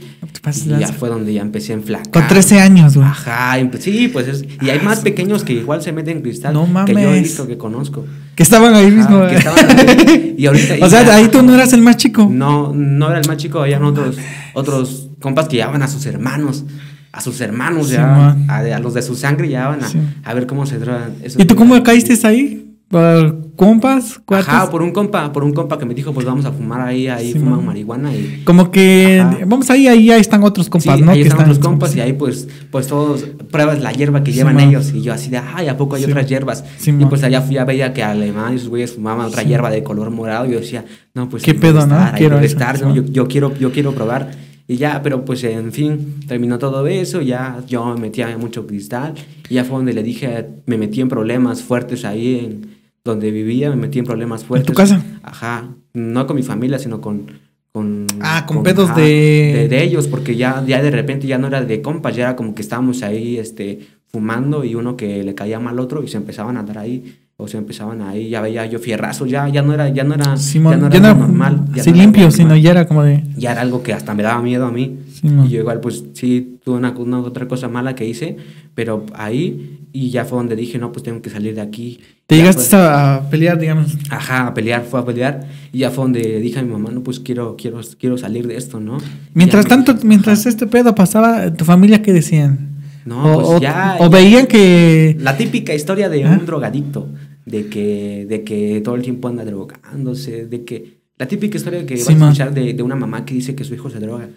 [0.55, 2.11] Y ya fue donde ya empecé a enflacar.
[2.11, 3.07] Con 13 años, güey.
[3.07, 6.65] Ajá, sí, pues es, y hay más pequeños que igual se meten en cristal No
[6.85, 7.21] que yo he mames.
[7.23, 8.05] visto, que conozco.
[8.35, 9.17] Que estaban ahí mismo.
[9.23, 9.37] Ajá, que güey.
[9.37, 10.35] estaban ahí.
[10.37, 12.27] Y ahorita- o y sea, ya- ahí tú no eras el más chico.
[12.31, 14.17] no, no era el más chico, habían otros,
[14.53, 16.65] otros compas que llevaban a sus hermanos,
[17.11, 19.99] a sus hermanos, Sí, ya, a, a los de su sangre llevaban a, Sí.
[20.23, 20.75] a ver cómo se
[21.23, 22.75] esos ¿Y tú cómo caíste ahí?
[22.89, 24.19] ¿Por compas?
[24.25, 24.47] ¿Cuates?
[24.47, 27.07] Ajá, por un compa, por un compa que me dijo, pues vamos a fumar ahí,
[27.07, 27.65] ahí Sí, fuman man.
[27.67, 28.41] marihuana y...
[28.45, 29.37] Como que Ajá.
[29.45, 31.11] vamos ahí, ahí, ahí están otros compas, sí, ¿no?
[31.11, 34.31] ahí Que están están- otros compas y ahí pues, pues todos pruebas la hierba que
[34.31, 34.69] Sí, llevan man.
[34.69, 36.63] ellos y yo así de, ay, ¿a poco hay Sí, otras hierbas?
[36.77, 39.47] Sí, y pues allá fui, ya veía que alemán y sus güeyes fumaban otra Sí.
[39.49, 41.95] hierba de color morado y yo decía, no, pues ¿Qué pedo, no?
[41.95, 44.31] estar, Quiero estar, sí, yo, yo quiero, yo quiero probar.
[44.67, 48.65] Y ya, pero pues en fin, terminó todo eso, ya yo me metía en mucho
[48.65, 49.13] cristal
[49.47, 52.74] y ya fue donde le dije, me metí en problemas fuertes ahí en
[53.05, 54.67] donde vivía, me metí en problemas fuertes.
[54.67, 55.01] tu casa?
[55.23, 57.27] Ajá, no con mi familia, sino con...
[57.71, 59.67] con Ah, con pedos de- de...
[59.69, 62.53] de ellos, porque ya, ya de repente ya no era de compas, ya era como
[62.55, 66.17] que estábamos ahí este, fumando y uno que le caía mal al otro y se
[66.17, 67.15] empezaban a andar ahí.
[67.37, 70.37] O se empezaban ahí, ya veía yo fierrazo, ya, ya no era, ya no era,
[70.37, 71.65] Simón, ya no ya era no algo normal.
[71.75, 73.23] ya así no limpio, sino ya era como de.
[73.35, 74.99] ya era algo que hasta me daba miedo a mí.
[75.11, 75.45] Simón.
[75.47, 78.37] y yo igual, pues sí, tuve una, una otra cosa mala que hice,
[78.73, 81.99] pero ahí, y ya fue donde dije, no, pues tengo que salir de aquí.
[82.25, 83.97] Te Ya llegaste fue- a pelear, digamos.
[84.09, 87.03] Ajá, a pelear, fue a pelear, y ya fue donde dije a mi mamá, no,
[87.03, 88.97] pues quiero, quiero, quiero salir de esto, ¿no?
[89.33, 90.49] Mientras Ya me tanto, mientras ajá.
[90.49, 92.74] este pedo pasaba, ¿tu familia qué decían?
[93.05, 95.15] No, o, pues ya- o veían que.
[95.19, 96.37] La típica historia de ¿Ah?
[96.39, 97.09] un drogadicto,
[97.45, 101.01] de que, de que todo el tiempo anda drogándose, de que...
[101.17, 103.63] La típica historia que Sí, vas a escuchar de, de una mamá que dice que
[103.63, 104.27] su hijo se droga.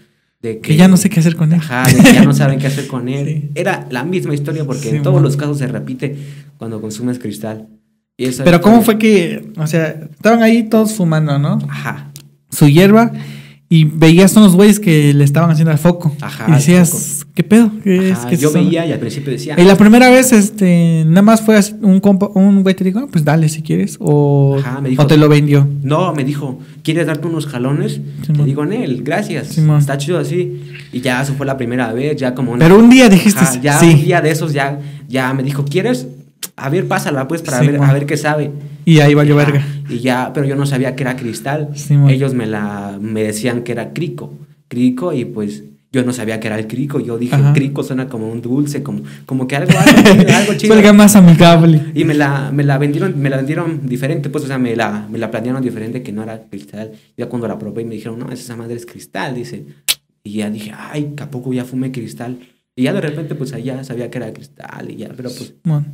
[0.41, 1.59] De Que ya no sé qué hacer con él.
[1.59, 3.27] Ajá, de que ya no saben qué hacer con él.
[3.27, 3.51] Sí.
[3.57, 5.25] Era la misma historia porque Sí, en todos man.
[5.25, 6.17] los casos se repite
[6.57, 7.67] cuando consumes cristal.
[8.17, 11.59] Y esa Pero ¿cómo fue que, o sea, estaban ahí todos fumando, ¿no?
[11.69, 12.13] Ajá.
[12.51, 13.11] Su hierba
[13.71, 16.15] y veías unos güeyes que le estaban haciendo al foco.
[16.23, 17.71] Ajá, Y decías, ¿qué pedo?
[17.85, 18.19] ¿Qué es?
[18.19, 19.57] Ajá, ¿Qué es yo eso?" veía y al principio decía...
[19.59, 23.07] Y la primera vez, este, nada más fue un compa, un güey te dijo, "Ah,
[23.11, 25.69] pues dale si quieres, o, Ajá, me dijo- o te lo vendió.
[25.83, 28.01] No, me dijo, ¿quieres darte unos jalones?
[28.35, 29.59] Le digo, Nel, gracias.
[29.59, 30.63] Está chido así.
[30.93, 32.65] Y ya eso fue la primera vez, ya como una...
[32.65, 33.87] Pero un día dijiste, Ajá, ya sí.
[33.91, 36.07] un día de esos ya, ya me dijo, ¿quieres?
[36.57, 38.51] A ver, pásala pues para ver, a ver qué sabe.
[38.85, 39.63] Y ahí valió verga.
[39.89, 41.71] Y ya, pero yo no sabía que era cristal.
[41.75, 42.11] Simón.
[42.11, 44.33] Ellos me la me decían que era crico.
[44.69, 47.01] Crico y pues yo no sabía que era el crico.
[47.01, 47.53] Yo dije, Ajá.
[47.55, 50.29] crico suena como un dulce, como, como que algo, algo chido.
[50.37, 50.75] algo chido.
[50.75, 51.81] Salga más amigable.
[51.95, 55.07] Y me la, me la vendieron, me la vendieron diferente, pues, o sea, me la,
[55.11, 56.93] me la planearon diferente que no era cristal.
[57.17, 59.65] Ya cuando la probé me dijeron, no, esa madre es cristal, dice.
[60.23, 62.39] Y ya dije, ay, ¿a poco ya fumé cristal?
[62.77, 65.87] Y ya de repente, pues, allá sabía que era cristal y ya, pero pues, Bueno.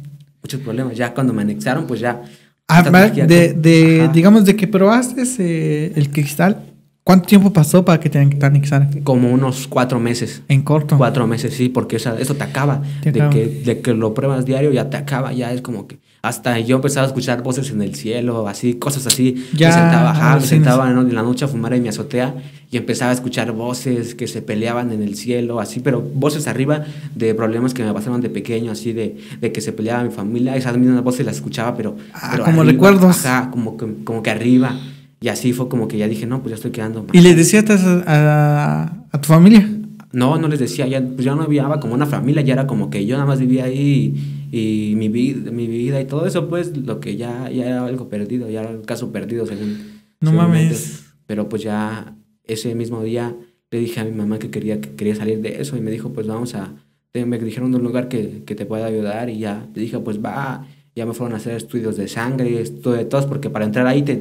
[0.42, 0.96] muchos problemas.
[0.96, 2.20] Ya cuando me anexaron, pues ya.
[2.68, 6.62] Ah, va, energía de, de digamos, de que probaste ese- el cristal,
[7.02, 9.02] ¿cuánto tiempo pasó para que te anexaran?
[9.02, 10.42] Como unos cuatro meses.
[10.48, 10.96] En corto.
[10.96, 12.82] Cuatro meses, sí, porque esa- eso te acaba.
[13.02, 13.32] Te de, acaba.
[13.34, 15.98] Que, de que lo pruebas diario, ya te acaba, ya es como que.
[16.24, 19.44] Hasta yo empezaba a escuchar voces en el cielo, así, cosas así.
[19.54, 22.34] Ya, me sentaba, ajá, me sentaba en, en la noche a fumar en mi azotea
[22.70, 26.82] y empezaba a escuchar voces que se peleaban en el cielo, así, pero voces arriba
[27.14, 30.56] de problemas que me pasaron de pequeño, así, de, de que se peleaba mi familia.
[30.56, 31.96] Esas mismas voces las escuchaba, pero.
[32.14, 33.26] Ah, pero como arriba, recuerdos.
[33.26, 34.74] Ajá, como que, como que arriba.
[35.20, 37.06] Y así fue como que ya dije, no, pues ya estoy quedando.
[37.12, 39.68] ¿Y le decías a, a- a tu familia?
[40.12, 42.88] No, no les decía, ya, pues ya no había como una familia, ya era como
[42.88, 46.48] que yo nada más vivía ahí y, y mi, vida, mi vida y todo eso,
[46.48, 50.02] pues lo que ya, ya era algo perdido, ya era un caso perdido según...
[50.20, 51.06] No según mames.
[51.26, 53.34] Pero pues ya ese mismo día
[53.72, 56.12] le dije a mi mamá que quería, que quería salir de eso y me dijo,
[56.12, 56.72] pues vamos a...
[57.14, 60.24] Me dijeron de un lugar que, que te pueda ayudar y ya le dije, pues
[60.24, 63.88] va, ya me fueron a hacer estudios de sangre, estudio de todos, porque para entrar
[63.88, 64.20] ahí te,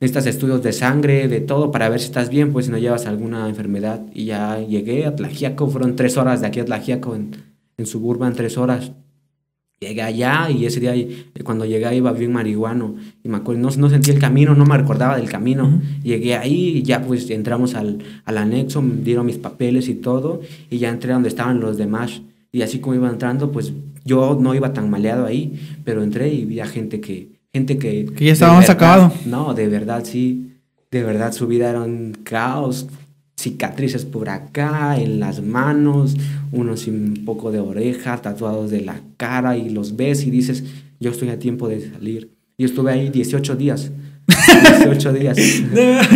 [0.00, 3.04] necesitas estudios de sangre, de todo, para ver si estás bien, pues si no llevas
[3.04, 4.06] alguna enfermedad.
[4.14, 7.32] Y ya llegué a Tlajiaco, fueron tres horas de aquí a Tlajiaco, en,
[7.76, 8.92] en Suburban, tres horas.
[9.82, 12.96] Llegué allá y ese día, eh, cuando llegué ahí, iba bien marihuano.
[13.24, 15.80] Y me acuerdo, no, no sentí el camino, no me recordaba del camino.
[16.02, 20.42] Llegué ahí y ya pues entramos al, al anexo, me dieron mis papeles y todo.
[20.68, 22.20] Y ya entré donde estaban los demás.
[22.52, 23.72] Y así como iba entrando, pues
[24.04, 27.40] yo no iba tan maleado ahí, pero entré y vi a gente que...
[27.50, 29.12] Gente que, Que ya de estaba más verdad- acabado.
[29.24, 30.58] No, de verdad sí.
[30.90, 32.86] De verdad su vida era un caos.
[33.40, 36.14] Cicatrices por acá, en las manos,
[36.52, 40.62] unos sin un poco de oreja, tatuados de la cara y los ves y dices,
[41.00, 42.30] yo estoy a tiempo de salir.
[42.58, 43.90] Yo estuve ahí 18 días.
[44.84, 45.38] 18 días.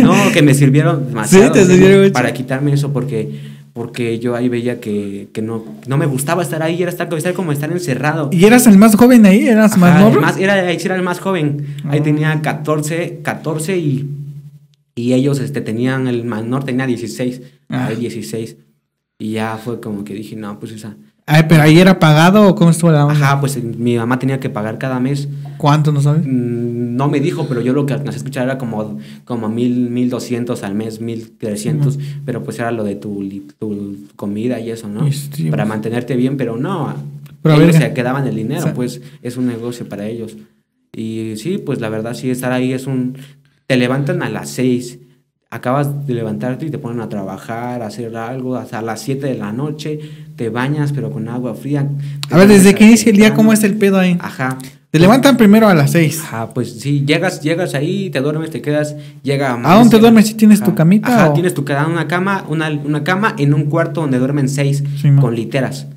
[0.01, 2.13] No, que me sirvieron demasiado mucho.
[2.13, 6.63] para quitarme eso porque porque yo ahí veía que, que no, no me gustaba estar
[6.63, 8.29] ahí, era estar, estar como estar encerrado.
[8.31, 9.47] ¿Y eras el más joven ahí?
[9.49, 10.15] ¿Eras más Ajá, morro?
[10.15, 11.65] el más- era, ahí sí era el más joven.
[11.89, 12.03] Ahí Ah.
[12.03, 14.07] tenía 14, 14 y,
[14.95, 17.41] y ellos este, tenían, el menor tenía 16.
[17.69, 17.87] Ah.
[17.87, 18.57] Ahí 16.
[19.19, 20.95] Y ya fue como que dije, no, pues esa.
[21.27, 23.15] Ay, pero ahí era pagado o cómo estuvo la onda?
[23.19, 25.27] Ajá, pues mi mamá tenía que pagar cada mes.
[25.57, 26.21] ¿Cuánto no sabes?
[26.25, 29.89] Mm, No me dijo, pero yo lo que alcancé a escuchar era como, como mil,
[29.89, 33.27] mil doscientos al mes, mil trescientos, pero pues era lo de tu,
[33.57, 35.07] tu comida y eso, ¿no?
[35.07, 35.69] Y sí, Para pues.
[35.69, 36.93] mantenerte bien, pero no,
[37.41, 37.87] Pero ellos verga.
[37.87, 40.37] se quedaban el dinero, O sea- pues es un negocio para ellos.
[40.95, 43.17] Y sí, pues la verdad sí, estar ahí es un...
[43.67, 44.99] Te levantan a las seis,
[45.49, 49.35] acabas de levantarte y te ponen a trabajar, a hacer algo, hasta las 7 de
[49.35, 49.99] la noche,
[50.35, 51.87] te bañas pero con agua fría.
[52.27, 53.33] te A ver, desde que inicia el día.
[53.33, 54.17] ¿cómo es el pedo ahí?
[54.19, 54.57] Ajá.
[54.91, 56.21] Te levantan primero a las seis.
[56.23, 59.53] Ajá, pues sí, llegas, llegas ahí, te duermes, te quedas, llega...
[59.53, 60.27] ¿A dónde te duermes?
[60.27, 63.53] ¿Sí tienes tu camita Ajá, o- tienes tu cada una cama, una, una cama en
[63.53, 65.21] un cuarto donde duermen seis Sí, ma.
[65.21, 65.87] con literas.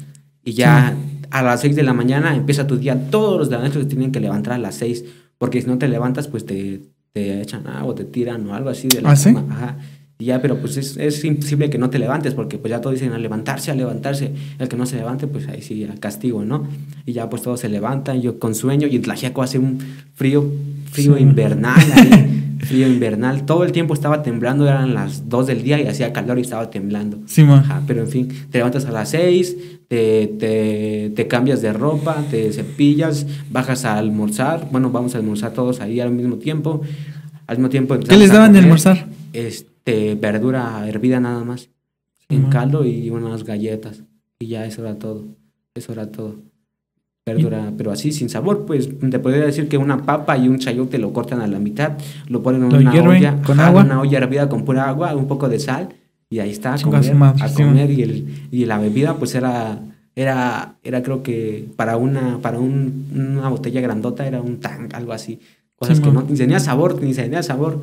[0.43, 0.97] Y ya
[1.31, 3.09] a las seis de la mañana empieza tu día.
[3.11, 5.05] Todos los de la noche se tienen que levantar a las seis
[5.37, 6.81] Porque si no te levantas, pues te,
[7.19, 9.31] te echan agua, te tiran o algo así de la ¿Ah, sí?
[9.51, 9.77] Ajá.
[10.21, 12.95] Y ya, pero pues es, es imposible que no te levantes, porque pues ya todos
[12.95, 14.33] dicen a levantarse, a levantarse.
[14.59, 16.67] El que no se levante, pues ahí sí, a castigo, ¿no?
[17.07, 19.79] Y ya pues todos se levantan, yo con sueño, y en Tlaxiaco hace un
[20.15, 20.45] frío,
[20.91, 21.23] frío Sí.
[21.23, 22.11] invernal ahí,
[22.59, 23.47] frío invernal.
[23.47, 26.71] Todo el tiempo estaba temblando, eran las 2 del día y hacía calor y estaba
[26.71, 27.19] temblando.
[27.27, 27.43] Sí.
[27.43, 29.57] Ajá, pero en fin, te levantas a las 6,
[29.89, 34.69] te, te, te cambias de ropa, te cepillas, bajas a almorzar.
[34.71, 36.83] Bueno, vamos a almorzar todos ahí al mismo tiempo.
[37.47, 39.07] Al mismo tiempo ¿Qué les daban de almorzar?
[39.33, 41.71] Este, verdura hervida nada más.
[42.29, 44.03] En caldo y unas galletas.
[44.39, 45.25] Y ya eso era todo.
[45.75, 46.48] Eso era todo.
[47.35, 50.99] Verdura, pero así sin sabor, pues te podría decir que una papa y un chayote
[50.99, 51.93] lo cortan a la mitad,
[52.29, 53.85] lo ponen en Lo una olla, con ajá, agua.
[53.85, 55.89] una olla hervida con pura agua, un poco de sal
[56.31, 59.79] y ahí está a comer, a comer y, el, y la bebida pues era
[60.17, 65.13] era era creo que para una para un- una botella grandota era un tank, algo
[65.13, 65.39] así,
[65.77, 66.25] cosas Sí, que man.
[66.25, 67.83] no ni tenía sabor, ni tenía sabor.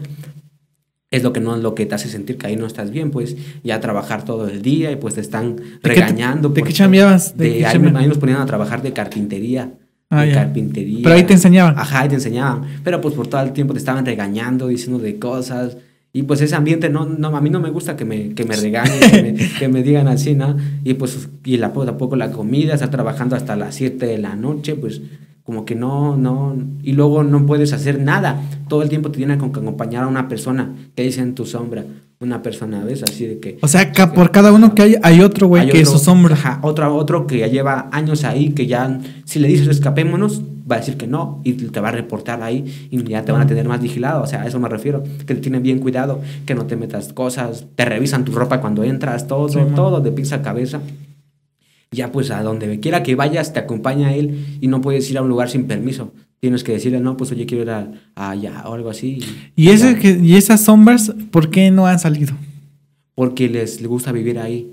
[1.12, 3.38] Es lo que no lo que te hace sentir que ahí no estás bien, pues
[3.64, 6.50] ya trabajar todo el día y pues te están ¿De qué te- regañando.
[6.50, 7.38] de qué chambeabas?
[7.38, 8.02] ¿De De, qué ahí, chambeabas?
[8.02, 9.72] ahí nos ponían a trabajar de carpintería.
[10.10, 10.34] Ah, de ya.
[10.36, 11.00] carpintería.
[11.04, 11.78] Pero ahí te enseñaban.
[11.78, 12.64] Ajá, ahí te enseñaban.
[12.84, 15.78] Pero pues por todo el tiempo te estaban regañando, diciendo de cosas.
[16.12, 18.56] Y pues ese ambiente, no, no, a mí no me gusta que me, que me
[18.56, 20.56] regañen, que, me, que me digan así, ¿no?
[20.84, 24.76] Y pues, y la, tampoco la comida, estar trabajando hasta las 7 de la noche,
[24.76, 25.02] pues
[25.46, 28.42] como que no, no, y luego no puedes hacer nada.
[28.68, 31.86] Todo el tiempo te tiene que acompañar a una persona que dice en tu sombra,
[32.20, 33.04] una persona, ¿ves?
[33.04, 33.60] Así de que...
[33.62, 36.34] O sea, por cada uno que hay, hay otro, güey, que es su sombra.
[36.34, 40.78] Ajá, otro, otro que ya lleva años ahí, que ya, si le dices escapémonos, va
[40.78, 43.48] a decir que no, y te va a reportar ahí, y ya te van a
[43.48, 44.24] tener más vigilado.
[44.24, 47.14] O sea, a eso me refiero, que te tienen bien cuidado, que no te metas
[47.14, 49.76] cosas, te revisan tu ropa cuando entras, todo, Sí, man.
[49.76, 50.82] todo, de pizza a cabeza.
[51.96, 55.22] Ya, pues a donde quiera que vayas, te acompaña él, y no puedes ir a
[55.22, 56.14] un lugar sin permiso.
[56.40, 59.20] Tienes que decirle, no, pues oye, quiero ir a, a allá, o algo así.
[59.56, 60.00] Y, ese ya.
[60.00, 62.36] que, y esas sombras, ¿por qué no han salido?
[63.16, 64.72] Porque les, les gusta vivir ahí.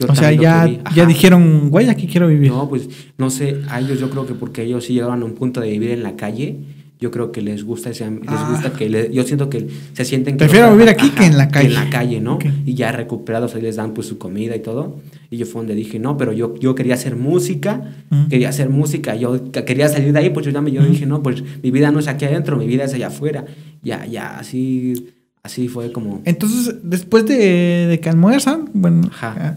[0.00, 2.50] Yo o sea, ya, ya dijeron, güey, aquí quiero vivir.
[2.50, 5.34] No, pues no sé, a ellos yo creo que porque ellos sí llegaron a un
[5.34, 6.58] punto de vivir en la calle,
[7.04, 8.48] yo creo que les gusta ese les Ah.
[8.50, 9.58] gusta que le- yo siento que
[9.92, 11.68] se sienten que Prefiero vivir aquí que en la calle.
[11.68, 12.38] en la calle, ¿no?
[12.64, 15.00] Y ya recuperados ahí les dan pues su comida y todo.
[15.30, 17.72] Y yo fue donde dije, "No, pero yo yo quería hacer música,
[18.10, 18.28] Ujú.
[18.30, 20.90] quería hacer música, yo que- quería salir de ahí, pues yo ya me yo Ujú.
[20.92, 23.44] dije, "No, pues mi vida no es aquí adentro, mi vida es allá afuera."
[23.82, 25.08] Ya ya así
[25.42, 29.34] así fue como Entonces, después de, de que almuerzan, bueno, Ajá.
[29.38, 29.54] ah,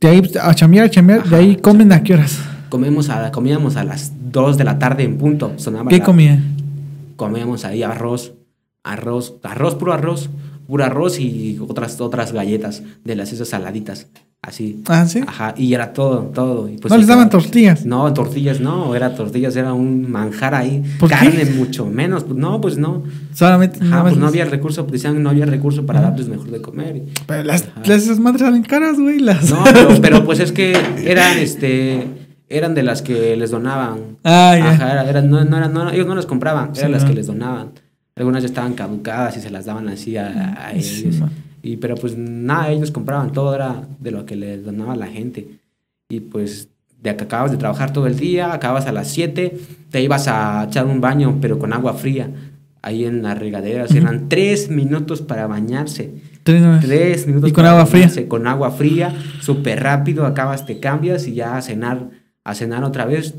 [0.00, 2.38] de ahí a chambear, a chambear, de ahí comen a qué horas.
[2.70, 6.56] Comemos a, comíamos a las 2 de la tarde en punto, sonaba ¿Qué la- comían?
[7.16, 8.32] comíamos ahí arroz,
[8.82, 10.30] arroz, arroz, puro arroz,
[10.66, 14.06] puro arroz y otras, otras galletas de las esas saladitas,
[14.40, 14.82] así.
[14.86, 15.20] Ah, sí.
[15.26, 16.66] Ajá, y era todo, todo.
[16.68, 17.84] y pues no les daban tortillas.
[17.84, 20.82] No, tortillas no, era tortillas, era un manjar ahí.
[20.98, 21.16] ¿Por qué?
[21.16, 23.02] Carne mucho menos, pues no, pues no.
[23.34, 23.80] Solamente.
[23.82, 27.02] Ajá, pues no había recurso, decían que no había recurso para darles mejor de comer.
[27.26, 29.18] Pero las esas madres salen caras, güey.
[29.18, 29.50] Las...
[29.50, 30.72] No, pero, pero pues es que
[31.04, 32.06] eran, este,
[32.50, 34.18] eran de las que les donaban.
[34.24, 34.70] Ah, ya.
[34.72, 37.26] Ajá, era- no, no eran- no, ellos no las compraban, Sí, eran las que les
[37.26, 37.68] donaban.
[38.16, 41.20] Algunas ya estaban caducadas y se las daban así a, a Sí, ellos.
[41.20, 41.30] man.
[41.62, 45.46] y, pero pues nada, ellos compraban, todo era de lo que les donaba la gente.
[46.10, 46.68] Y pues
[47.02, 49.56] de que acabas de trabajar todo el día, acabas a las 7,
[49.90, 52.28] te ibas a echar un baño, pero con agua fría,
[52.82, 53.90] ahí en las regaderas.
[53.90, 54.00] Ujú.
[54.00, 56.10] Eran tres minutos para bañarse.
[56.42, 56.62] Tres.
[56.80, 57.48] Tres minutos.
[57.48, 58.10] ¿Y con para agua fría?
[58.28, 62.08] Con agua fría, súper rápido, acabas, te cambias y ya a cenar,
[62.44, 63.34] a cenar otra vez.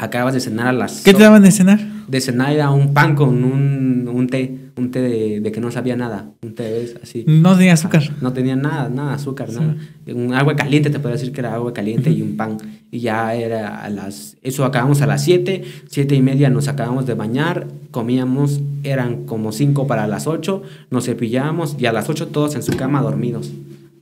[0.00, 1.02] Acabas de cenar a las...
[1.02, 1.80] ¿Qué te daban de cenar?
[2.06, 5.72] De cenar era un pan con un, un té, un té de, de que no
[5.72, 6.94] sabía nada, un té ¿ves?
[7.02, 7.24] así.
[7.26, 8.04] No tenía azúcar.
[8.20, 9.74] No tenía nada, nada, azúcar, nada.
[10.06, 12.58] Un agua caliente, te puedo decir que era agua caliente y un pan.
[12.92, 14.36] Y ya era a las...
[14.40, 19.50] Eso acabamos a las 7, siete y media nos acabamos de bañar, comíamos, eran como
[19.50, 23.50] 5 para las 8, nos cepillábamos y a las 8 todos en su cama dormidos.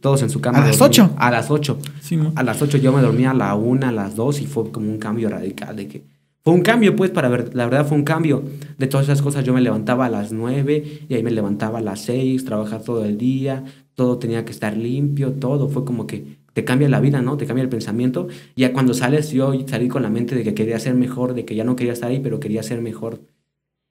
[0.06, 0.58] Todos en su cama.
[0.58, 1.08] ¿A las dormidos.
[1.08, 1.14] 8?
[1.18, 1.78] A las 8.
[2.00, 2.16] Sí.
[2.36, 4.88] A las 8 yo me dormía a la 1, a las 2 y fue como
[4.88, 6.04] un cambio radical de que...
[6.44, 8.44] Fue un cambio, pues, para ver, la verdad fue un cambio.
[8.78, 11.82] De todas esas cosas yo me levantaba a las 9 y ahí me levantaba a
[11.82, 13.64] las 6, trabajar todo el día,
[13.96, 15.68] todo tenía que estar limpio, todo.
[15.68, 17.36] Fue como que te cambia la vida, ¿no?
[17.36, 18.28] Te cambia el pensamiento.
[18.54, 21.56] Ya cuando sales, yo salí con la mente de que quería ser mejor, de que
[21.56, 23.18] ya no quería estar ahí, pero quería ser mejor.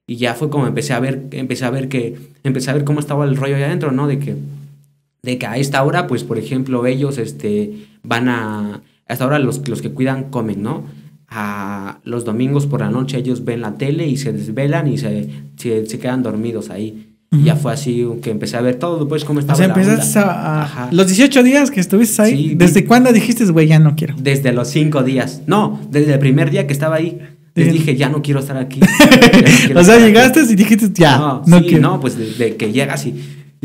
[0.08, 3.02] Y ya fue como empecé a ver, empecé a ver que, empecé a ver cómo
[3.02, 4.08] estaba el rollo allá adentro, ¿no?
[4.08, 4.38] De que,
[5.26, 8.76] de que a esta hora, pues, por ejemplo, ellos, este, van a,
[9.08, 10.84] a esta hora los, los que cuidan comen, ¿no?
[11.28, 15.30] A los domingos por la noche ellos ven la tele y se desvelan y se,
[15.58, 17.12] se, se quedan dormidos ahí.
[17.32, 17.64] Y ya Ujú.
[17.64, 20.62] fue así que empecé a ver todo, pues, cómo O estaba sea, la empezaste a,
[20.62, 20.90] Ajá.
[20.92, 24.14] Los 18 días que estuviste ahí, Sí, ¿desde vi- cuándo dijiste, güey, ya no quiero?
[24.18, 25.42] Desde los cinco días.
[25.48, 27.20] No, desde el primer día que estaba ahí.
[27.56, 28.80] Les dije, ya no quiero estar aquí.
[29.10, 30.06] Ya no quiero o sea, estar aquí".
[30.06, 31.82] llegaste y dijiste, ya, No, no, sí, quiero.
[31.82, 33.16] no, pues de, de que llegas y,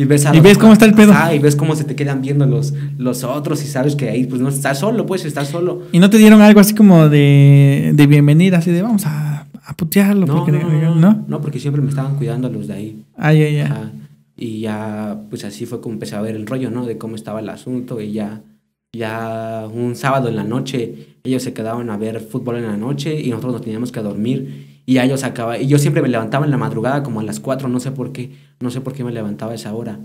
[0.00, 1.12] y ves a Y ves cómo está el pedo.
[1.34, 4.40] Y ves cómo se te quedan viendo los, los otros y sabes que ahí pues
[4.40, 5.82] no estás solo, pues estás solo.
[5.92, 9.76] Y no te dieron algo así como de, de bienvenida, así de vamos a, a
[9.76, 10.24] putearlo.
[10.24, 13.04] No, porque, no, no, porque siempre me estaban cuidando los de ahí.
[13.14, 13.60] Ay, ay.
[13.60, 13.90] Ajá.
[14.38, 16.86] Y ya, pues así fue como empecé a ver el rollo, ¿no?
[16.86, 18.40] De cómo estaba el asunto y ya,
[18.94, 23.20] ya un sábado en la noche, ellos se quedaban a ver fútbol en la noche
[23.20, 26.50] y nosotros nos teníamos que dormir y ya acababan, y yo siempre me levantaba en
[26.50, 29.12] la madrugada como a las 4, no sé por qué, no sé por qué me
[29.12, 30.00] levantaba a esa hora.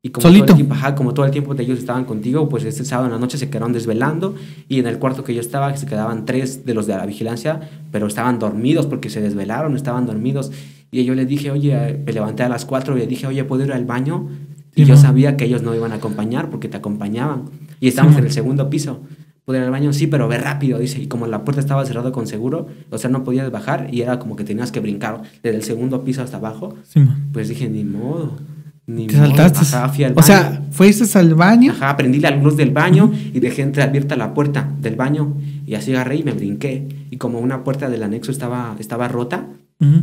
[0.00, 0.46] Y como ¿Solito?
[0.46, 3.08] todo el tiempo, ajá, como todo el tiempo de ellos estaban contigo, pues este sábado
[3.08, 4.34] en la noche se quedaron desvelando
[4.66, 7.68] y en el cuarto que yo estaba se quedaban tres de los de la vigilancia,
[7.92, 10.52] pero estaban dormidos porque se desvelaron, estaban dormidos.
[10.90, 13.62] Y yo les dije, oye, me levanté a las 4 y le dije, oye, ¿puedo
[13.66, 14.26] ir al baño?
[14.74, 17.50] Y Sí, yo sabía que ellos no iban a acompañar porque te acompañaban.
[17.78, 18.20] Y estamos mo.
[18.20, 19.00] en el segundo piso.
[19.44, 19.92] ¿Puedo ir al baño?
[19.92, 21.00] Sí, pero ve rápido, dice.
[21.00, 24.18] Y como la puerta estaba cerrada con seguro, o sea, no podías bajar y era
[24.18, 26.74] como que tenías que brincar desde el segundo piso hasta abajo.
[26.84, 27.00] Sí.
[27.32, 28.36] Pues dije, ni modo.
[28.86, 29.26] Ni Te modo.
[29.28, 29.76] saltaste.
[29.76, 31.72] Ajá, fui al o sea, fuiste al baño.
[31.72, 35.34] Ajá, prendí la luz del baño y dejé entreabierta la puerta del baño.
[35.66, 36.88] Y así agarré y me brinqué.
[37.10, 39.46] Y como una puerta del anexo estaba, estaba rota,
[39.80, 40.00] Ujú.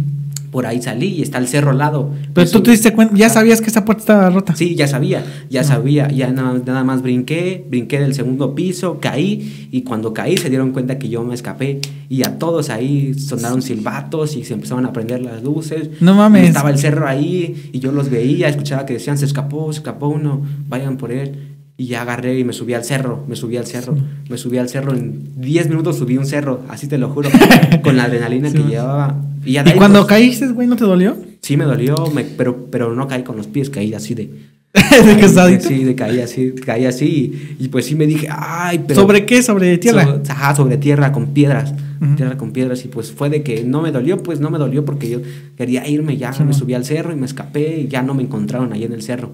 [0.51, 2.11] Por ahí salí y está el cerro al lado.
[2.33, 4.55] Pero tú te diste cuenta, ya sabías que esa puerta estaba rota.
[4.55, 9.67] Sí, ya sabía, ya sabía, ya nada, nada más brinqué, brinqué del segundo piso, caí
[9.71, 13.61] y cuando caí se dieron cuenta que yo me escapé y a todos ahí sonaron
[13.61, 15.89] silbatos y se empezaron a prender las luces.
[15.99, 16.43] No mames.
[16.43, 19.79] Y estaba el cerro ahí y yo los veía, escuchaba que decían se escapó, se
[19.79, 21.46] escapó uno, vayan por él.
[21.79, 23.95] Y ya agarré y me subí al cerro, me subí al cerro,
[24.29, 27.29] me subí al cerro, en 10 minutos subí un cerro, así te lo juro,
[27.83, 28.57] con la adrenalina Sí.
[28.57, 29.15] que llevaba.
[29.45, 31.15] Y, ya de ¿Y ahí, cuando pues, caíste, güey, no te dolió?
[31.41, 34.29] Sí me dolió, me- pero, pero no caí con los pies, caí así de...
[34.73, 35.59] de.
[35.61, 37.55] Sí, de caí así, caí así.
[37.59, 39.01] Y, y pues sí me dije, ay, pero.
[39.01, 39.41] ¿Sobre qué?
[39.41, 40.03] ¿Sobre tierra?
[40.05, 41.73] So- ajá, sobre tierra, con piedras.
[42.15, 42.83] Tierra con piedras.
[42.85, 45.19] Y pues fue de que no me dolió, pues no me dolió porque yo
[45.57, 46.31] quería irme ya.
[46.33, 46.53] Sí, me no.
[46.53, 49.31] subí al cerro y me escapé y ya no me encontraron ahí en el cerro.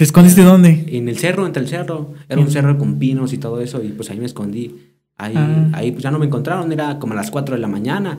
[0.00, 0.86] ¿Te escondiste dónde?
[0.88, 2.14] En el cerro, entre el cerro.
[2.26, 3.84] Era un cerro con pinos y todo eso.
[3.84, 4.74] Y pues ahí me escondí.
[5.18, 5.68] Ahí, Ah.
[5.74, 6.72] ahí pues ya no me encontraron.
[6.72, 8.18] Era como a las 4 de la mañana.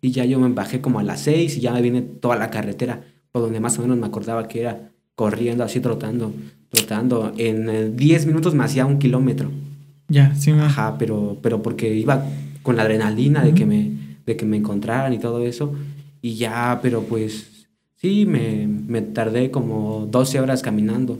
[0.00, 2.48] Y ya yo me bajé como a las 6 y ya me vine toda la
[2.48, 3.02] carretera.
[3.32, 6.32] Por donde más o menos me acordaba que era corriendo así, trotando,
[6.70, 7.32] trotando.
[7.36, 9.50] En eh, 10 minutos me hacía un kilómetro.
[10.06, 10.62] Ya, sí, mo.
[10.62, 12.24] Ajá, pero, pero porque iba
[12.62, 13.90] con la adrenalina de, que me,
[14.24, 15.74] de que me encontraran y todo eso.
[16.22, 17.55] Y ya, pero pues
[17.96, 21.18] sí, me, me tardé como 12 horas caminando.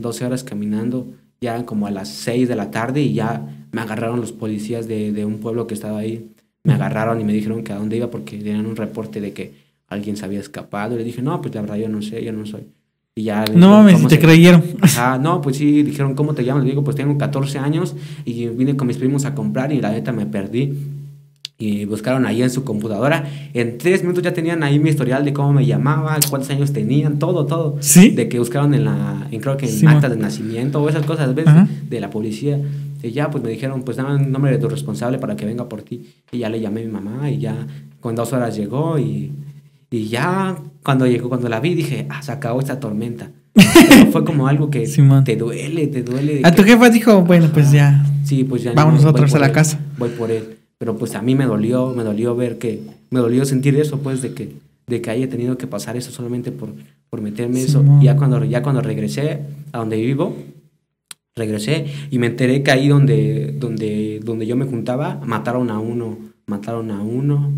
[0.00, 1.08] 12 horas caminando,
[1.40, 5.12] ya como a las 6 de la tarde y ya me agarraron los policías de,
[5.12, 6.28] de un pueblo que estaba ahí.
[6.64, 9.54] Me agarraron y me dijeron que a dónde iba porque tenían un reporte de que
[9.88, 10.94] alguien se había escapado.
[10.94, 12.62] Y le dije, no, pues la verdad yo no sé, yo no soy.
[13.16, 14.62] Y ya me No mames, "¿Cómo te creyeron.
[14.80, 16.62] Ajá, no, pues sí, dijeron, ¿cómo te llamas?
[16.62, 19.90] Le digo, pues tengo 14 años y vine con mis primos a comprar y la
[19.90, 20.74] neta me perdí.
[21.60, 23.28] Y buscaron ahí en su computadora.
[23.52, 27.18] En tres minutos ya tenían ahí mi historial de cómo me llamaba, cuántos años tenían,
[27.18, 27.76] todo, todo.
[27.80, 28.10] ¿Sí?
[28.10, 31.04] De que buscaron en la, en, creo que en Sí, actas de nacimiento o esas
[31.04, 31.48] cosas, ¿ves?
[31.48, 31.66] Ajá.
[31.88, 32.60] De la policía.
[33.02, 35.68] Y ya, pues me dijeron, pues dame el nombre de tu responsable para que venga
[35.68, 36.08] por ti.
[36.30, 37.66] Y ya le llamé a mi mamá y ya
[38.00, 39.32] con dos horas llegó y,
[39.90, 43.32] y ya cuando llegó, cuando la vi, dije, ah, se acabó esta tormenta.
[43.54, 44.86] Pero fue como algo que
[45.24, 46.40] te duele, te duele.
[46.44, 48.04] A tu jefa dijo, bueno, pues ya.
[48.24, 48.74] Sí, pues ya.
[48.74, 49.80] Vamos nosotros a la él, casa.
[49.98, 50.57] Voy por él.
[50.78, 52.80] Pero pues a mí me dolió, me dolió ver que,
[53.10, 54.52] me dolió sentir eso, pues, de que,
[54.86, 56.70] de que haya tenido que pasar eso solamente por,
[57.10, 57.84] por meterme eso.
[58.00, 59.40] Y ya cuando, ya cuando regresé
[59.72, 60.36] a donde vivo,
[61.34, 66.18] regresé y me enteré que ahí donde, donde, donde yo me juntaba, mataron a uno,
[66.46, 67.50] mataron a uno,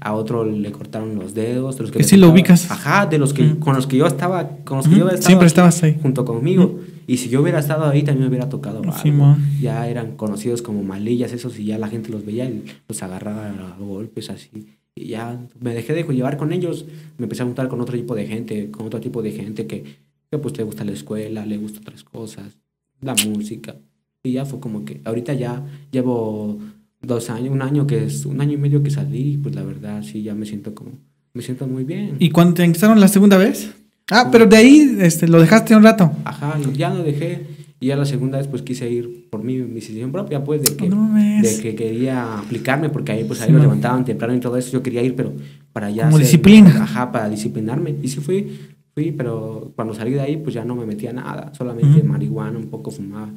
[0.00, 1.76] a otro le cortaron los dedos.
[1.76, 2.70] De los Que sí lo ubicas.
[2.70, 5.46] Ajá, de los que, con los que yo estaba, con los que yo estaba siempre
[5.46, 5.98] estabas ahí.
[6.02, 6.80] junto conmigo.
[7.08, 8.92] Y si yo hubiera estado ahí, también me hubiera tocado algo.
[8.92, 9.42] Simón.
[9.62, 13.48] Ya eran conocidos como malillas, esos, y ya la gente los veía y los agarraba
[13.48, 14.50] a golpes así.
[14.94, 16.84] Y ya me dejé de llevar con ellos.
[17.16, 19.84] Me empecé a juntar con otro tipo de gente, con otro tipo de gente que,
[20.30, 22.58] que pues le gusta la escuela, le gusta otras cosas,
[23.00, 23.76] la música.
[24.22, 26.58] Y ya fue como que ahorita ya llevo
[27.00, 30.02] dos años, un año que es, un año y medio que salí, pues la verdad
[30.02, 30.98] sí ya me siento como,
[31.32, 32.16] me siento muy bien.
[32.18, 33.74] ¿Y cuando te ingresaron la segunda vez?
[34.10, 36.10] Ah, pero de ahí este, lo dejaste un rato.
[36.24, 37.58] Ajá, ya lo dejé.
[37.80, 40.76] Y ya la segunda vez pues quise ir por mi, mi decisión propia, pues, de
[40.76, 44.40] que, No de que quería aplicarme, porque ahí pues ahí Sí, lo levantaban temprano y
[44.40, 45.32] todo eso, yo quería ir, pero
[45.72, 46.06] para ya...
[46.06, 46.70] Como disciplina.
[46.82, 47.94] Ajá, para disciplinarme.
[48.02, 48.58] Y sí fui,
[48.94, 52.66] fui, pero cuando salí de ahí pues ya no me metía nada, solamente marihuana, un
[52.66, 53.30] poco fumaba.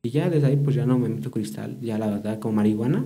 [0.00, 3.04] Y ya desde ahí pues ya no me meto cristal, ya la verdad con marihuana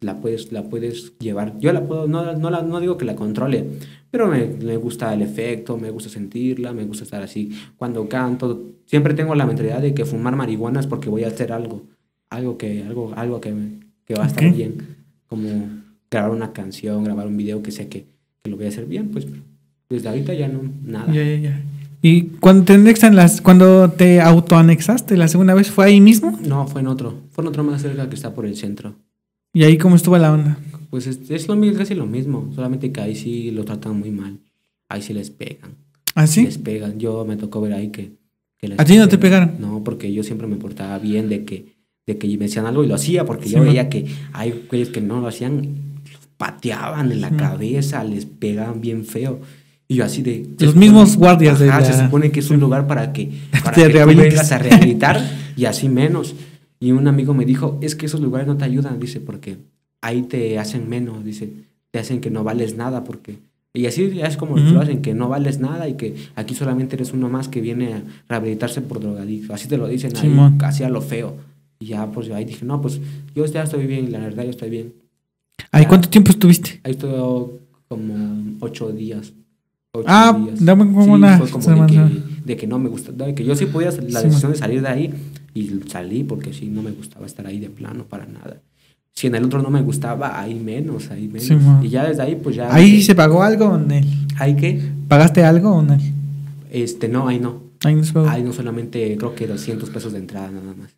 [0.00, 1.58] la puedes, la puedes llevar.
[1.58, 3.64] Yo la puedo, no, no, la- no digo que la controle,
[4.10, 7.50] pero me, me gusta el efecto, me gusta sentirla, me gusta estar así.
[7.76, 11.52] Cuando canto, siempre tengo la mentalidad de que fumar marihuana es porque voy a hacer
[11.52, 11.82] algo,
[12.30, 14.96] algo que, algo, algo que, me- que va a estar bien.
[15.26, 15.48] Como,
[16.10, 18.06] grabar una canción, grabar un video que sé que,
[18.42, 19.26] que lo voy a hacer bien, pues
[19.88, 21.12] desde ahorita ya no, nada.
[21.12, 21.62] Ya, ya, ya.
[22.02, 26.38] Y cuando te anexan las, cuando te autoanexaste la segunda vez, ¿fue ahí mismo?
[26.48, 28.94] No, fue en otro, fue en otro más cerca que está por el centro.
[29.52, 30.58] Y ahí cómo estuvo la onda.
[30.90, 34.10] Pues es, es lo mismo, casi lo mismo, solamente que ahí sí lo tratan muy
[34.10, 34.38] mal.
[34.88, 35.72] Ahí sí les pegan.
[36.14, 36.44] ¿Ah, sí?
[36.44, 36.98] Les pegan.
[36.98, 38.12] Yo me tocó ver ahí que...
[38.58, 39.52] que les ¿A ti no te pegaron?
[39.60, 41.66] No, porque yo siempre me portaba bien de que,
[42.06, 43.68] de que me decían algo y lo hacía, porque Sí, yo man.
[43.68, 45.56] veía que hay güeyes que no lo hacían,
[46.12, 47.44] los pateaban en la Sí, man.
[47.50, 49.40] cabeza, les pegaban bien feo.
[49.86, 50.46] Y yo así de...
[50.58, 53.30] Los mismos guardias de la- se supone que es un lugar para que,
[53.64, 55.20] para Te que tú vengas a rehabilitar
[55.56, 56.34] y así menos.
[56.80, 59.58] Y un amigo me dijo, es que esos lugares no te ayudan, dice, porque
[60.00, 61.52] ahí te hacen menos, dice,
[61.90, 63.38] te hacen que no vales nada, porque...
[63.72, 64.74] Y así es como Ujú.
[64.74, 67.92] lo hacen, que no vales nada y que aquí solamente eres uno más que viene
[67.94, 69.54] a rehabilitarse por drogadicto.
[69.54, 70.58] Así te lo dicen ahí, Simón.
[70.58, 71.36] casi a lo feo.
[71.78, 72.98] Y ya, pues yo ahí dije, no, pues
[73.34, 74.92] yo ya estoy bien, la verdad, yo estoy bien.
[75.70, 76.80] ¿Ahí cuánto tiempo estuviste?
[76.82, 77.16] Ahí estuve
[77.86, 79.32] como ocho días.
[79.92, 81.86] ocho Ah, dame como una fue como semana.
[81.86, 84.42] de que, de que no me gusta, de que yo sí podía la Sí, decisión
[84.42, 84.52] man.
[84.52, 85.14] de salir de ahí
[85.54, 88.60] y salí porque sí, no me gustaba estar ahí de plano para nada.
[89.12, 91.44] Si en el otro no me gustaba, ahí menos, ahí menos.
[91.44, 92.72] Sí, y ya desde ahí, pues ya...
[92.72, 93.94] ¿Ahí se pagó algo o no?
[94.38, 94.80] ¿Ahí qué?
[95.08, 95.98] ¿Pagaste algo o no?
[96.70, 97.62] Este, no, ahí no.
[97.84, 98.28] Ahí no se pagó.
[98.28, 100.96] Ahí no solamente, creo que 200 pesos de entrada nada más.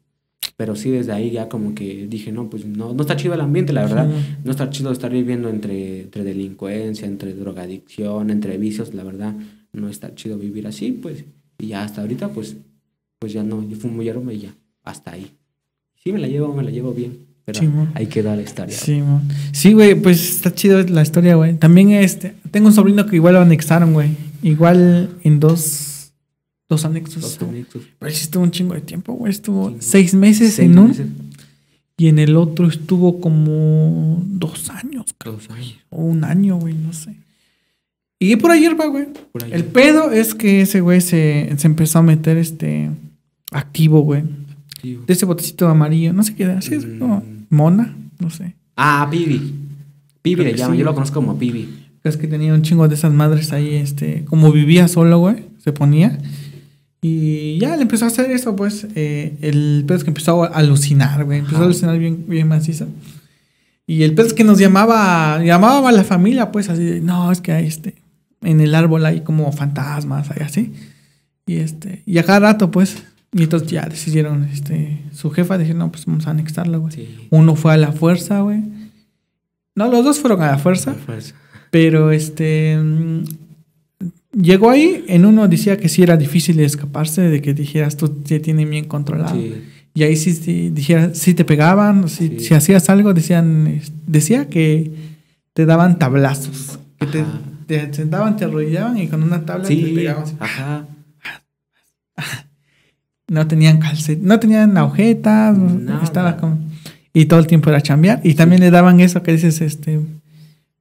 [0.56, 3.40] Pero sí, desde ahí ya como que dije, no, pues no, no está chido el
[3.40, 4.08] ambiente, la verdad.
[4.08, 4.36] Sí.
[4.44, 9.34] No está chido estar viviendo entre, entre delincuencia, entre drogadicción, entre vicios, la verdad.
[9.72, 11.24] No está chido vivir así, pues.
[11.58, 12.56] Y ya hasta ahorita, pues,
[13.22, 15.30] pues ya no, yo fumo hierba y ya, hasta ahí.
[16.02, 17.18] Sí, me la llevo, me la llevo bien.
[17.44, 18.76] Pero Sí, ahí queda la historia.
[18.76, 19.22] Sí, mon.
[19.52, 21.56] Sí, güey, pues está chido la historia, güey.
[21.56, 24.10] También este, tengo un sobrino que igual lo anexaron, güey.
[24.42, 26.12] Igual en dos,
[26.68, 27.22] dos anexos.
[27.22, 27.82] Dos anexos.
[28.00, 29.30] Pero sí estuvo un chingo de tiempo, güey.
[29.30, 29.76] Estuvo Sí.
[29.80, 31.06] seis meses Seis en un meses,
[31.96, 35.34] y en el otro estuvo como dos años, creo.
[35.34, 37.14] dos años, O un año, güey, no sé.
[38.18, 39.06] Y por ayer va, güey.
[39.50, 42.90] El pedo es que ese güey se, se empezó a meter este
[43.52, 44.22] activo, güey.
[44.82, 46.12] De ese botecito amarillo.
[46.12, 46.98] No sé qué, así es Mm.
[46.98, 48.54] como mona, no sé.
[48.76, 49.54] Ah, Pibi.
[50.22, 50.80] Pibi le llaman, sí.
[50.80, 51.68] yo lo conozco como Pibi.
[52.04, 55.72] Es que tenía un chingo de esas madres ahí, este, como vivía solo, güey, se
[55.72, 56.18] ponía.
[57.00, 58.86] Y ya le empezó a hacer eso, pues.
[58.94, 61.38] eh, el pedo es que empezó a alucinar, güey.
[61.40, 61.64] Empezó Ajá.
[61.64, 62.86] a alucinar bien, bien macizo.
[63.86, 67.30] Y el pedo es que nos llamaba, llamaba a la familia, pues, así de, no,
[67.32, 67.94] es que hay este,
[68.40, 70.72] en el árbol hay como fantasmas, hay así.
[71.46, 73.02] Y este, y a cada rato, pues,
[73.32, 76.92] y entonces ya decidieron, este, su jefa dijo, no, pues vamos a anexarlo, güey.
[76.92, 77.28] Sí.
[77.30, 78.60] Uno fue a la fuerza, güey.
[79.74, 80.92] No, los dos fueron a la fuerza.
[80.94, 81.34] Fuerza.
[81.70, 82.76] Pero este.
[82.78, 83.24] mm,
[84.34, 88.40] Llegó ahí, en uno decía que sí era difícil escaparse, de que dijeras tú te
[88.40, 89.34] tienen bien controlado.
[89.34, 89.62] Sí.
[89.94, 92.40] Y ahí sí, sí dijera, sí te pegaban, si, Sí.
[92.40, 94.90] si hacías algo, decían, decía que
[95.52, 96.78] te daban tablazos.
[96.98, 97.06] Que
[97.66, 100.22] te, sentaban, te arrodillaban y con una tabla te pegaban.
[100.24, 100.34] así.
[100.40, 100.86] ajá.
[103.28, 106.02] No tenían calcet, no tenían agujetas, Nada.
[106.04, 106.58] estaba como.
[107.14, 108.20] Y todo el tiempo era chambear.
[108.24, 110.00] Y también le daban eso que dices, este.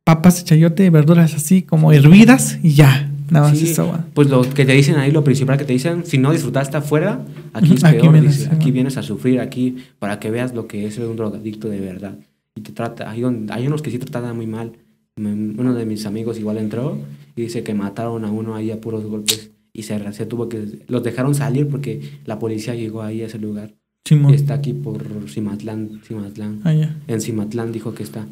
[0.04, 3.10] Papas, chayote, verduras así como hervidas y ya.
[3.30, 4.00] Nada más Sí, eso, güey.
[4.14, 7.22] Pues lo que te dicen ahí, lo principal que te dicen, si no disfrutaste afuera,
[7.54, 10.54] aquí es aquí peor, vienes, dice, sí, aquí vienes a sufrir, aquí para que veas
[10.54, 12.16] lo que es un drogadicto de verdad.
[12.56, 14.74] Y te trata, hay, un- hay unos que sí tratan muy mal.
[15.18, 16.98] Uno de mis amigos igual entró
[17.36, 20.80] y dice que mataron a uno ahí a puros golpes y se, se tuvo que,
[20.88, 23.74] los dejaron salir porque la policía llegó ahí a ese lugar.
[24.06, 24.34] Simón.
[24.34, 26.62] Está aquí por Cimatlán, Cimatlán.
[26.64, 26.96] Ah, ya.
[27.08, 28.26] En Cimatlán dijo que está.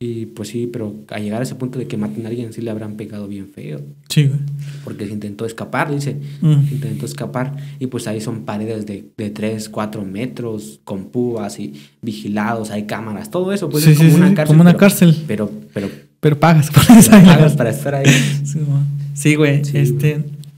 [0.00, 2.60] Y pues sí, pero a llegar a ese punto de que maten a alguien sí
[2.60, 3.80] le habrán pegado bien feo.
[4.08, 4.40] Sí, güey.
[4.82, 6.16] Porque se intentó escapar, dice.
[6.40, 6.52] Mm.
[6.72, 7.56] Intentó escapar.
[7.78, 12.86] Y pues ahí son paredes de, de 3, 4 metros, con púas y vigilados, hay
[12.86, 13.70] cámaras, todo eso.
[13.70, 14.46] Pues Sí, es sí, como sí, una cárcel.
[14.54, 15.16] como una pero- cárcel.
[15.28, 15.88] Pero, pero,
[16.18, 18.06] Pero pagas por pagas para estar ahí.
[18.44, 18.80] Sí, güey.
[19.14, 19.62] Sí, güey.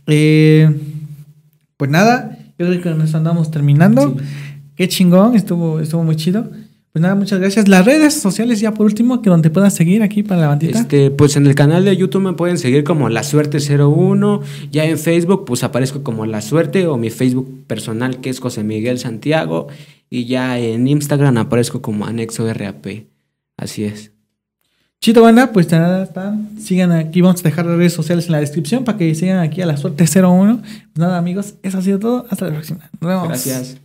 [0.06, 0.70] Eh,
[1.76, 4.16] pues nada, yo creo que nos andamos terminando.
[4.18, 4.24] Sí.
[4.76, 6.51] Qué chingón, estuvo, estuvo muy chido.
[6.94, 7.66] Pues nada, muchas gracias.
[7.66, 10.78] Las redes sociales, ya por último, que donde puedas seguir aquí para la bandita.
[10.78, 14.40] Este, pues en el canal de YouTube me pueden seguir como La Suerte 01.
[14.70, 18.62] Ya en Facebook, pues aparezco como La Suerte o mi Facebook personal que es José
[18.62, 19.66] Miguel Santiago.
[20.09, 22.86] Y ya en Instagram aparezco como Anexo RAP.
[23.56, 24.13] Así es.
[25.05, 26.59] Chido, banda, pues nada, están.
[26.59, 29.60] Sigan aquí, vamos a dejar las redes sociales en la descripción para que sigan aquí
[29.60, 30.62] a la suerte 01.
[30.62, 32.26] Pues nada, amigos, eso ha sido todo.
[32.31, 32.89] Hasta la próxima.
[33.02, 33.28] Nos vemos.
[33.28, 33.84] Gracias.